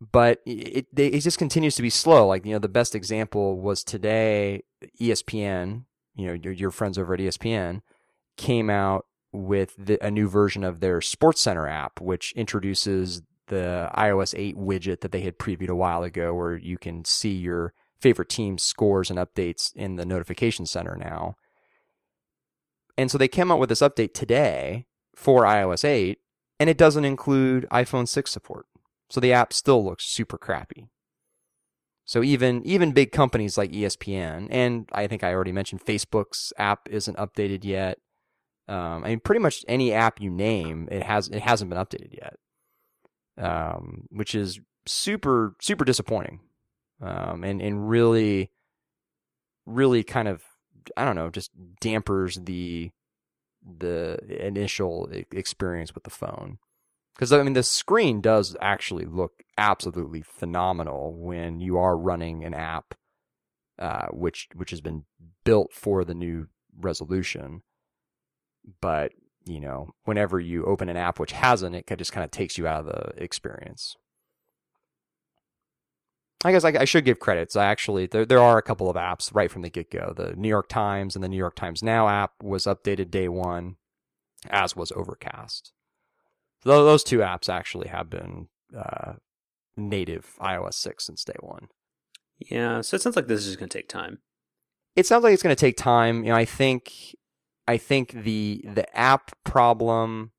[0.00, 2.26] But it, it, it just continues to be slow.
[2.26, 4.64] Like, you know, the best example was today,
[5.00, 5.84] ESPN,
[6.16, 7.82] you know, your, your friends over at ESPN
[8.36, 14.34] came out with the, a new version of their SportsCenter app, which introduces the iOS
[14.36, 18.28] 8 widget that they had previewed a while ago, where you can see your favorite
[18.28, 21.36] team's scores and updates in the notification center now.
[22.96, 26.18] And so they came out with this update today for iOS 8,
[26.60, 28.66] and it doesn't include iPhone 6 support.
[29.10, 30.88] So the app still looks super crappy.
[32.04, 36.88] So even even big companies like ESPN, and I think I already mentioned Facebook's app
[36.90, 37.98] isn't updated yet.
[38.68, 42.14] Um, I mean, pretty much any app you name, it has it hasn't been updated
[42.14, 42.36] yet,
[43.38, 46.40] um, which is super super disappointing.
[47.00, 48.50] um, and and really,
[49.66, 50.42] really kind of
[50.96, 52.90] I don't know, just dampers the
[53.64, 56.58] the initial experience with the phone.
[57.14, 62.54] Because I mean, the screen does actually look absolutely phenomenal when you are running an
[62.54, 62.94] app,
[63.78, 65.04] uh, which which has been
[65.44, 67.62] built for the new resolution.
[68.80, 69.12] But
[69.44, 72.66] you know, whenever you open an app which hasn't, it just kind of takes you
[72.66, 73.96] out of the experience.
[76.44, 77.54] I guess I, I, should give credits.
[77.54, 80.12] I actually there there are a couple of apps right from the get go.
[80.16, 83.76] The New York Times and the New York Times Now app was updated day one,
[84.50, 85.72] as was Overcast.
[86.64, 89.14] So those two apps actually have been uh,
[89.76, 91.68] native iOS six since day one.
[92.38, 94.18] Yeah, so it sounds like this is going to take time.
[94.96, 96.24] It sounds like it's going to take time.
[96.24, 97.14] You know, I think
[97.68, 100.32] I think the the app problem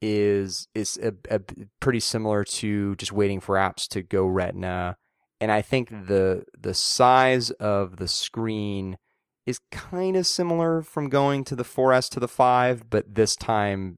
[0.00, 1.40] is is a, a
[1.80, 4.96] pretty similar to just waiting for apps to go Retina
[5.40, 8.98] and I think the the size of the screen
[9.46, 13.96] is kind of similar from going to the 4S to the 5, but this time,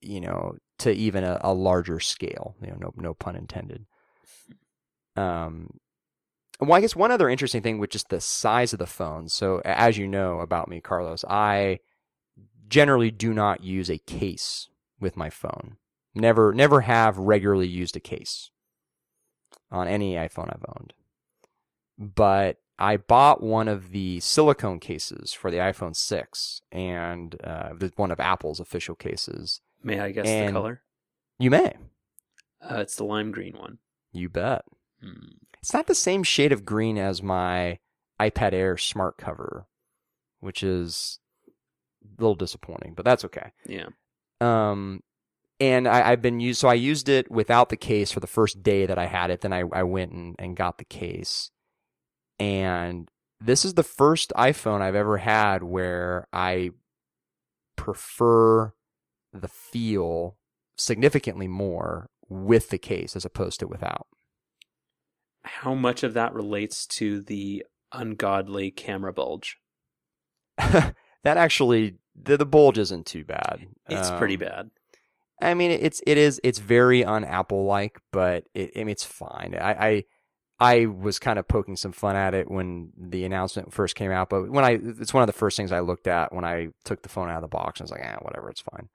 [0.00, 2.56] you know, to even a, a larger scale.
[2.60, 3.86] You know, no no pun intended.
[5.14, 5.78] Um,
[6.60, 9.28] well, I guess one other interesting thing with just the size of the phone.
[9.28, 11.80] So, as you know about me, Carlos, I
[12.68, 15.76] generally do not use a case with my phone.
[16.14, 18.50] Never, never have regularly used a case
[19.70, 20.92] on any iPhone I've owned.
[21.98, 28.10] But I bought one of the silicone cases for the iPhone 6 and uh, one
[28.10, 29.60] of Apple's official cases.
[29.82, 30.82] May I guess the color?
[31.38, 31.74] You may.
[32.62, 33.78] Uh, it's the lime green one.
[34.12, 34.64] You bet.
[35.02, 35.36] Hmm.
[35.62, 37.78] It's not the same shade of green as my
[38.20, 39.66] iPad Air smart cover,
[40.40, 41.18] which is
[42.04, 43.52] a little disappointing, but that's okay.
[43.66, 43.88] Yeah.
[44.40, 45.02] Um,
[45.58, 46.60] and I, have been used.
[46.60, 49.40] So I used it without the case for the first day that I had it.
[49.40, 51.50] Then I, I went and, and got the case,
[52.38, 56.70] and this is the first iPhone I've ever had where I
[57.76, 58.72] prefer
[59.32, 60.36] the feel
[60.76, 64.06] significantly more with the case as opposed to without.
[65.42, 69.58] How much of that relates to the ungodly camera bulge?
[70.58, 70.94] that
[71.24, 73.66] actually, the, the bulge isn't too bad.
[73.88, 74.70] It's um, pretty bad.
[75.40, 79.54] I mean, it's it is it's very un-Apple like, but it, I mean, it's fine.
[79.60, 80.04] I, I
[80.58, 84.30] I was kind of poking some fun at it when the announcement first came out,
[84.30, 87.02] but when I it's one of the first things I looked at when I took
[87.02, 87.80] the phone out of the box.
[87.80, 88.88] I was like, ah, whatever, it's fine.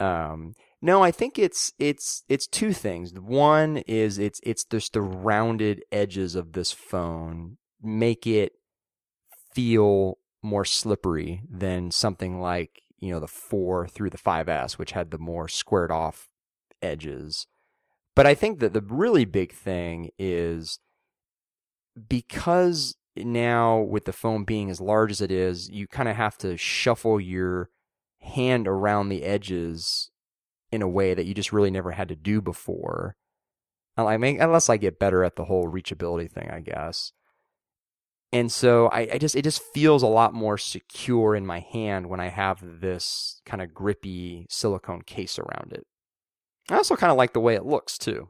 [0.00, 3.12] Um, no, I think it's it's it's two things.
[3.12, 8.52] One is it's it's just the rounded edges of this phone make it
[9.54, 15.10] feel more slippery than something like you know, the 4 through the 5S, which had
[15.10, 16.28] the more squared off
[16.82, 17.46] edges.
[18.14, 20.80] But I think that the really big thing is
[22.08, 26.36] because now with the phone being as large as it is, you kind of have
[26.38, 27.70] to shuffle your
[28.20, 30.10] hand around the edges
[30.70, 33.16] in a way that you just really never had to do before.
[33.96, 37.12] I mean, unless I get better at the whole reachability thing, I guess.
[38.32, 42.08] And so I, I, just it just feels a lot more secure in my hand
[42.08, 45.86] when I have this kind of grippy silicone case around it.
[46.70, 48.28] I also kind of like the way it looks too.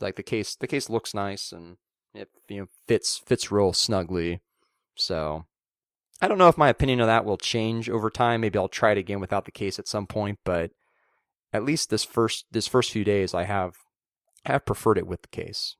[0.00, 1.76] Like the case the case looks nice and
[2.14, 4.40] it you know fits fits real snugly.
[4.96, 5.44] So
[6.20, 8.42] I don't know if my opinion of that will change over time.
[8.42, 10.70] Maybe I'll try it again without the case at some point, but
[11.52, 13.74] at least this first this first few days I have
[14.44, 15.76] have preferred it with the case.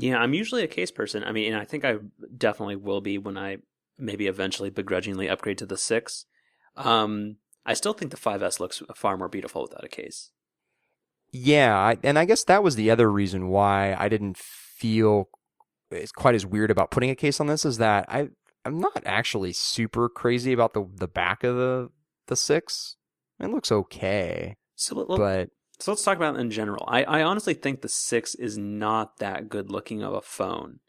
[0.00, 1.24] Yeah, I'm usually a case person.
[1.24, 1.96] I mean, and I think I
[2.36, 3.58] definitely will be when I
[3.98, 6.24] maybe eventually begrudgingly upgrade to the 6.
[6.76, 7.36] Um,
[7.66, 10.30] I still think the 5S looks far more beautiful without a case.
[11.32, 15.28] Yeah, and I guess that was the other reason why I didn't feel
[16.14, 18.28] quite as weird about putting a case on this is that I
[18.64, 21.90] I'm not actually super crazy about the the back of the
[22.26, 22.96] the 6.
[23.38, 24.56] It looks okay.
[24.76, 26.84] So, but so let's talk about it in general.
[26.86, 30.80] I, I honestly think the 6 is not that good looking of a phone.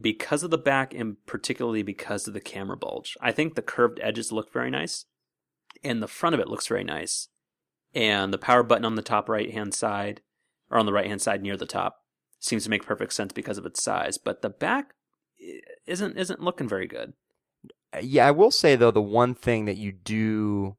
[0.00, 3.16] Because of the back and particularly because of the camera bulge.
[3.20, 5.04] I think the curved edges look very nice.
[5.84, 7.28] And the front of it looks very nice.
[7.94, 10.20] And the power button on the top right hand side,
[10.70, 11.98] or on the right hand side near the top,
[12.40, 14.18] seems to make perfect sense because of its size.
[14.18, 14.94] But the back
[15.40, 17.12] eh, isn't isn't looking very good.
[18.02, 20.76] Yeah, I will say though the one thing that you do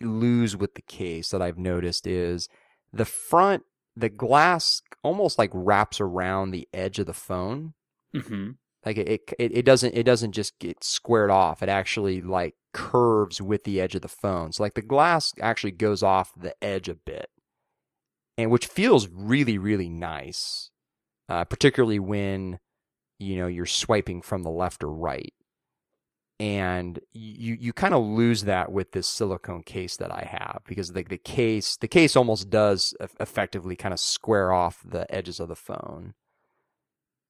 [0.00, 2.48] lose with the case that I've noticed is
[2.92, 3.64] the front,
[3.96, 7.74] the glass almost like wraps around the edge of the phone.
[8.14, 8.50] Mm-hmm.
[8.84, 11.62] Like it, it, it doesn't, it doesn't just get squared off.
[11.62, 14.52] It actually like curves with the edge of the phone.
[14.52, 17.28] So like the glass actually goes off the edge a bit,
[18.38, 20.70] and which feels really, really nice.
[21.28, 22.58] uh, particularly when
[23.18, 25.32] you know you're swiping from the left or right
[26.38, 30.92] and you you kind of lose that with this silicone case that I have because
[30.92, 35.48] the the case the case almost does effectively kind of square off the edges of
[35.48, 36.14] the phone.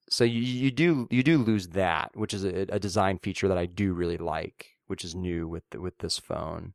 [0.09, 3.59] So you you do you do lose that, which is a, a design feature that
[3.59, 6.75] I do really like, which is new with with this phone.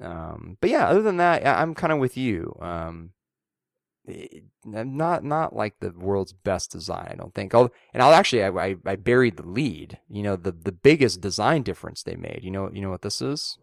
[0.00, 2.56] Um, but yeah, other than that, I'm kind of with you.
[2.60, 3.10] Um,
[4.64, 7.54] not not like the world's best design, I don't think.
[7.54, 9.98] I'll, and I'll actually I, I, I buried the lead.
[10.08, 12.40] You know the the biggest design difference they made.
[12.42, 13.58] You know you know what this is?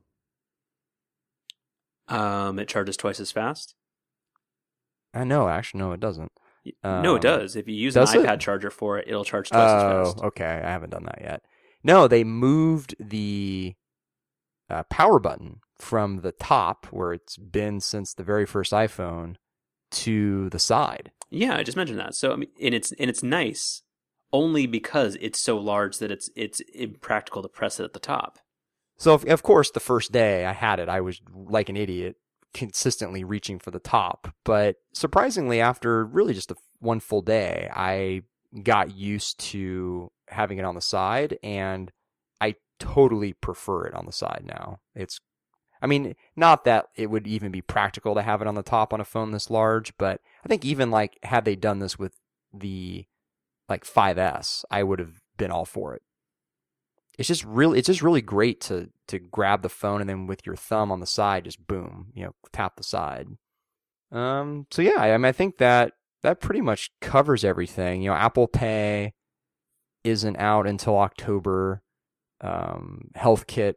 [2.08, 3.76] Um, it charges twice as fast.
[5.14, 5.48] I know.
[5.48, 6.32] Actually, no, it doesn't.
[6.84, 7.56] Um, no, it um, does.
[7.56, 8.40] If you use an iPad it?
[8.40, 10.24] charger for it, it'll charge twice oh, as fast.
[10.24, 10.62] okay.
[10.64, 11.44] I haven't done that yet.
[11.84, 13.76] No, they moved the
[14.70, 19.36] uh, power button from the top, where it's been since the very first iPhone,
[19.92, 21.12] to the side.
[21.30, 22.16] Yeah, I just mentioned that.
[22.16, 23.84] So I mean, and it's and it's nice
[24.32, 28.40] only because it's so large that it's it's impractical to press it at the top.
[28.98, 32.18] So if, of course the first day I had it, I was like an idiot,
[32.54, 34.34] consistently reaching for the top.
[34.44, 38.24] But surprisingly, after really just a, one full day, I
[38.64, 41.92] got used to having it on the side, and
[42.42, 44.80] I totally prefer it on the side now.
[44.96, 45.20] It's
[45.82, 48.94] I mean, not that it would even be practical to have it on the top
[48.94, 52.20] on a phone this large, but I think even like had they done this with
[52.54, 53.06] the
[53.68, 56.02] like 5S, I would have been all for it.
[57.18, 60.46] It's just really it's just really great to to grab the phone and then with
[60.46, 63.28] your thumb on the side just boom, you know, tap the side.
[64.12, 68.02] Um so yeah, I mean I think that that pretty much covers everything.
[68.02, 69.14] You know, Apple Pay
[70.04, 71.82] isn't out until October.
[72.42, 73.76] Um, HealthKit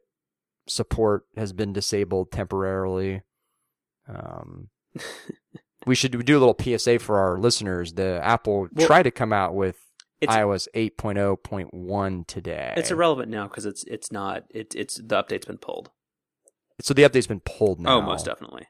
[0.68, 3.22] support has been disabled temporarily.
[4.08, 4.68] Um,
[5.86, 7.94] we should do a little PSA for our listeners.
[7.94, 9.78] The Apple well, tried to come out with
[10.22, 12.74] iOS 8.0.1 today.
[12.76, 15.90] It's irrelevant now because it's it's not it, it's the update's been pulled.
[16.80, 17.98] So the update's been pulled now.
[17.98, 18.66] Oh, most definitely.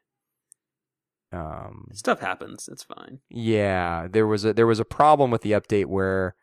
[1.32, 2.68] Um, stuff happens.
[2.70, 3.20] It's fine.
[3.30, 6.34] Yeah, there was a there was a problem with the update where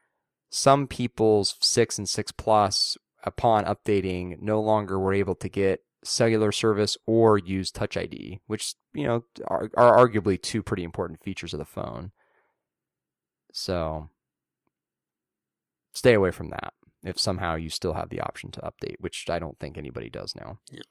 [0.49, 6.51] some people's six and six plus upon updating, no longer were able to get cellular
[6.51, 11.53] service or use Touch ID, which you know are, are arguably two pretty important features
[11.53, 12.11] of the phone.
[13.51, 14.09] So
[15.93, 19.39] stay away from that if somehow you still have the option to update, which I
[19.39, 20.59] don't think anybody does now.
[20.71, 20.81] Yeah.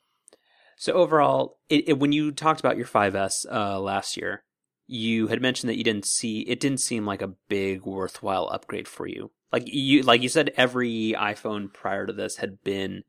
[0.76, 4.44] So overall, it, it, when you talked about your 5S uh, last year,
[4.86, 8.88] you had mentioned that you didn't see it didn't seem like a big worthwhile upgrade
[8.88, 9.32] for you.
[9.52, 13.04] Like you like you said every iPhone prior to this had been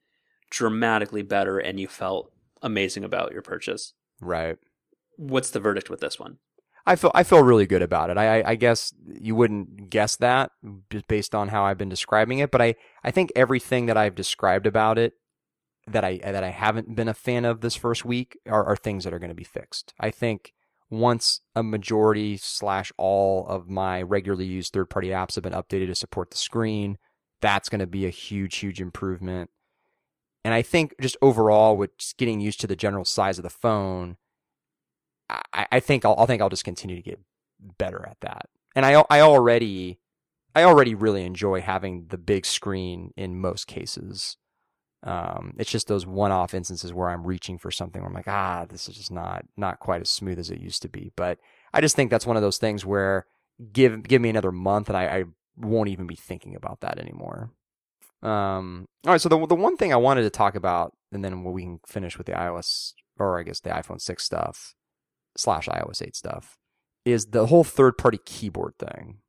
[0.49, 2.31] dramatically better and you felt
[2.61, 3.93] amazing about your purchase.
[4.21, 4.57] Right.
[5.17, 6.37] What's the verdict with this one?
[6.85, 8.17] I feel I feel really good about it.
[8.17, 10.51] I, I, I guess you wouldn't guess that
[10.89, 14.15] just based on how I've been describing it, but I, I think everything that I've
[14.15, 15.13] described about it
[15.87, 19.03] that I that I haven't been a fan of this first week are, are things
[19.03, 19.93] that are going to be fixed.
[19.99, 20.53] I think
[20.89, 25.87] once a majority slash all of my regularly used third party apps have been updated
[25.87, 26.97] to support the screen,
[27.41, 29.49] that's going to be a huge, huge improvement.
[30.43, 33.49] And I think just overall, with just getting used to the general size of the
[33.49, 34.17] phone,
[35.29, 37.19] I, I think I'll, I think I'll just continue to get
[37.77, 38.47] better at that.
[38.75, 39.99] And I, I already,
[40.55, 44.37] I already really enjoy having the big screen in most cases.
[45.03, 48.65] Um, it's just those one-off instances where I'm reaching for something where I'm like, ah,
[48.69, 51.11] this is just not not quite as smooth as it used to be.
[51.15, 51.39] But
[51.73, 53.25] I just think that's one of those things where
[53.71, 55.23] give give me another month and I, I
[55.57, 57.51] won't even be thinking about that anymore.
[58.21, 61.43] Um, all right, so the the one thing I wanted to talk about, and then
[61.45, 64.75] we can finish with the iOS or I guess the iPhone six stuff
[65.37, 66.57] slash iOS eight stuff,
[67.05, 69.19] is the whole third party keyboard thing.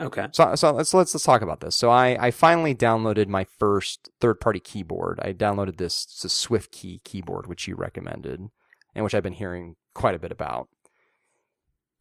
[0.00, 0.28] Okay.
[0.32, 1.76] So, so let's let's let's talk about this.
[1.76, 5.20] So I I finally downloaded my first third party keyboard.
[5.20, 8.40] I downloaded this, this SwiftKey keyboard, which you recommended,
[8.94, 10.68] and which I've been hearing quite a bit about.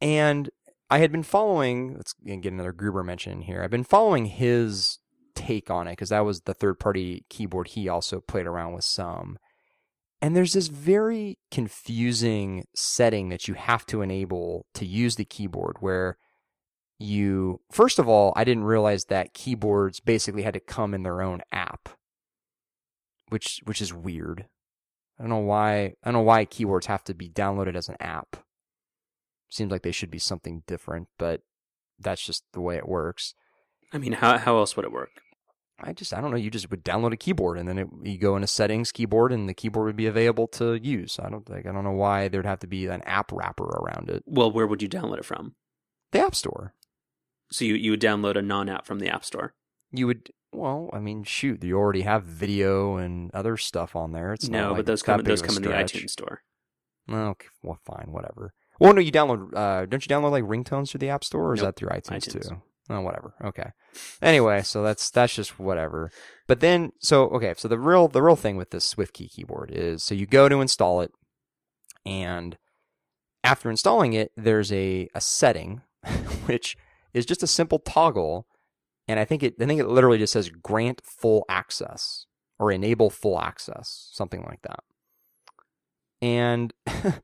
[0.01, 0.49] And
[0.89, 1.95] I had been following.
[1.95, 3.61] Let's get another Gruber mention here.
[3.63, 4.99] I've been following his
[5.35, 8.85] take on it because that was the third party keyboard he also played around with
[8.85, 9.37] some.
[10.21, 15.77] And there's this very confusing setting that you have to enable to use the keyboard
[15.79, 16.17] where
[16.99, 21.21] you first of all, I didn't realize that keyboards basically had to come in their
[21.21, 21.89] own app,
[23.29, 24.45] which which is weird.
[25.17, 25.77] I don't know why.
[25.79, 28.37] I don't know why keyboards have to be downloaded as an app.
[29.49, 31.41] Seems like they should be something different, but
[31.97, 33.33] that's just the way it works.
[33.91, 35.09] I mean, how how else would it work?
[35.81, 36.37] I just I don't know.
[36.37, 39.47] You just would download a keyboard and then it, you go into settings keyboard and
[39.47, 41.17] the keyboard would be available to use.
[41.17, 44.09] I don't like I don't know why there'd have to be an app wrapper around
[44.09, 44.23] it.
[44.25, 45.55] Well, where would you download it from?
[46.11, 46.73] The App Store.
[47.51, 49.53] So you you would download a non app from the App Store.
[49.91, 54.33] You would well, I mean, shoot, you already have video and other stuff on there.
[54.33, 56.41] It's no, like but those come those come in the iTunes Store.
[57.11, 58.53] Okay, well, fine, whatever.
[58.79, 59.53] Well, no, you download.
[59.55, 62.27] Uh, don't you download like ringtones through the App Store, or is that through iTunes,
[62.27, 62.49] iTunes.
[62.49, 62.61] too?
[62.89, 63.35] Oh, whatever.
[63.43, 63.71] Okay.
[64.21, 66.11] Anyway, so that's that's just whatever.
[66.47, 70.03] But then, so okay, so the real the real thing with this SwiftKey keyboard is,
[70.03, 71.11] so you go to install it,
[72.05, 72.57] and
[73.43, 75.81] after installing it, there's a a setting,
[76.45, 76.75] which
[77.13, 78.47] is just a simple toggle,
[79.07, 82.25] and I think it I think it literally just says grant full access
[82.59, 84.83] or enable full access, something like that.
[86.21, 86.73] And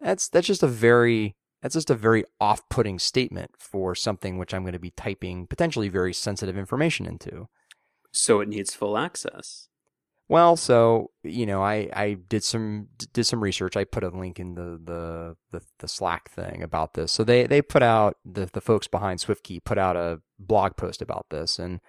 [0.00, 4.62] that's that's just a very that's just a very off-putting statement for something which I'm
[4.62, 7.48] going to be typing potentially very sensitive information into.
[8.12, 9.68] So it needs full access.
[10.28, 13.76] Well, so you know, I, I did some did some research.
[13.76, 17.12] I put a link in the, the the the Slack thing about this.
[17.12, 21.00] So they they put out the the folks behind SwiftKey put out a blog post
[21.00, 21.80] about this, and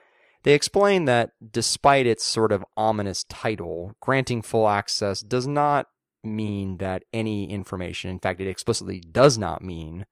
[0.44, 5.88] they explain that despite its sort of ominous title, granting full access does not
[6.24, 8.12] mean that any information.
[8.12, 10.06] In fact, it explicitly does not mean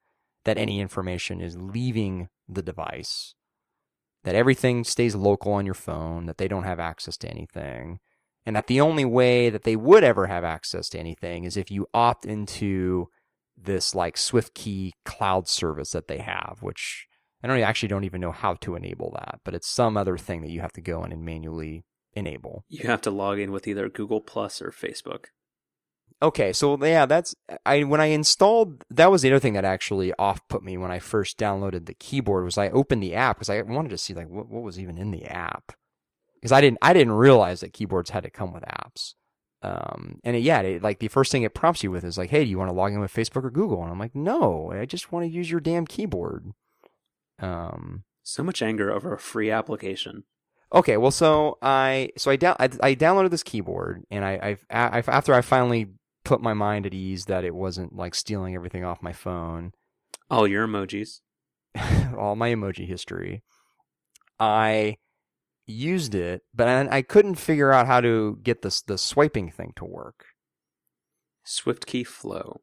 [0.46, 3.36] that any information is leaving the device.
[4.24, 6.26] That everything stays local on your phone.
[6.26, 8.00] That they don't have access to anything
[8.46, 11.72] and that the only way that they would ever have access to anything is if
[11.72, 13.08] you opt into
[13.58, 17.08] this like SwiftKey cloud service that they have, which
[17.44, 20.42] I don't actually don't even know how to enable that, but it's some other thing
[20.42, 22.66] that you have to go in and manually enable.
[22.70, 25.26] You have to log in with either Google Plus or Facebook.
[26.22, 27.36] Okay, so yeah, that's
[27.66, 30.92] I when I installed that was the other thing that actually off put me when
[30.92, 34.14] I first downloaded the keyboard was I opened the app because I wanted to see
[34.14, 35.74] like what, what was even in the app
[36.46, 39.16] because I didn't I didn't realize that keyboards had to come with apps.
[39.64, 42.30] Um, and it, yeah, it, like the first thing it prompts you with is like,
[42.30, 43.82] hey, do you want to log in with Facebook or Google?
[43.82, 46.52] And I'm like, no, I just want to use your damn keyboard.
[47.40, 50.26] Um, So much anger over a free application.
[50.72, 54.98] Okay, well, so I so I down I, I downloaded this keyboard, and I I,
[54.98, 55.88] I after I finally
[56.24, 59.72] put my mind at ease that it wasn't like stealing everything off my phone,
[60.30, 61.22] All your emojis.
[62.20, 63.42] all my emoji history,
[64.40, 64.98] I
[65.66, 69.74] used it, but I, I couldn't figure out how to get this the swiping thing
[69.78, 70.26] to work.
[71.46, 72.62] SwiftKey Flow.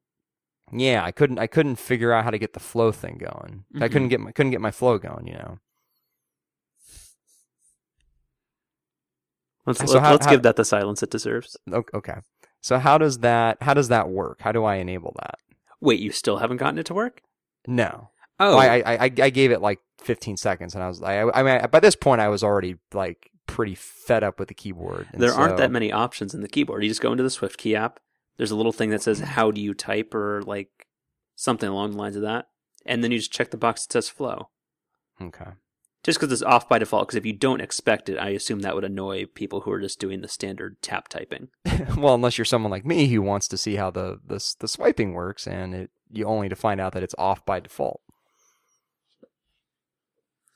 [0.73, 3.65] Yeah, I couldn't I couldn't figure out how to get the flow thing going.
[3.77, 4.09] I couldn't mm-hmm.
[4.09, 5.59] get my couldn't get my flow going, you know.
[9.67, 11.57] Let's, So let, how- us how- give that the silence it deserves.
[11.73, 12.17] Okay.
[12.61, 14.41] So how does that how does that work?
[14.41, 15.37] How do I enable that?
[15.81, 17.21] Wait, you still haven't gotten it to work?
[17.67, 18.11] No.
[18.43, 21.43] Oh, I, I I I gave it like 15 seconds, and I was I I
[21.43, 25.09] mean by this point I was already like pretty fed up with the keyboard.
[25.13, 26.83] and there aren't that many options in the keyboard.
[26.83, 28.01] You just go into the SwiftKey app.
[28.37, 30.87] There's a little thing that says "How do you type?" or like
[31.37, 32.49] something along the lines of that,
[32.85, 34.49] and then you just check the box that says "Flow."
[35.21, 35.51] Okay.
[36.03, 37.07] Just because it's off by default.
[37.07, 40.01] Because if you don't expect it, I assume that would annoy people who are just
[40.01, 41.49] doing the standard tap typing.
[41.97, 45.13] well, unless you're someone like me who wants to see how the the the swiping
[45.13, 48.02] works, and it you only to find out that it's off by default.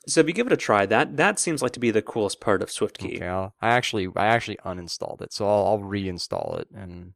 [0.07, 2.39] So if you give it a try, that that seems like to be the coolest
[2.39, 3.17] part of SwiftKey.
[3.17, 3.27] Okay.
[3.27, 7.13] I'll, I actually I actually uninstalled it, so I'll, I'll reinstall it and.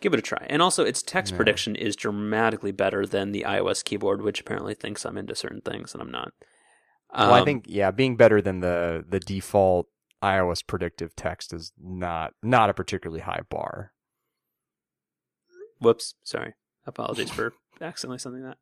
[0.00, 0.46] Give it a try.
[0.48, 1.36] And also, its text No.
[1.36, 5.92] prediction is dramatically better than the iOS keyboard, which apparently thinks I'm into certain things
[5.92, 6.32] and I'm not.
[7.14, 9.88] Well, I Um, think yeah, being better than the the default
[10.22, 13.92] iOS predictive text is not not a particularly high bar.
[15.80, 16.14] Whoops.
[16.22, 16.54] Sorry.
[16.86, 18.56] Apologies for accidentally something that.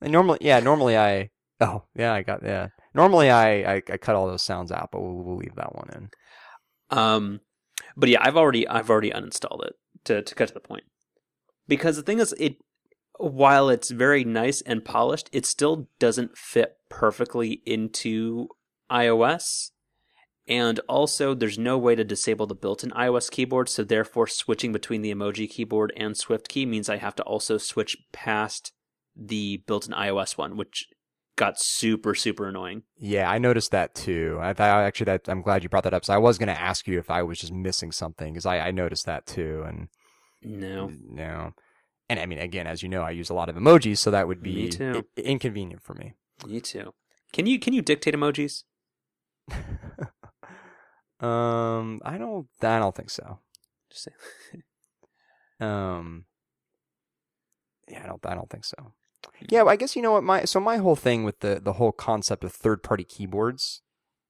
[0.00, 1.30] And normally, yeah, normally I.
[1.60, 2.68] Oh, yeah, I got yeah.
[2.94, 5.90] Normally I I, I cut all those sounds out, but we'll, we'll leave that one
[5.94, 6.10] in.
[6.96, 7.40] Um,
[7.96, 10.84] but yeah, I've already I've already uninstalled it to to cut to the point.
[11.66, 12.56] Because the thing is, it
[13.18, 18.48] while it's very nice and polished, it still doesn't fit perfectly into
[18.90, 19.70] iOS.
[20.46, 25.02] And also, there's no way to disable the built-in iOS keyboard, so therefore, switching between
[25.02, 28.72] the emoji keyboard and SwiftKey means I have to also switch past
[29.14, 30.88] the built-in iOS one, which
[31.38, 32.82] got super super annoying.
[32.98, 34.38] Yeah, I noticed that too.
[34.42, 36.04] I thought actually that I'm glad you brought that up.
[36.04, 38.58] So I was going to ask you if I was just missing something because I,
[38.68, 39.88] I noticed that too, and
[40.42, 41.52] No, no,
[42.10, 44.28] and I mean again, as you know, I use a lot of emojis, so that
[44.28, 46.12] would be i- inconvenient for me.
[46.46, 46.92] me too.
[47.32, 48.64] Can you can you dictate emojis?
[51.20, 53.38] um, I don't, I don't think so.
[53.90, 54.10] Just say.
[55.60, 56.24] Um,
[57.88, 58.92] yeah, I don't, I don't think so.
[59.48, 61.92] Yeah, I guess you know what my so my whole thing with the the whole
[61.92, 63.82] concept of third party keyboards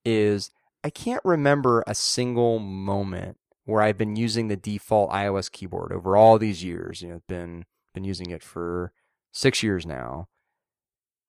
[0.05, 0.51] is
[0.83, 6.15] I can't remember a single moment where I've been using the default iOS keyboard over
[6.15, 7.01] all these years.
[7.01, 8.93] You know, been been using it for
[9.31, 10.27] six years now,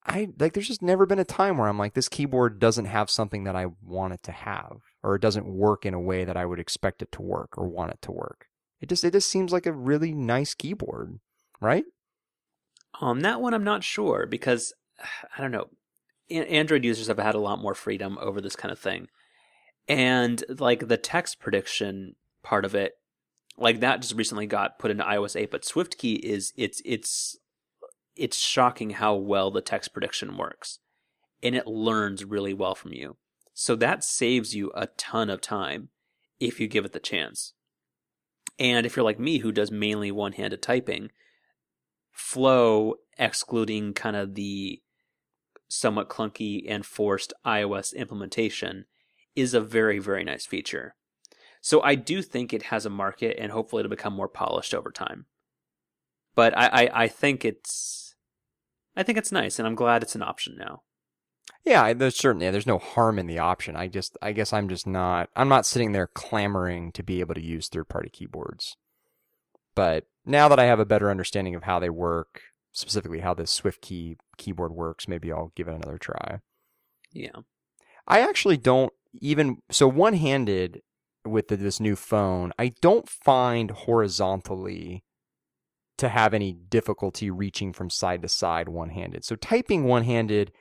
[0.04, 3.10] I like there's just never been a time where I'm like this keyboard doesn't have
[3.10, 6.36] something that I want it to have or it doesn't work in a way that
[6.36, 8.46] I would expect it to work or want it to work.
[8.80, 11.20] It just it just seems like a really nice keyboard,
[11.60, 11.84] right?
[13.00, 14.72] On that one, I'm not sure because
[15.36, 15.68] I don't know.
[16.30, 19.08] Android users have had a lot more freedom over this kind of thing,
[19.88, 22.14] and like the text prediction
[22.44, 22.92] part of it,
[23.58, 25.50] like that just recently got put into iOS 8.
[25.50, 27.36] But SwiftKey is it's it's
[28.14, 30.78] it's shocking how well the text prediction works,
[31.42, 33.16] and it learns really well from you.
[33.52, 35.88] So that saves you a ton of time
[36.38, 37.54] if you give it the chance.
[38.58, 41.10] And if you're like me, who does mainly one handed typing,
[42.12, 44.80] Flow, excluding kind of the
[45.68, 48.86] somewhat clunky and forced iOS implementation,
[49.36, 50.94] is a very, very nice feature.
[51.60, 54.90] So I do think it has a market and hopefully it'll become more polished over
[54.90, 55.26] time.
[56.34, 58.14] But I, I, I think it's
[58.96, 60.82] I think it's nice and I'm glad it's an option now.
[61.64, 63.76] Yeah, there's certainly there's no harm in the option.
[63.76, 67.34] I just I guess I'm just not I'm not sitting there clamoring to be able
[67.34, 68.76] to use third party keyboards.
[69.80, 73.58] But now that I have a better understanding of how they work, specifically how this
[73.58, 76.40] SwiftKey keyboard works, maybe I'll give it another try.
[77.14, 77.40] Yeah.
[78.06, 78.92] I actually don't
[79.22, 80.82] even so one handed
[81.24, 85.02] with the, this new phone, I don't find horizontally
[85.96, 89.24] to have any difficulty reaching from side to side one handed.
[89.24, 90.52] So typing one handed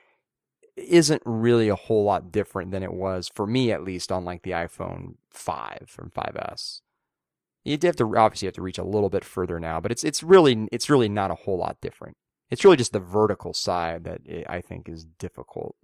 [0.78, 4.44] isn't really a whole lot different than it was for me at least on like
[4.44, 6.80] the iPhone 5 or 5S.
[7.64, 10.22] You have to obviously have to reach a little bit further now, but it's it's
[10.22, 12.16] really it's really not a whole lot different.
[12.50, 15.76] It's really just the vertical side that I think is difficult.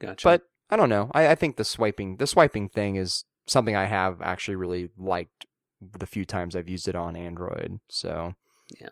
[0.00, 0.26] Gotcha.
[0.26, 1.10] But I don't know.
[1.12, 5.46] I, I think the swiping the swiping thing is something I have actually really liked
[5.80, 7.80] the few times I've used it on Android.
[7.88, 8.34] So
[8.80, 8.88] yeah,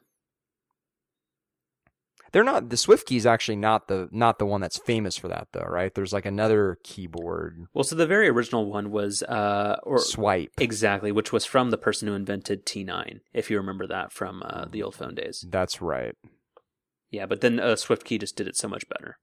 [2.32, 5.48] they're not the SwiftKey is actually not the not the one that's famous for that
[5.52, 5.94] though, right?
[5.94, 7.66] There's like another keyboard.
[7.74, 11.78] Well, so the very original one was uh or Swype exactly, which was from the
[11.78, 15.44] person who invented T9, if you remember that from uh, the old phone days.
[15.48, 16.14] That's right.
[17.10, 19.18] Yeah, but then uh, SwiftKey just did it so much better.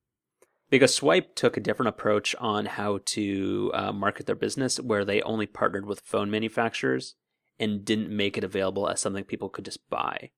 [0.71, 5.21] Because Swype took a different approach on how to uh, market their business, where they
[5.21, 7.13] only partnered with phone manufacturers
[7.59, 10.31] and didn't make it available as something people could just buy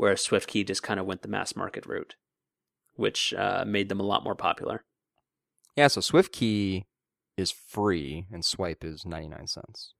[0.00, 2.16] whereas SwiftKey just kind of went the mass market route,
[2.94, 4.82] which uh, made them a lot more popular.
[5.76, 6.84] Yeah, so SwiftKey
[7.36, 9.92] is free and Swype is 99 cents.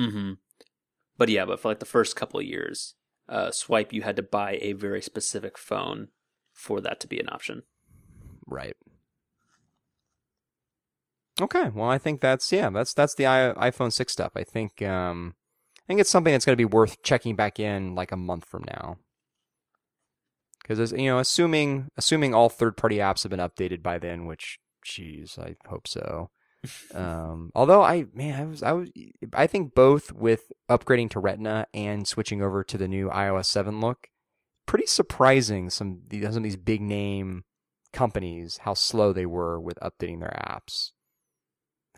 [0.00, 0.32] Mm-hmm.
[1.16, 2.96] But yeah, but for like the first couple of years,
[3.28, 6.08] uh, Swype, you had to buy a very specific phone
[6.52, 7.62] for that to be an option.
[8.48, 8.76] Right.
[11.40, 14.32] Okay, well, I think that's yeah, that's that's the iPhone six stuff.
[14.34, 15.34] I think um,
[15.88, 18.44] I think it's something that's going to be worth checking back in like a month
[18.44, 18.98] from now.
[20.60, 24.58] Because you know, assuming assuming all third party apps have been updated by then, which,
[24.84, 26.28] geez, I hope so.
[26.94, 28.90] um, although I man, I was I was
[29.32, 33.80] I think both with upgrading to Retina and switching over to the new iOS seven
[33.80, 34.08] look,
[34.66, 35.70] pretty surprising.
[35.70, 37.44] Some some of these big name
[37.94, 40.90] companies how slow they were with updating their apps.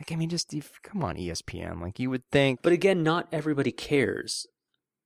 [0.00, 1.82] Like, I mean, just come on, ESPN.
[1.82, 2.60] Like, you would think.
[2.62, 4.46] But again, not everybody cares.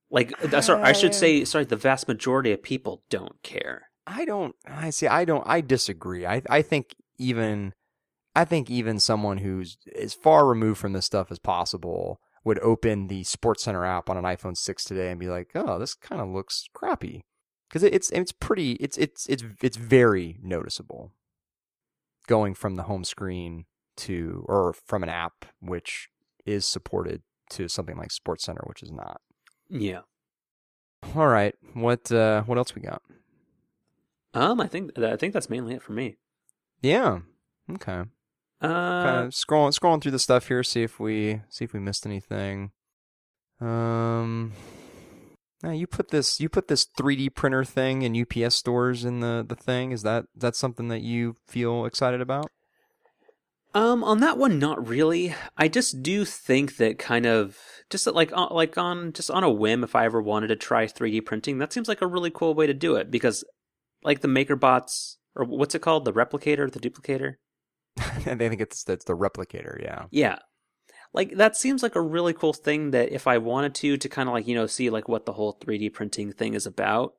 [0.09, 3.89] Like, uh, sorry, I should say, sorry, the vast majority of people don't care.
[4.07, 4.55] I don't.
[4.65, 5.09] I see.
[5.09, 5.43] I don't.
[5.47, 6.25] I disagree.
[6.25, 6.43] I.
[6.49, 7.75] I think even.
[8.37, 13.07] I think even someone who's as far removed from this stuff as possible would open
[13.07, 16.29] the SportsCenter app on an iPhone 6 today and be like, "Oh, this kind of
[16.29, 17.23] looks crappy,"
[17.69, 18.73] because it's it's pretty.
[18.75, 21.11] It's it's it's it's very noticeable.
[22.29, 23.67] Going from the home screen
[23.97, 26.09] to or from an app which
[26.45, 29.21] is supported to something like SportsCenter, which is not.
[29.69, 30.01] Yeah.
[31.15, 31.55] All right.
[31.75, 33.03] What uh what else we got?
[34.33, 36.17] Um, I think I think that's mainly it for me.
[36.83, 37.21] Yeah.
[37.71, 38.03] Okay.
[38.61, 41.81] Uh, kind of scrolling scrolling through the stuff here, see if we see if we
[41.81, 42.73] missed anything.
[43.61, 44.53] Um.
[45.63, 49.45] Now you put this you put this 3D printer thing in UPS stores in the
[49.47, 49.93] the thing.
[49.93, 52.51] Is that that something that you feel excited about?
[53.75, 55.35] Um, on that one, not really.
[55.57, 57.59] I just do think that kind of
[57.91, 60.87] just like uh, like on just on a whim, if I ever wanted to try
[60.87, 63.45] 3D printing, that seems like a really cool way to do it because,
[64.05, 67.35] like the MakerBots or what's it called, the replicator, the duplicator.
[67.99, 69.83] I think it's it's the replicator.
[69.83, 70.05] Yeah.
[70.13, 70.39] Yeah.
[71.13, 74.29] Like that seems like a really cool thing that if I wanted to to kind
[74.29, 77.15] of like you know see like what the whole 3D printing thing is about,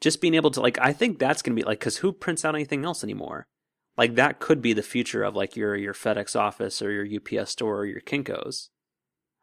[0.00, 2.54] just being able to like I think that's gonna be like because who prints out
[2.54, 3.46] anything else anymore?
[3.98, 7.50] Like that could be the future of like your your FedEx office or your UPS
[7.50, 8.68] store or your Kinkos.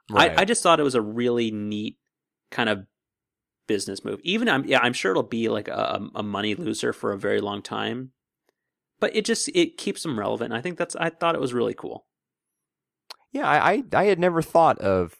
[0.09, 0.31] Right.
[0.31, 1.97] I, I just thought it was a really neat
[2.51, 2.85] kind of
[3.67, 4.19] business move.
[4.23, 7.41] Even I'm yeah, I'm sure it'll be like a, a money loser for a very
[7.41, 8.11] long time,
[8.99, 10.53] but it just it keeps them relevant.
[10.53, 12.05] And I think that's I thought it was really cool.
[13.33, 15.15] Yeah, I I, I had never thought of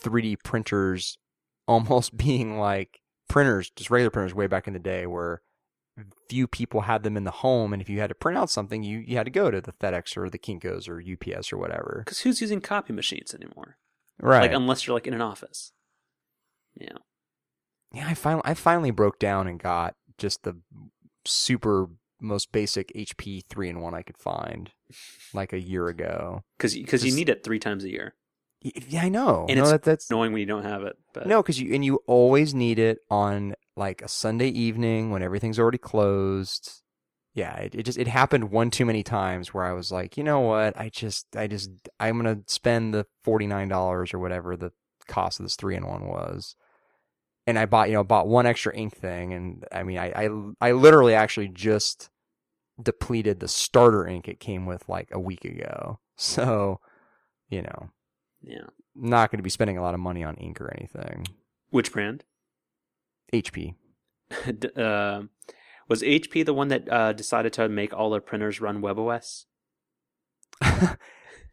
[0.00, 1.18] 3D printers
[1.66, 5.42] almost being like printers, just regular printers way back in the day where
[6.28, 8.82] few people had them in the home and if you had to print out something
[8.82, 12.02] you, you had to go to the FedEx or the Kinkos or UPS or whatever.
[12.04, 13.76] Because who's using copy machines anymore?
[14.20, 14.42] Right.
[14.42, 15.72] Like unless you're like in an office.
[16.74, 16.98] Yeah.
[17.92, 20.56] Yeah, I finally I finally broke down and got just the
[21.24, 21.88] super
[22.20, 24.70] most basic HP three in one I could find
[25.32, 26.42] like a year ago.
[26.56, 28.14] Because because you need it three times a year.
[28.64, 29.44] Yeah, I know.
[29.46, 31.74] And no, it's that, that's annoying when you don't have it, but no, because you
[31.74, 36.80] and you always need it on like a Sunday evening when everything's already closed.
[37.34, 40.24] Yeah, it, it just it happened one too many times where I was like, you
[40.24, 41.70] know what, I just I just
[42.00, 44.72] I'm gonna spend the forty nine dollars or whatever the
[45.08, 46.56] cost of this three in one was,
[47.46, 50.68] and I bought you know bought one extra ink thing, and I mean I I
[50.68, 52.08] I literally actually just
[52.82, 56.80] depleted the starter ink it came with like a week ago, so
[57.50, 57.90] you know
[58.46, 58.66] yeah.
[58.94, 61.26] not going to be spending a lot of money on ink or anything.
[61.70, 62.24] Which brand?
[63.32, 63.74] HP.
[64.58, 65.22] D- uh,
[65.88, 69.44] was HP the one that uh, decided to make all their printers run WebOS?
[70.60, 70.96] I,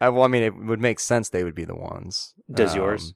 [0.08, 2.34] well, I mean, it would make sense they would be the ones.
[2.50, 3.14] Does yours?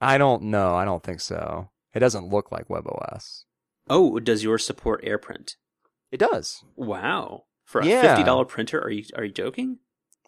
[0.00, 0.74] I don't know.
[0.74, 1.70] I don't think so.
[1.94, 3.44] It doesn't look like WebOS.
[3.88, 5.56] Oh, does yours support AirPrint?
[6.10, 6.64] It does.
[6.76, 7.44] Wow.
[7.64, 8.02] For a Yeah.
[8.02, 9.78] fifty dollar printer, are you are you joking?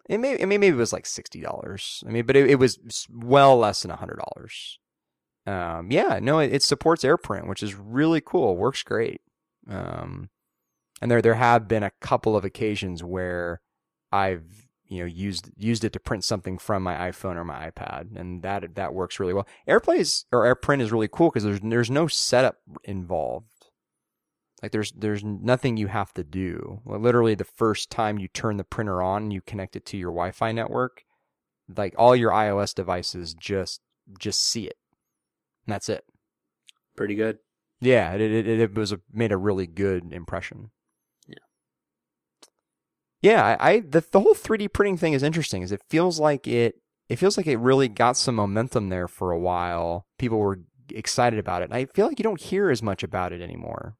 [0.07, 0.33] It may.
[0.41, 2.03] I mean, maybe it was like sixty dollars.
[2.07, 4.79] I mean, but it, it was well less than hundred dollars.
[5.45, 8.57] Um, yeah, no, it, it supports AirPrint, which is really cool.
[8.57, 9.21] Works great.
[9.69, 10.29] Um,
[11.01, 13.61] and there there have been a couple of occasions where
[14.11, 18.15] I've you know used used it to print something from my iPhone or my iPad,
[18.15, 19.47] and that that works really well.
[19.67, 23.56] AirPlays or AirPrint is really cool because there's there's no setup involved.
[24.61, 26.81] Like there's there's nothing you have to do.
[26.83, 29.97] Well, literally, the first time you turn the printer on, and you connect it to
[29.97, 31.03] your Wi-Fi network.
[31.75, 33.81] Like all your iOS devices just
[34.17, 34.77] just see it,
[35.65, 36.05] and that's it.
[36.95, 37.37] Pretty good.
[37.81, 40.71] Yeah, it it, it was a, made a really good impression.
[41.27, 41.35] Yeah.
[43.21, 45.61] Yeah, I, I the the whole 3D printing thing is interesting.
[45.61, 49.31] Is it feels like it it feels like it really got some momentum there for
[49.31, 50.07] a while.
[50.17, 51.65] People were excited about it.
[51.65, 53.96] And I feel like you don't hear as much about it anymore.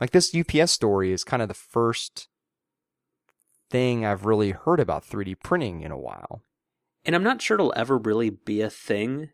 [0.00, 2.28] Like this UPS story is kind of the first
[3.70, 6.42] thing I've really heard about 3D printing in a while.
[7.04, 9.30] and I'm not sure it'll ever really be a thing.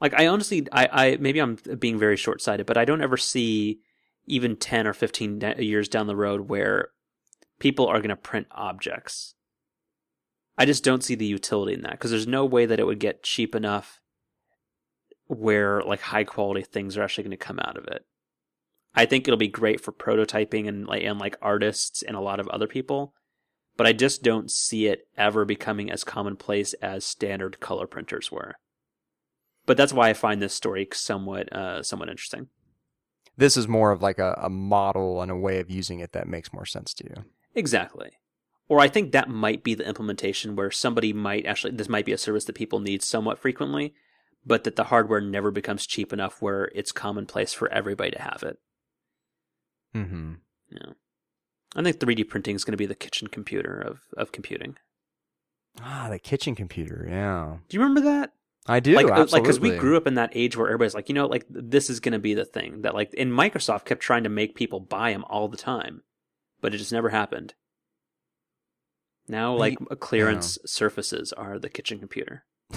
[0.00, 3.16] Like I honestly, I, I maybe I'm being very short sighted, but I don't ever
[3.16, 3.80] see
[4.26, 6.88] even ten or fifteen years down the road where
[7.60, 9.34] people are going to print objects.
[10.58, 12.98] I just don't see the utility in that because there's no way that it would
[12.98, 14.00] get cheap enough
[15.26, 18.04] where like high quality things are actually going to come out of it.
[18.94, 22.40] I think it'll be great for prototyping and like and like artists and a lot
[22.40, 23.14] of other people,
[23.76, 28.54] but I just don't see it ever becoming as commonplace as standard color printers were.
[29.64, 32.48] But that's why I find this story somewhat uh, somewhat interesting.
[33.36, 36.28] This is more of like a, a model and a way of using it that
[36.28, 37.24] makes more sense to you.
[37.54, 38.10] Exactly.
[38.68, 42.12] Or I think that might be the implementation where somebody might actually this might be
[42.12, 43.94] a service that people need somewhat frequently,
[44.44, 48.42] but that the hardware never becomes cheap enough where it's commonplace for everybody to have
[48.42, 48.58] it.
[49.94, 50.34] Mm-hmm.
[50.70, 50.92] Yeah.
[51.74, 54.76] I think 3D printing is going to be the kitchen computer of, of computing.
[55.80, 57.06] Ah, the kitchen computer.
[57.08, 58.32] Yeah, Do you remember that?
[58.66, 58.94] I do.
[58.94, 59.32] like, uh, absolutely.
[59.32, 61.88] like, because we grew up in that age where everybody's like, you know, like this
[61.90, 64.80] is going to be the thing that, like, and Microsoft kept trying to make people
[64.80, 66.02] buy them all the time,
[66.60, 67.54] but it just never happened.
[69.28, 72.44] Now, like, clearance surfaces are the kitchen computer.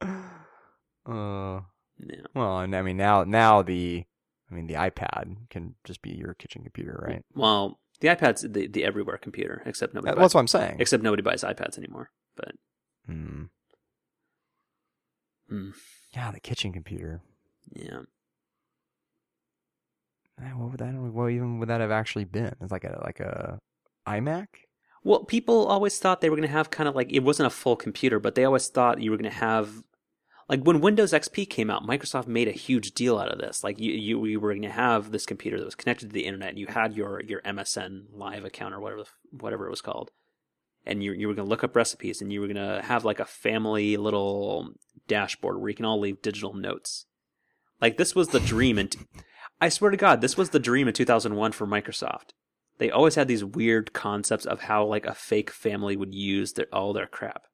[0.00, 1.60] uh,
[1.98, 2.26] Yeah.
[2.34, 4.04] well, and I mean now, now the,
[4.50, 7.22] I mean the iPad can just be your kitchen computer, right?
[7.34, 10.10] Well, the iPad's the, the everywhere computer, except nobody.
[10.12, 10.76] That- buys, That's what I'm saying.
[10.80, 12.10] except nobody buys iPads anymore.
[12.36, 12.52] But
[13.06, 13.44] Hmm.
[15.48, 15.70] Hmm.
[16.14, 17.22] Yeah, the kitchen computer.
[17.72, 18.00] yeah,
[20.40, 20.94] Eh, What would that?
[20.94, 22.54] What even would that have actually been?
[22.60, 23.58] It's like a like a
[24.06, 24.46] iMac.
[25.02, 27.50] Well, people always thought they were going to have kind of like it wasn't a
[27.50, 29.82] full computer, but they always thought you were going to have
[30.50, 33.62] like when Windows XP came out, Microsoft made a huge deal out of this.
[33.62, 36.26] Like you, you, you were going to have this computer that was connected to the
[36.26, 36.50] internet.
[36.50, 40.10] And you had your your MSN Live account or whatever whatever it was called,
[40.84, 43.04] and you you were going to look up recipes, and you were going to have
[43.04, 44.70] like a family little
[45.06, 47.06] dashboard where you can all leave digital notes.
[47.80, 48.94] Like this was the dream, and
[49.60, 52.32] I swear to God, this was the dream in 2001 for Microsoft
[52.80, 56.66] they always had these weird concepts of how like a fake family would use their
[56.72, 57.44] all their crap.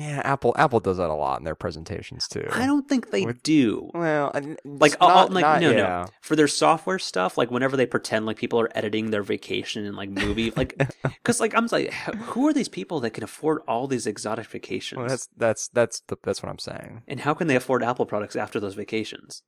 [0.00, 2.46] Yeah, Apple Apple does that a lot in their presentations too.
[2.52, 3.90] I don't think they With- do.
[3.92, 4.30] Well,
[4.64, 5.76] Like, it's all- uh, uh, not, like not- no, yeah.
[5.76, 6.06] no.
[6.22, 9.96] For their software stuff, like whenever they pretend like people are editing their vacation and
[9.96, 13.86] like movie, like, because like I'm like, who are these people that can afford all
[13.86, 14.98] these exotic vacations?
[14.98, 17.02] Well, that's that's that's the, that's what I'm saying.
[17.06, 19.42] and how can they afford Apple products after those vacations?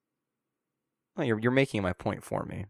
[1.16, 2.66] Well, you're you're making my point for me.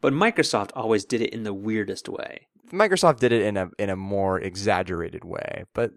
[0.00, 2.46] But Microsoft always did it in the weirdest way.
[2.70, 5.92] Microsoft did it in a in a more exaggerated way, but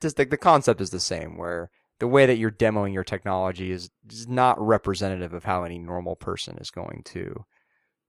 [0.00, 1.36] just the, the concept is the same.
[1.36, 5.78] Where the way that you're demoing your technology is, is not representative of how any
[5.78, 7.44] normal person is going to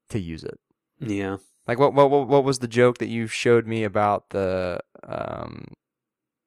[0.09, 0.59] to use it.
[0.99, 1.37] Yeah.
[1.67, 5.67] Like what what what what was the joke that you showed me about the um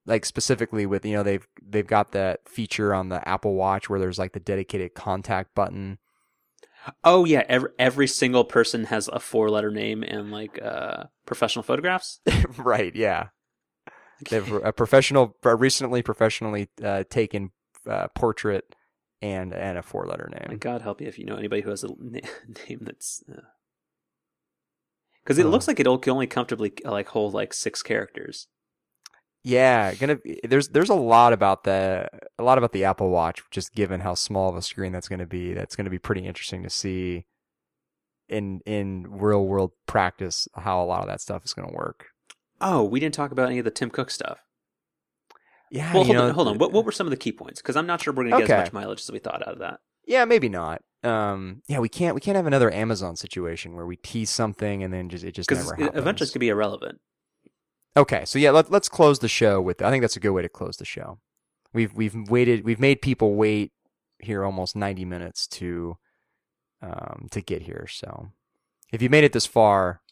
[0.06, 4.00] like specifically with you know they've they've got that feature on the Apple Watch where
[4.00, 5.98] there's like the dedicated contact button.
[7.04, 11.62] Oh yeah, every every single person has a four letter name and like uh professional
[11.62, 12.20] photographs.
[12.58, 13.28] right, yeah.
[14.30, 17.50] They've a professional a recently professionally uh, taken
[17.88, 18.64] uh, portrait
[19.20, 20.58] and and a four letter name.
[20.58, 22.20] God help you if you know anybody who has a na-
[22.68, 23.22] name that's
[25.22, 25.48] because it Uh.
[25.50, 28.46] looks like it'll can only comfortably like hold like six characters.
[29.46, 33.72] Yeah, gonna there's there's a lot about the a lot about the Apple Watch, just
[33.76, 35.54] given how small of a screen that's going to be.
[35.54, 37.26] That's going to be pretty interesting to see
[38.28, 42.06] in in real world practice how a lot of that stuff is going to work.
[42.60, 44.40] Oh, we didn't talk about any of the Tim Cook stuff.
[45.70, 46.58] Yeah, well, hold know, on, hold on.
[46.58, 47.62] What what were some of the key points?
[47.62, 48.54] Because I'm not sure we're gonna get Okay.
[48.54, 49.78] as much mileage as we thought out of that.
[50.08, 50.82] Yeah, maybe not.
[51.04, 54.92] Um, yeah, we can't we can't have another Amazon situation where we tease something and
[54.92, 55.90] then just it just never happens.
[55.96, 56.98] eventually it's gonna be irrelevant.
[57.96, 59.80] Okay, so yeah, let, let's close the show with.
[59.80, 61.18] I think that's a good way to close the show.
[61.72, 62.64] We've we've waited.
[62.64, 63.72] We've made people wait
[64.18, 65.96] here almost ninety minutes to
[66.82, 67.86] um, to get here.
[67.90, 68.28] So
[68.92, 70.02] if you made it this far,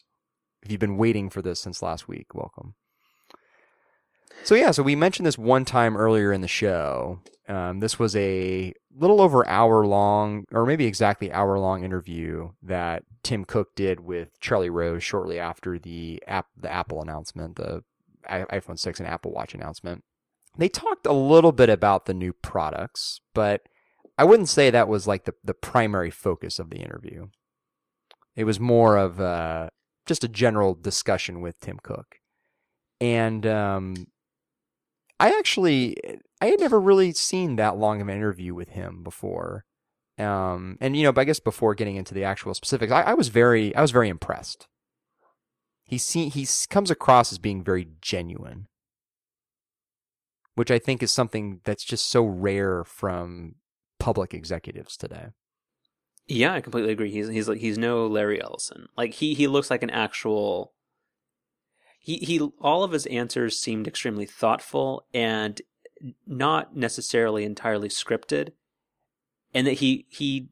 [0.63, 2.73] if you've been waiting for this since last week, welcome.
[4.43, 7.19] So yeah, so we mentioned this one time earlier in the show.
[7.47, 13.03] Um, this was a little over hour long, or maybe exactly hour long interview that
[13.23, 17.83] Tim Cook did with Charlie Rose shortly after the app, the Apple announcement, the
[18.27, 20.03] iPhone 6 and Apple Watch announcement.
[20.57, 23.61] They talked a little bit about the new products, but
[24.17, 27.27] I wouldn't say that was like the, the primary focus of the interview.
[28.35, 29.69] It was more of uh,
[30.05, 32.19] just a general discussion with Tim Cook.
[33.01, 34.07] And um,
[35.19, 35.97] I actually,
[36.41, 39.65] I had never really seen that long of an interview with him before.
[40.17, 43.13] Um, and you know, but I guess before getting into the actual specifics, I, I
[43.13, 44.67] was very, I was very impressed.
[45.83, 48.67] He see, he comes across as being very genuine,
[50.55, 53.55] which I think is something that's just so rare from
[53.99, 55.27] public executives today.
[56.27, 57.11] Yeah, I completely agree.
[57.11, 58.87] He's he's like he's no Larry Ellison.
[58.97, 60.73] Like he he looks like an actual.
[61.99, 65.61] He he all of his answers seemed extremely thoughtful and
[66.27, 68.51] not necessarily entirely scripted,
[69.53, 70.49] and that he he.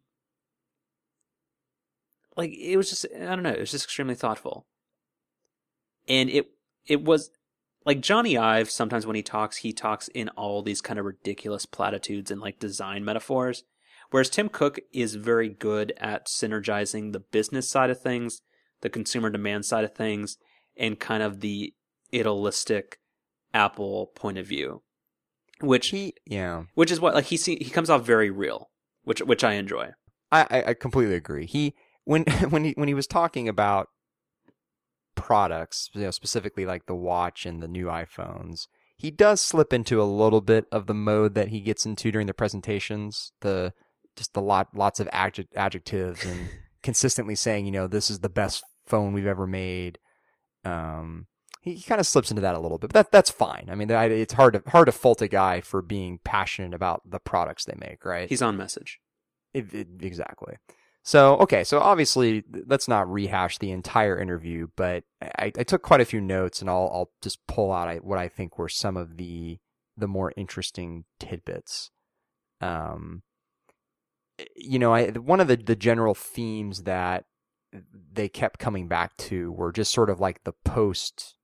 [2.35, 4.65] Like it was just I don't know it was just extremely thoughtful,
[6.07, 6.51] and it
[6.85, 7.29] it was
[7.85, 8.69] like Jony Ive.
[8.69, 12.59] Sometimes when he talks, he talks in all these kind of ridiculous platitudes and like
[12.59, 13.63] design metaphors.
[14.09, 18.41] Whereas Tim Cook is very good at synergizing the business side of things,
[18.81, 20.37] the consumer demand side of things,
[20.77, 21.73] and kind of the
[22.13, 22.99] idealistic
[23.53, 24.83] Apple point of view,
[25.63, 28.69] which He, yeah, which is what like he see, he comes off very real,
[29.03, 29.91] which which I enjoy.
[30.31, 31.45] I, I, I completely agree.
[31.45, 33.87] He when when he when he was talking about
[35.15, 38.67] products, you know, specifically like the watch and the new iPhones,
[38.97, 42.27] he does slip into a little bit of the mode that he gets into during
[42.27, 43.31] the presentations.
[43.41, 43.73] The
[44.15, 46.49] just the lot lots of adjec- adjectives and
[46.83, 49.99] consistently saying, you know, this is the best phone we've ever made.
[50.65, 51.27] Um,
[51.63, 53.67] he, kind of slips into that a little bit, but that that's fine.
[53.71, 57.19] I mean, it's hard to hard to fault a guy for being passionate about the
[57.19, 58.27] products they make, right?
[58.29, 58.99] He's on message.
[59.53, 60.57] It, it- exactly.
[61.05, 65.99] So okay, so obviously let's not rehash the entire interview, but I, I took quite
[66.01, 69.17] a few notes, and I'll I'll just pull out what I think were some of
[69.17, 69.59] the
[69.97, 71.91] the more interesting tidbits.
[72.61, 73.23] Um,
[74.55, 77.25] you know, I one of the the general themes that
[78.13, 81.35] they kept coming back to were just sort of like the post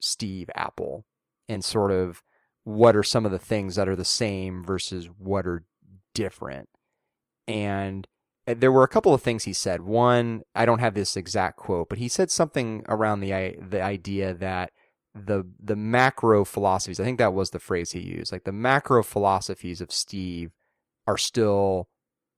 [0.00, 1.04] Steve Apple,
[1.48, 2.22] and sort of
[2.64, 5.64] what are some of the things that are the same versus what are
[6.14, 6.68] different,
[7.46, 8.08] and
[8.46, 9.82] uh, there were a couple of things he said.
[9.82, 14.34] One, I don't have this exact quote, but he said something around the the idea
[14.34, 14.72] that
[15.14, 19.02] the the macro philosophies, I think that was the phrase he used, like the macro
[19.02, 20.52] philosophies of Steve
[21.06, 21.88] are still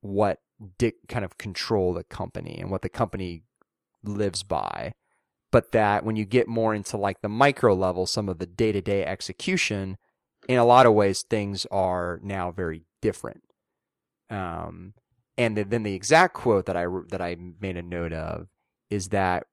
[0.00, 0.38] what
[0.78, 3.42] dic- kind of control the company and what the company
[4.04, 4.94] lives by.
[5.50, 8.72] But that when you get more into like the micro level, some of the day
[8.72, 9.96] to day execution,
[10.48, 13.42] in a lot of ways things are now very different.
[14.30, 14.94] Um,
[15.38, 18.48] and then, the exact quote that I that I made a note of
[18.90, 19.44] is that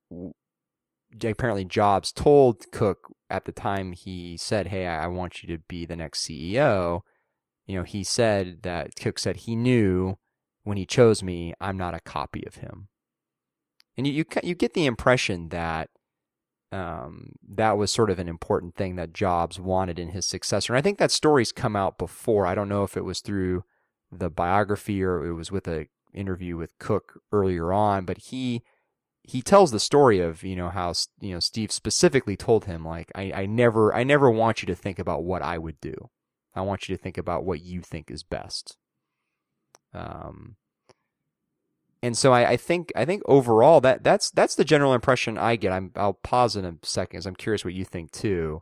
[1.24, 5.86] apparently Jobs told Cook at the time he said, "Hey, I want you to be
[5.86, 7.02] the next CEO."
[7.68, 10.18] You know, he said that Cook said he knew
[10.66, 12.90] when he chose me, I'm not a copy of him.
[13.98, 15.90] And you you, you get the impression that
[16.72, 20.74] um, that was sort of an important thing that Jobs wanted in his successor.
[20.74, 22.46] And I think that story's come out before.
[22.46, 23.64] I don't know if it was through
[24.12, 28.64] the biography or it was with a interview with Cook earlier on, but he
[29.24, 33.12] he tells the story of you know how you know Steve specifically told him like
[33.16, 36.10] I, I never I never want you to think about what I would do.
[36.54, 38.78] I want you to think about what you think is best.
[39.94, 40.56] Um,
[42.06, 45.56] and so I, I, think I think overall that that's that's the general impression I
[45.56, 45.72] get.
[45.72, 47.18] I'm I'll pause in a second.
[47.18, 48.62] Cause I'm curious what you think too.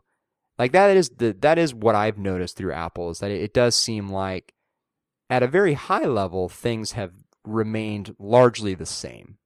[0.58, 3.52] Like that is the that is what I've noticed through Apple is that it, it
[3.52, 4.54] does seem like
[5.28, 7.12] at a very high level things have
[7.44, 9.36] remained largely the same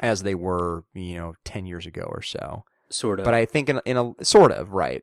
[0.00, 2.64] as they were, you know, 10 years ago or so.
[2.90, 3.24] Sort of.
[3.24, 5.02] But I think in, in a sort of, right.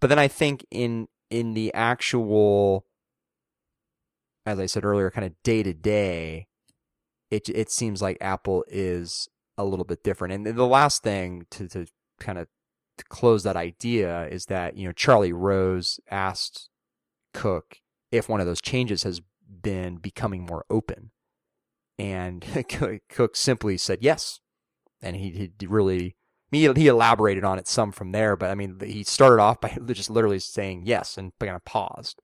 [0.00, 2.84] But then I think in in the actual
[4.44, 6.48] as I said earlier kind of day to day
[7.30, 10.34] it it seems like Apple is a little bit different.
[10.34, 11.86] And the last thing to to
[12.18, 12.48] kind of
[13.08, 16.68] close that idea is that, you know, Charlie Rose asked
[17.32, 17.78] Cook
[18.10, 19.20] if one of those changes has
[19.62, 21.10] been becoming more open.
[21.98, 22.44] And
[23.08, 24.40] Cook simply said yes.
[25.02, 26.16] And he, he really,
[26.50, 29.76] he, he elaborated on it some from there, but I mean, he started off by
[29.92, 32.20] just literally saying yes and kind of paused.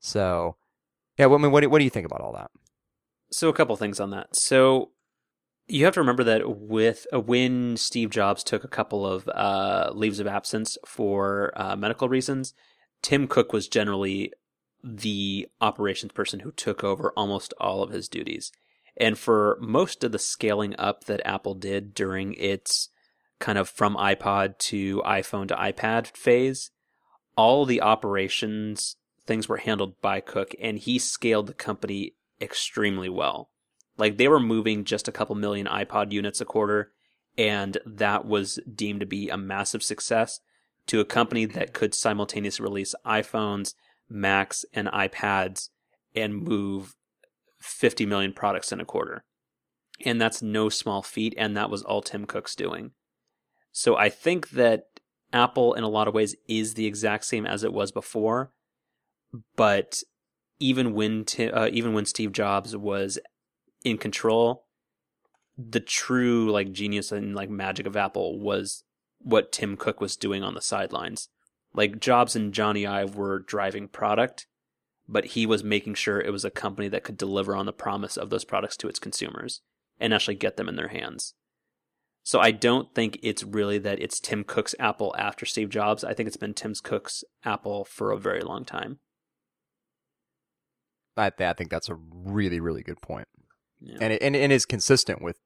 [0.00, 0.56] So,
[1.18, 2.50] yeah, I mean, what do, what do you think about all that?
[3.30, 4.34] So, a couple things on that.
[4.34, 4.90] So,
[5.66, 9.90] you have to remember that with uh, when Steve Jobs took a couple of uh,
[9.94, 12.54] leaves of absence for uh, medical reasons,
[13.02, 14.32] Tim Cook was generally
[14.82, 18.50] the operations person who took over almost all of his duties.
[18.96, 22.88] And for most of the scaling up that Apple did during its
[23.38, 26.70] kind of from iPod to iPhone to iPad phase,
[27.36, 28.96] all the operations
[29.26, 33.50] things were handled by Cook and he scaled the company extremely well.
[33.96, 36.92] Like they were moving just a couple million iPod units a quarter
[37.38, 40.40] and that was deemed to be a massive success
[40.88, 43.74] to a company that could simultaneously release iPhones,
[44.08, 45.68] Macs, and iPads
[46.14, 46.96] and move
[47.60, 49.24] 50 million products in a quarter.
[50.04, 52.92] And that's no small feat, and that was all Tim Cook's doing.
[53.70, 54.84] So I think that
[55.32, 58.52] Apple, in a lot of ways, is the exact same as it was before.
[59.56, 60.02] But
[60.58, 63.18] even when uh, even when Steve Jobs was
[63.84, 64.66] in control,
[65.56, 68.84] the true like genius and like magic of Apple was
[69.18, 71.28] what Tim Cook was doing on the sidelines.
[71.74, 74.46] Like Jobs and Jony Ive were driving product,
[75.08, 78.16] but he was making sure it was a company that could deliver on the promise
[78.16, 79.60] of those products to its consumers
[80.00, 81.34] and actually get them in their hands.
[82.22, 86.04] So I don't think it's really that it's Tim Cook's Apple after Steve Jobs.
[86.04, 88.98] I think it's been Tim Cook's Apple for a very long time.
[91.18, 93.28] I, I think that's a really, really good point.
[93.80, 93.98] Yeah.
[94.00, 95.38] And, it, and, and is consistent with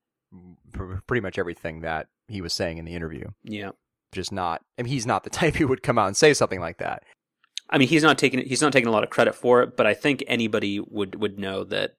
[1.06, 3.28] pretty much everything that he was saying in the interview.
[3.44, 3.70] Yeah.
[4.12, 6.60] Just not, I mean, he's not the type who would come out and say something
[6.60, 7.04] like that.
[7.70, 9.86] I mean, he's not taking he's not taking a lot of credit for it, but
[9.86, 11.92] I think anybody would would know that.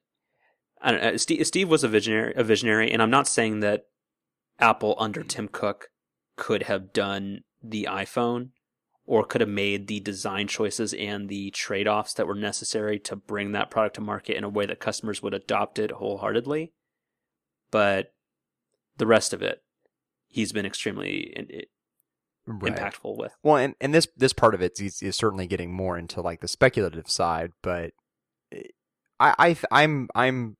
[0.80, 3.60] I don't uh, know, Steve, Steve was a visionary, a visionary, and I'm not saying
[3.60, 3.86] that
[4.60, 5.88] Apple under Tim Cook
[6.36, 8.50] could have done the iPhone
[9.06, 13.14] or could have made the design choices and the trade offs that were necessary to
[13.14, 16.72] bring that product to market in a way that customers would adopt it wholeheartedly.
[17.70, 18.12] But
[18.96, 19.62] the rest of it,
[20.28, 21.34] he's been extremely
[22.46, 22.74] right.
[22.74, 23.32] impactful with.
[23.42, 26.40] Well, and, and this this part of it is, is certainly getting more into like
[26.40, 27.92] the speculative side, but
[29.20, 30.56] I, I I'm I'm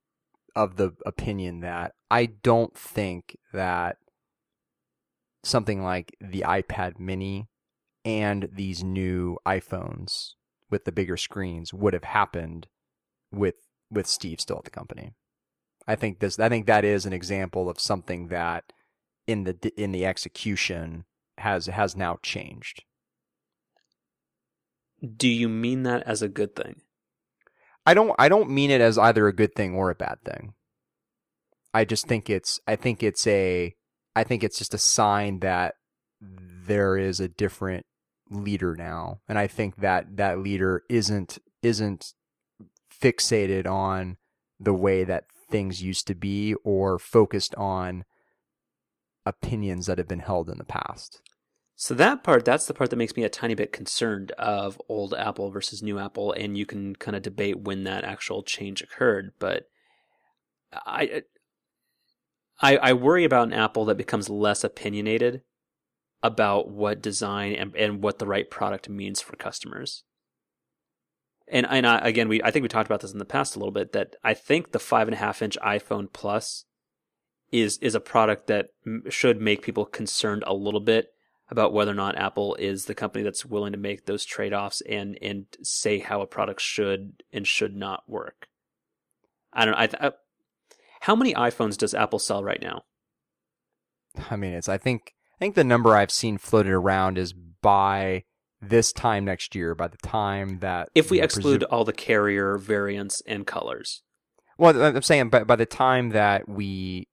[0.55, 3.97] of the opinion that I don't think that
[5.43, 7.47] something like the iPad Mini
[8.05, 10.33] and these new iPhones
[10.69, 12.67] with the bigger screens would have happened
[13.31, 13.55] with
[13.91, 15.13] with Steve still at the company.
[15.87, 18.71] I think this I think that is an example of something that
[19.27, 21.05] in the in the execution
[21.39, 22.83] has has now changed.
[25.17, 26.81] Do you mean that as a good thing?
[27.85, 30.53] I don't I don't mean it as either a good thing or a bad thing.
[31.73, 33.75] I just think it's I think it's a
[34.15, 35.75] I think it's just a sign that
[36.21, 37.85] there is a different
[38.29, 42.13] leader now and I think that that leader isn't isn't
[42.91, 44.17] fixated on
[44.59, 48.05] the way that things used to be or focused on
[49.25, 51.21] opinions that have been held in the past.
[51.75, 55.13] So that part, that's the part that makes me a tiny bit concerned of old
[55.13, 59.33] Apple versus new Apple, and you can kind of debate when that actual change occurred.
[59.39, 59.67] But
[60.71, 61.23] I,
[62.61, 65.41] I, I worry about an Apple that becomes less opinionated
[66.25, 70.03] about what design and, and what the right product means for customers.
[71.47, 73.59] And and I, again, we I think we talked about this in the past a
[73.59, 73.91] little bit.
[73.91, 76.65] That I think the five and a half inch iPhone Plus
[77.51, 81.09] is is a product that m- should make people concerned a little bit
[81.49, 84.81] about whether or not Apple is the company that's willing to make those trade offs
[84.89, 88.47] and and say how a product should and should not work.
[89.53, 89.77] I don't know.
[89.77, 90.11] I, I,
[91.01, 92.81] how many iPhones does Apple sell right now?
[94.31, 98.23] I mean, it's I think I think the number I've seen floated around is by
[98.61, 102.57] this time next year, by the time that If we exclude presu- all the carrier
[102.57, 104.01] variants and colors.
[104.57, 107.07] well, I'm saying by by the time that we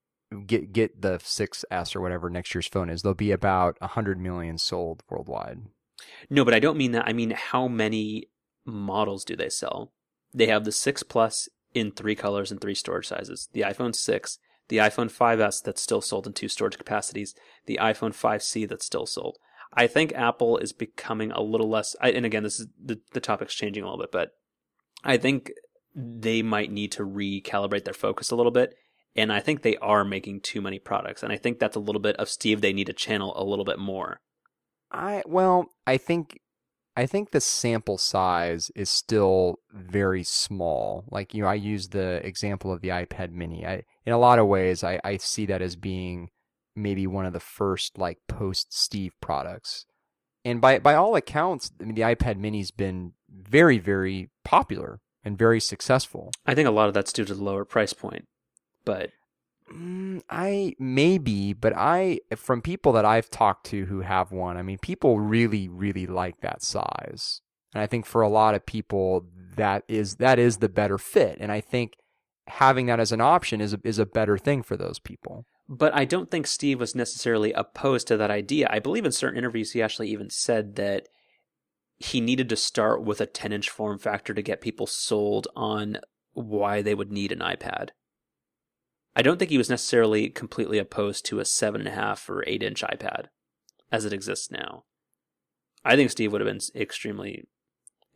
[0.47, 4.57] get get the 6S or whatever next year's phone is, there'll be about hundred million
[4.59, 5.63] sold worldwide.
[6.31, 7.07] No, but I don't mean that.
[7.07, 8.29] I mean how many
[8.65, 9.93] models do they sell?
[10.33, 13.49] They have the 6 Plus in three colors and three storage sizes.
[13.53, 14.39] The iPhone 6,
[14.73, 17.35] the iPhone 5S that's still sold in two storage capacities,
[17.67, 19.37] the iPhone 5C that's still sold.
[19.75, 21.95] I think Apple is becoming a little less.
[22.01, 24.31] I, and again, this is the the topic's changing a little bit, but
[25.05, 25.53] I think
[25.95, 28.75] they might need to recalibrate their focus a little bit.
[29.15, 32.01] And I think they are making too many products, and I think that's a little
[32.01, 32.63] bit of Steve.
[32.63, 34.21] They need to channel a little bit more.
[34.91, 36.41] I well, I think
[36.97, 41.05] I think the sample size is still very small.
[41.11, 43.67] Like you know, I use the example of the iPad Mini.
[43.67, 46.31] I in a lot of ways, I, I see that as being
[46.75, 49.87] maybe one of the first like post Steve products.
[50.45, 55.39] And by by all accounts, I mean the iPad Mini's been very very popular and
[55.39, 56.33] very successful.
[56.47, 58.27] I think a lot of that's due to the lower price point,
[58.85, 59.11] but
[59.73, 64.63] Mm, I maybe, but I from people that I've talked to who have one, I
[64.63, 67.41] mean, people really, really like that size,
[67.75, 69.27] and I think for a lot of people
[69.57, 71.95] that is that is the better fit, and I think
[72.47, 75.47] having that as an option is a, is a better thing for those people.
[75.69, 78.69] but I don't think Steve was necessarily opposed to that idea.
[78.71, 81.09] I believe in certain interviews he actually even said that
[81.99, 85.99] he needed to start with a 10 inch form factor to get people sold on
[86.33, 87.91] why they would need an iPad.
[89.15, 92.43] I don't think he was necessarily completely opposed to a seven and a half or
[92.47, 93.27] eight inch iPad
[93.91, 94.85] as it exists now.
[95.85, 97.45] I think Steve would have been extremely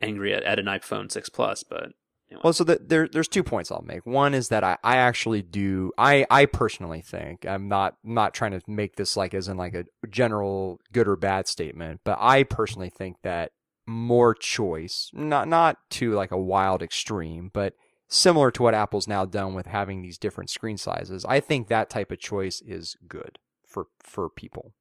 [0.01, 1.91] angry at, at an iPhone 6 Plus, but
[2.31, 2.41] anyway.
[2.45, 4.07] Well, so the, there, there's two points I'll make.
[4.07, 8.53] One is that I, I actually do, I, I personally think, I'm not, not trying
[8.53, 12.43] to make this like as in like a general good or bad statement, but I
[12.43, 13.53] personally think that
[13.87, 17.75] more choice, not, not to like a wild extreme, but
[18.09, 21.91] similar to what Apple's now done with having these different screen sizes, I think that
[21.91, 24.73] type of choice is good for, for people.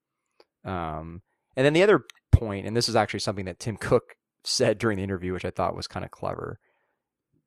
[0.63, 1.21] Um,
[1.55, 2.01] and then the other
[2.31, 5.51] point, and this is actually something that Tim Cook said during the interview, which I
[5.51, 6.59] thought was kind of clever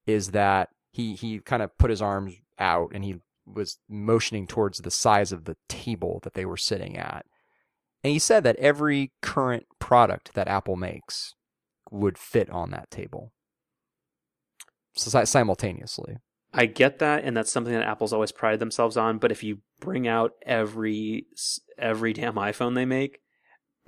[0.09, 3.17] is that he he kind of put his arms out and he
[3.47, 7.25] was motioning towards the size of the table that they were sitting at.
[8.03, 11.35] And he said that every current product that Apple makes
[11.91, 13.33] would fit on that table
[14.95, 16.17] simultaneously.
[16.53, 19.19] I get that, and that's something that Apple's always prided themselves on.
[19.19, 21.27] But if you bring out every
[21.79, 23.21] every damn iPhone they make,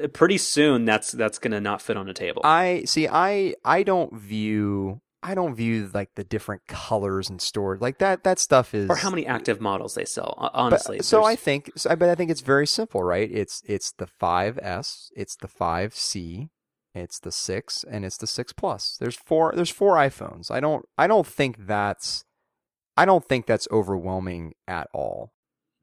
[0.03, 2.43] uh, pretty soon that's that's gonna not fit on a table.
[2.45, 7.81] I see I I don't view I don't view like the different colors and storage
[7.83, 10.35] like that that stuff is or how many active models they sell.
[10.39, 13.31] ho- But- Honestly, so I think, so but I think it's very simple, right?
[13.31, 16.49] It's it's the 5S, it's the 5C,
[16.95, 18.97] it's the 6, and it's the 6 Plus.
[18.99, 19.53] There's four.
[19.55, 20.51] There's four iPhones.
[20.51, 20.87] I don't.
[20.97, 22.25] I don't think that's.
[22.97, 25.33] I don't think that's overwhelming at all.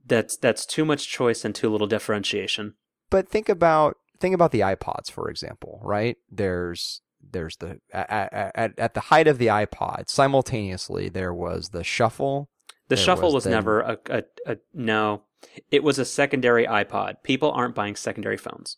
[0.06, 2.74] that's that's too much choice and too little differentiation.
[3.10, 6.18] But think about think about the iPods, for example, right?
[6.30, 7.02] There's
[7.32, 12.50] there's the at, at, at the height of the iPod, simultaneously there was the Shuffle.
[12.90, 15.24] The shuffle was was then- never a, a a no.
[15.72, 17.16] It was a secondary iPod.
[17.24, 18.78] People aren't buying secondary phones.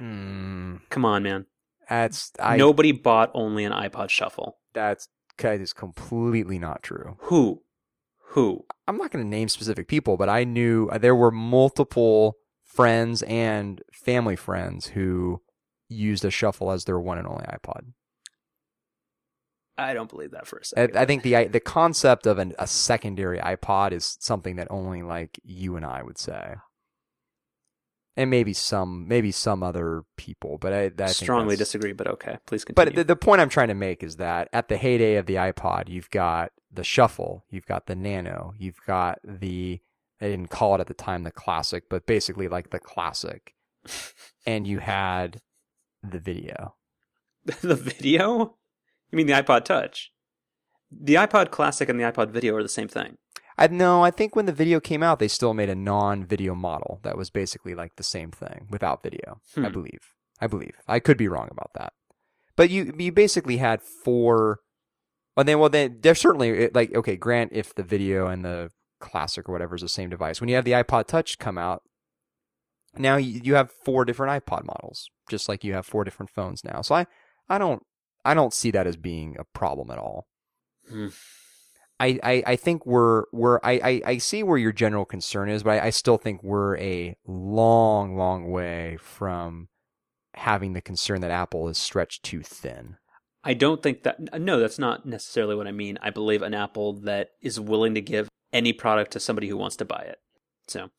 [0.00, 1.46] Mm, Come on, man.
[1.88, 2.56] that's I.
[2.56, 4.58] Nobody bought only an iPod Shuffle.
[4.74, 5.08] That's
[5.38, 7.16] that is completely not true.
[7.22, 7.62] Who?
[8.30, 8.64] Who?
[8.86, 13.22] I'm not going to name specific people, but I knew uh, there were multiple friends
[13.22, 15.40] and family friends who
[15.88, 17.92] used a shuffle as their one and only iPod.
[19.78, 20.96] I don't believe that for a I, second.
[20.96, 25.38] I think the the concept of an, a secondary iPod is something that only like
[25.44, 26.54] you and I would say,
[28.16, 30.58] and maybe some maybe some other people.
[30.58, 32.38] But I, I think strongly disagree, but okay.
[32.46, 32.90] Please continue.
[32.90, 35.34] But the, the point I'm trying to make is that at the heyday of the
[35.34, 39.80] iPod, you've got the Shuffle, you've got the Nano, you've got the
[40.20, 43.54] I didn't call it at the time the classic, but basically like the classic.
[44.46, 45.40] and you had
[46.10, 46.74] the video.
[47.62, 48.56] the video?
[49.10, 50.12] You mean the iPod Touch?
[50.90, 53.18] The iPod Classic and the iPod Video are the same thing.
[53.58, 57.00] I no, I think when the video came out, they still made a non-video model
[57.02, 59.40] that was basically like the same thing without video.
[59.56, 59.72] I Hmm.
[59.72, 60.00] believe.
[60.40, 60.76] I believe.
[60.86, 61.92] I could be wrong about that.
[62.54, 64.60] But you you basically had four.
[65.36, 68.70] Well, then, well, then there's certainly like okay, grant if the video and the
[69.00, 70.40] classic or whatever is the same device.
[70.40, 71.82] When you have the iPod Touch come out,
[72.98, 76.64] now you, you have four different iPod models, just like you have four different phones
[76.64, 76.82] now.
[76.82, 77.06] So I
[77.48, 77.82] I don't
[78.24, 80.26] I don't see that as being a problem at all.
[80.88, 81.08] Hmm.
[81.98, 85.62] I, I, I think we're we're I, I, I see where your general concern is,
[85.62, 89.68] but I, I still think we're a long, long way from
[90.34, 92.96] having the concern that Apple is stretched too thin.
[93.42, 94.40] I don't think that.
[94.40, 95.98] No, that's not necessarily what I mean.
[96.02, 99.76] I believe an Apple that is willing to give any product to somebody who wants
[99.76, 100.18] to buy it.
[100.68, 100.90] So,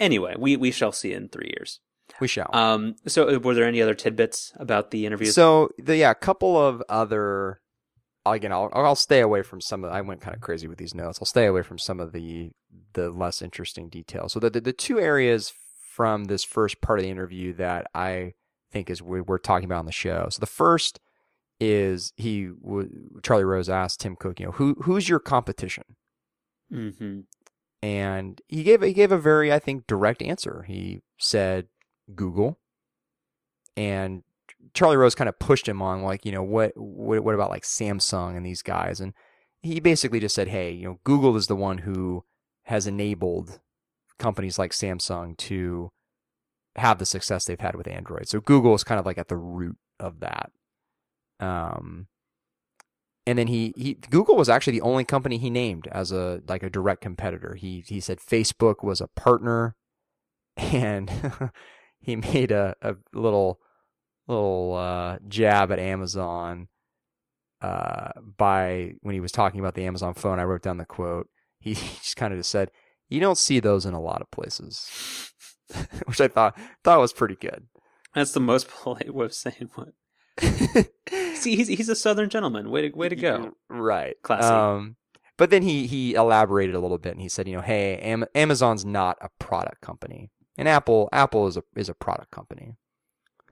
[0.00, 1.80] anyway, we, we shall see in three years.
[2.20, 2.50] We shall.
[2.52, 2.96] Um.
[3.06, 5.34] So, were there any other tidbits about the interviews?
[5.34, 7.60] So the yeah, a couple of other
[8.26, 9.92] again, I'll I'll stay away from some of.
[9.92, 11.18] I went kind of crazy with these notes.
[11.20, 12.50] I'll stay away from some of the
[12.94, 14.32] the less interesting details.
[14.32, 15.52] So the the, the two areas
[15.92, 18.34] from this first part of the interview that I
[18.70, 20.28] think is we, we're talking about on the show.
[20.30, 21.00] So the first
[21.58, 22.90] is he w-
[23.22, 25.84] Charlie Rose asked Tim Cook, you know, who who's your competition?
[26.70, 27.20] hmm
[27.82, 30.64] and he gave he gave a very I think direct answer.
[30.66, 31.68] He said
[32.14, 32.58] Google,
[33.76, 34.22] and
[34.74, 37.62] Charlie Rose kind of pushed him on like you know what what what about like
[37.62, 39.14] Samsung and these guys, and
[39.62, 42.24] he basically just said, hey, you know, Google is the one who
[42.64, 43.60] has enabled
[44.18, 45.90] companies like Samsung to
[46.76, 48.28] have the success they've had with Android.
[48.28, 50.50] So Google is kind of like at the root of that.
[51.40, 52.06] Um,
[53.26, 56.62] and then he, he Google was actually the only company he named as a like
[56.62, 57.54] a direct competitor.
[57.54, 59.76] He he said Facebook was a partner,
[60.56, 61.10] and
[62.00, 63.60] he made a, a little
[64.26, 66.68] little uh, jab at Amazon
[67.60, 70.38] uh, by when he was talking about the Amazon phone.
[70.40, 71.28] I wrote down the quote.
[71.58, 72.70] He just kind of just said,
[73.08, 75.32] "You don't see those in a lot of places,"
[76.06, 77.66] which I thought thought was pretty good.
[78.14, 79.92] That's the most polite way of saying what.
[81.40, 82.70] See, he's he's a Southern gentleman.
[82.70, 83.52] Way to way to go.
[83.68, 84.14] Right.
[84.22, 84.46] Classy.
[84.48, 84.96] Um,
[85.36, 88.26] but then he he elaborated a little bit and he said, you know, hey, Am-
[88.34, 92.76] Amazon's not a product company, and Apple Apple is a is a product company.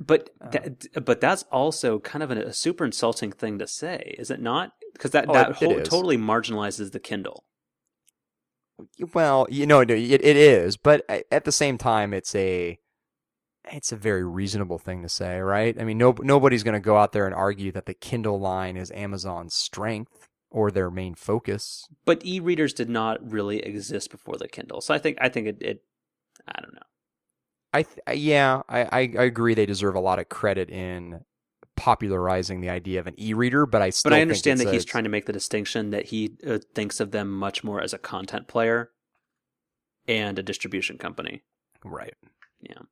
[0.01, 4.31] But that, but that's also kind of a, a super insulting thing to say, is
[4.31, 4.71] it not?
[4.93, 5.89] Because that Oh, that it- it whole, is.
[5.89, 7.43] totally marginalizes the Kindle.
[9.13, 12.79] Well, you know, it it is, but at the same time, it's a
[13.73, 15.79] it's a very reasonable thing to say, right?
[15.81, 18.77] I mean, no nobody's going to go out there and argue that the Kindle line
[18.77, 21.87] is Amazon's strength or their main focus.
[22.05, 25.63] But e-readers did not really exist before the Kindle, so I think I think it,
[25.63, 25.83] it
[26.47, 26.81] I don't know.
[27.73, 29.55] I th- yeah, I, I I agree.
[29.55, 31.21] They deserve a lot of credit in
[31.77, 34.85] popularizing the idea of an e-reader, but I still But I understand that a- he's
[34.85, 37.99] trying to make the distinction that he uh, thinks of them much more as a
[37.99, 38.91] content player
[40.09, 41.43] and a distribution company.
[41.85, 42.15] right.
[42.61, 42.83] Yeah.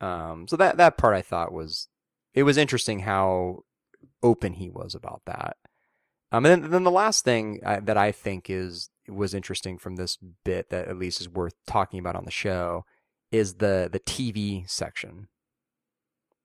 [0.00, 0.46] Um.
[0.48, 1.88] So that that part I thought was
[2.34, 3.64] it was interesting how
[4.22, 5.56] open he was about that.
[6.32, 6.46] Um.
[6.46, 10.18] And then then the last thing uh, that I think is was interesting from this
[10.44, 12.84] bit that at least is worth talking about on the show
[13.30, 15.28] is the the TV section.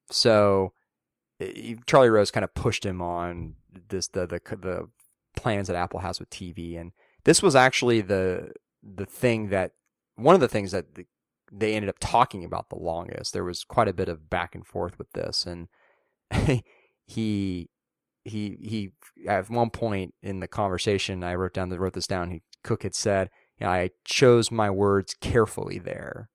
[0.09, 0.73] So
[1.39, 3.55] eh, Charlie Rose kind of pushed him on
[3.89, 4.89] this the the the
[5.35, 6.91] plans that Apple has with TV, and
[7.23, 9.71] this was actually the the thing that
[10.15, 10.85] one of the things that
[11.55, 13.34] they ended up talking about the longest.
[13.34, 15.67] There was quite a bit of back and forth with this, and
[17.05, 17.69] he
[18.25, 18.91] he he
[19.27, 22.31] at one point in the conversation, I wrote down wrote this down.
[22.31, 26.30] He Cook had said, you know, "I chose my words carefully there."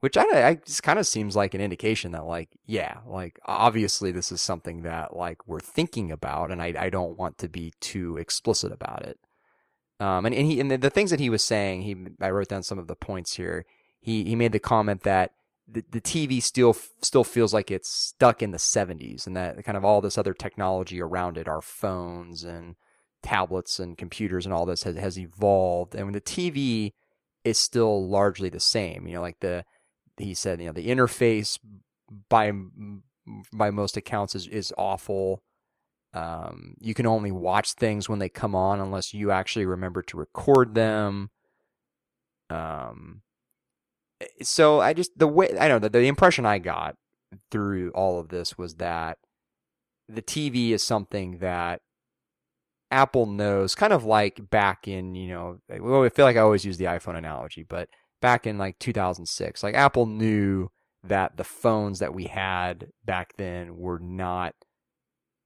[0.00, 4.12] Which I, I just kind of seems like an indication that like yeah like obviously
[4.12, 7.74] this is something that like we're thinking about and I, I don't want to be
[7.80, 9.18] too explicit about it
[10.00, 12.48] um and, and he and the, the things that he was saying he I wrote
[12.48, 13.66] down some of the points here
[14.00, 15.32] he he made the comment that
[15.68, 19.76] the, the TV still still feels like it's stuck in the 70s and that kind
[19.76, 22.74] of all this other technology around it our phones and
[23.22, 26.92] tablets and computers and all this has, has evolved and when the TV
[27.44, 29.64] is still largely the same you know like the
[30.20, 31.58] he said, you know, the interface
[32.28, 32.52] by
[33.52, 35.42] by most accounts is is awful.
[36.12, 40.16] Um, you can only watch things when they come on unless you actually remember to
[40.16, 41.30] record them.
[42.48, 43.22] Um,
[44.20, 46.96] Eh, so I just the way I know the, the impression I got
[47.50, 49.18] through all of this was that
[50.08, 51.80] the TV is something that
[52.90, 56.40] Apple knows, kind of like back in you know, eh, well, I feel like I
[56.40, 57.88] always use the iPhone analogy, but
[58.20, 59.62] back in like 2006.
[59.62, 60.68] Like Apple knew
[61.02, 64.54] that the phones that we had back then were not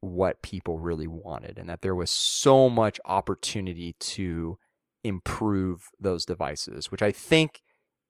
[0.01, 4.59] what people really wanted and that there was so much opportunity to
[5.03, 7.61] improve those devices, which I think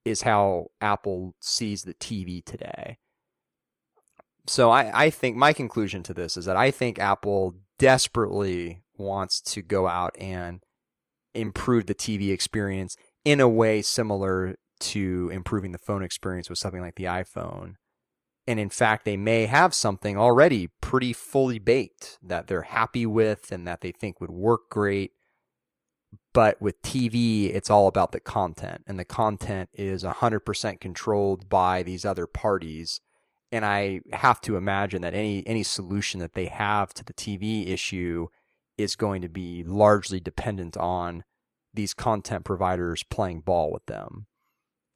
[0.05, 2.99] is how Apple sees the TV today.
[4.47, 9.41] So I, I think my conclusion to this is that I think Apple desperately wants
[9.41, 10.61] to go out and
[11.35, 16.81] improve the TV experience in a way similar to improving the phone experience with something
[16.81, 17.75] like the iPhone.
[18.47, 23.51] And in fact, they may have something already pretty fully baked that they're happy with
[23.51, 25.13] and that they think would work great.
[26.35, 31.83] But with TV, it's all about the content, and the content is 100% controlled by
[31.83, 33.01] these other parties.
[33.53, 37.69] And I have to imagine that any any solution that they have to the TV
[37.69, 38.27] issue
[38.77, 41.23] is going to be largely dependent on
[41.73, 44.27] these content providers playing ball with them.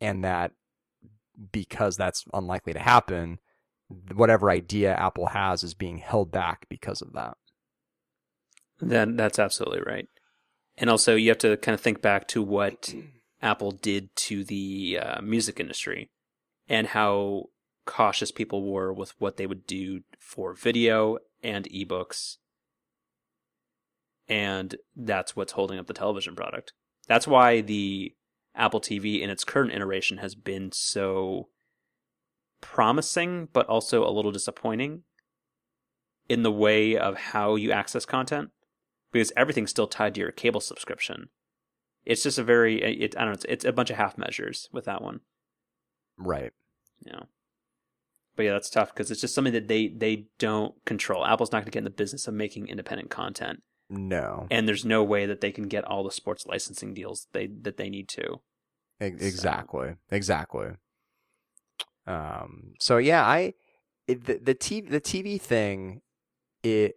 [0.01, 0.53] And that
[1.53, 3.39] because that's unlikely to happen,
[4.13, 7.37] whatever idea Apple has is being held back because of that.
[8.81, 10.09] Then that's absolutely right.
[10.81, 12.95] And also, you have to kind of think back to what
[13.43, 16.09] Apple did to the uh, music industry
[16.69, 17.47] and how
[17.85, 22.37] cautious people were with what they would do for video and ebooks.
[24.29, 26.73] And that's what's holding up the television product.
[27.09, 28.15] That's why the
[28.55, 31.49] Apple TV in its current iteration has been so
[32.61, 35.03] promising, but also a little disappointing
[36.29, 38.51] in the way of how you access content
[39.13, 41.29] because everything's still tied to your cable subscription.
[42.05, 44.69] It's just a very, it, I don't know, it's, it's a bunch of half measures
[44.73, 45.21] with that one.
[46.17, 46.53] Right.
[47.05, 47.23] Yeah.
[48.37, 51.27] But yeah, that's tough because it's just something that they they don't control.
[51.27, 53.63] Apple's not going to get in the business of making independent content.
[53.91, 54.47] No.
[54.49, 57.79] And there's no way that they can get all the sports licensing deals they that
[57.79, 58.41] they need to.
[59.01, 59.89] Exactly.
[59.89, 60.17] So.
[60.17, 60.69] Exactly.
[62.07, 63.55] Um so yeah, I
[64.07, 66.03] it, the the TV the TV thing
[66.63, 66.95] it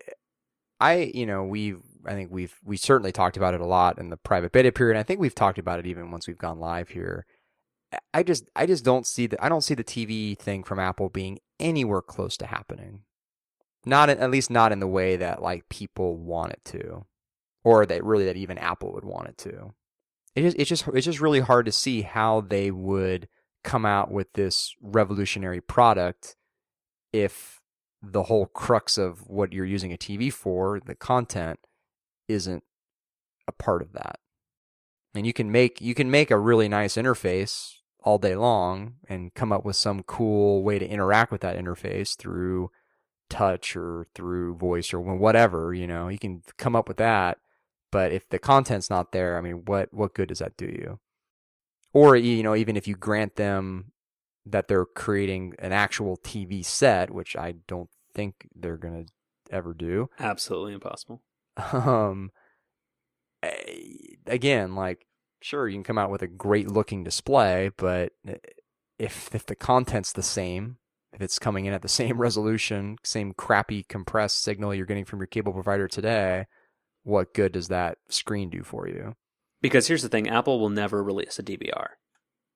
[0.80, 4.10] I you know, we've I think we've we certainly talked about it a lot in
[4.10, 5.00] the private beta period.
[5.00, 7.26] I think we've talked about it even once we've gone live here.
[8.14, 11.10] I just I just don't see the I don't see the TV thing from Apple
[11.10, 13.02] being anywhere close to happening.
[13.86, 17.06] Not in, at least not in the way that like people want it to,
[17.64, 19.74] or that really that even Apple would want it to.
[20.36, 23.28] It just it's just it's just really hard to see how they would
[23.64, 26.36] come out with this revolutionary product
[27.12, 27.62] if
[28.02, 31.60] the whole crux of what you're using a TV for, the content,
[32.32, 32.64] isn't
[33.48, 34.20] a part of that.
[35.14, 39.34] And you can make you can make a really nice interface all day long and
[39.34, 42.72] come up with some cool way to interact with that interface through
[43.30, 46.08] touch or through voice or whatever, you know.
[46.08, 47.38] You can come up with that,
[47.92, 51.00] but if the content's not there, I mean, what what good does that do you?
[51.94, 53.92] Or you know, even if you grant them
[54.46, 59.12] that they're creating an actual TV set, which I don't think they're going to
[59.54, 60.10] ever do.
[60.20, 61.22] Absolutely impossible.
[61.58, 62.32] Um
[63.44, 63.50] eh,
[64.28, 65.06] again, like
[65.42, 68.12] sure you can come out with a great looking display, but
[68.98, 70.78] if if the content's the same,
[71.14, 75.20] if it's coming in at the same resolution, same crappy compressed signal you're getting from
[75.20, 76.46] your cable provider today,
[77.04, 79.16] what good does that screen do for you?
[79.62, 81.90] Because here's the thing, Apple will never release a DVR.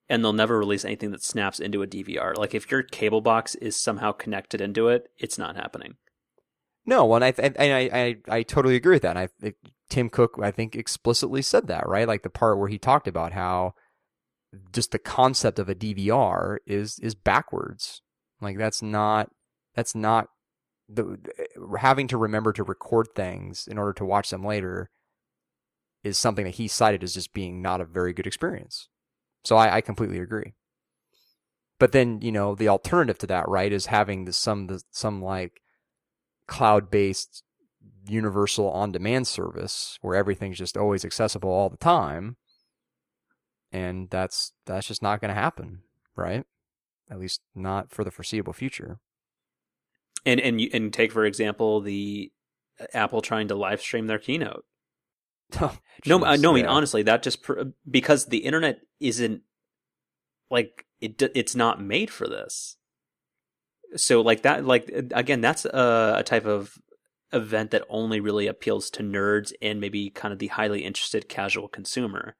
[0.07, 2.37] And they'll never release anything that snaps into a DVR.
[2.37, 5.95] Like if your cable box is somehow connected into it, it's not happening.
[6.85, 9.17] No, and I I I I totally agree with that.
[9.17, 9.53] And I
[9.89, 13.33] Tim Cook I think explicitly said that right, like the part where he talked about
[13.33, 13.73] how
[14.71, 18.01] just the concept of a DVR is is backwards.
[18.41, 19.29] Like that's not
[19.75, 20.27] that's not
[20.87, 21.17] the
[21.79, 24.89] having to remember to record things in order to watch them later
[26.03, 28.89] is something that he cited as just being not a very good experience.
[29.43, 30.53] So I, I completely agree.
[31.79, 35.61] But then you know the alternative to that, right, is having some the, some like
[36.47, 37.43] cloud based
[38.07, 42.37] universal on demand service where everything's just always accessible all the time.
[43.71, 45.81] And that's that's just not going to happen,
[46.15, 46.45] right?
[47.09, 48.99] At least not for the foreseeable future.
[50.25, 52.31] And and you, and take for example the
[52.79, 54.65] uh, Apple trying to live stream their keynote.
[55.61, 55.77] Oh,
[56.07, 56.51] no, uh, no.
[56.51, 59.43] I mean, honestly, that just pr- because the internet isn't
[60.49, 61.21] like it.
[61.35, 62.77] It's not made for this.
[63.95, 66.77] So, like that, like again, that's a, a type of
[67.33, 71.67] event that only really appeals to nerds and maybe kind of the highly interested casual
[71.67, 72.35] consumer.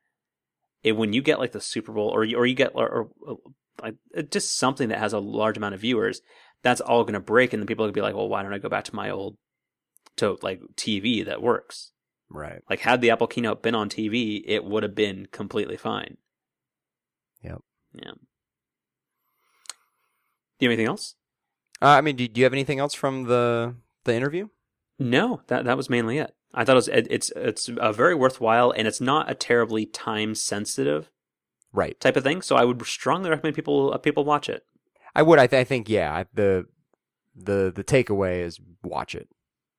[0.84, 3.38] And when you get like the Super Bowl, or or you get or, or
[3.82, 3.96] like
[4.32, 6.22] just something that has a large amount of viewers,
[6.62, 8.44] that's all going to break, and then people are going to be like, well, why
[8.44, 9.38] don't I go back to my old
[10.18, 11.92] to like TV that works?
[12.30, 12.62] Right.
[12.70, 16.18] Like had the Apple keynote been on TV, it would have been completely fine.
[17.44, 17.62] Yep.
[17.94, 18.12] Yeah.
[20.58, 21.16] Do you have anything else?
[21.82, 23.76] Uh, I mean, do, do you have anything else from the
[24.06, 24.48] the interview?
[25.00, 26.34] No, that that was mainly it.
[26.54, 29.86] I thought it was it, it's it's a very worthwhile and it's not a terribly
[29.86, 31.10] time sensitive
[31.74, 32.00] Right.
[32.00, 32.42] type of thing.
[32.42, 34.64] So I would strongly recommend people uh, people watch it.
[35.14, 35.40] I would.
[35.40, 35.90] I, th- I think.
[35.90, 36.14] Yeah.
[36.14, 36.66] I- The
[37.36, 39.28] the the takeaway is watch it.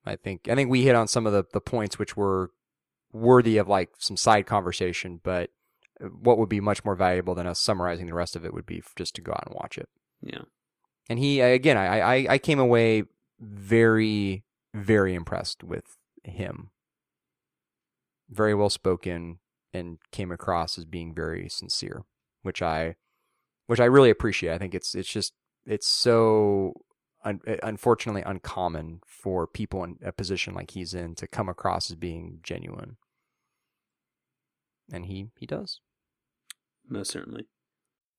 [0.05, 0.47] I think.
[0.47, 2.51] I think we hit on some of the the points which were
[3.11, 5.49] worthy of like some side conversation, but
[6.21, 8.83] what would be much more valuable than us summarizing the rest of it would be
[8.95, 9.89] just to go out and watch it.
[10.21, 10.43] Yeah.
[11.09, 13.03] And he again, I I, I came away
[13.39, 14.43] very
[14.73, 16.71] very impressed with him.
[18.29, 19.39] Very well spoken
[19.73, 22.03] and came across as being very sincere,
[22.41, 22.95] which I
[23.67, 24.53] which I really appreciate.
[24.53, 25.33] I think it's it's just
[25.65, 26.73] it's so
[27.23, 31.89] un, eh, unfortunately uncommon for people in a position like he's in to come across
[31.89, 32.97] as being genuine.
[34.91, 35.81] And he he does.
[36.87, 37.45] Most certainly.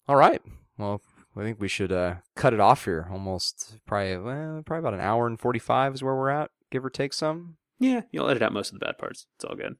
[0.06, 0.42] All right.
[0.76, 1.00] Well,
[1.36, 3.08] I think we should uh, cut it off here.
[3.10, 6.84] Almost probably well, probably about an hour and forty five is where we're at, give
[6.84, 7.56] or take some.
[7.78, 9.26] Yeah, you'll edit out most of the bad parts.
[9.36, 9.76] It's all good.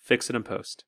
[0.00, 0.84] Fix it in post.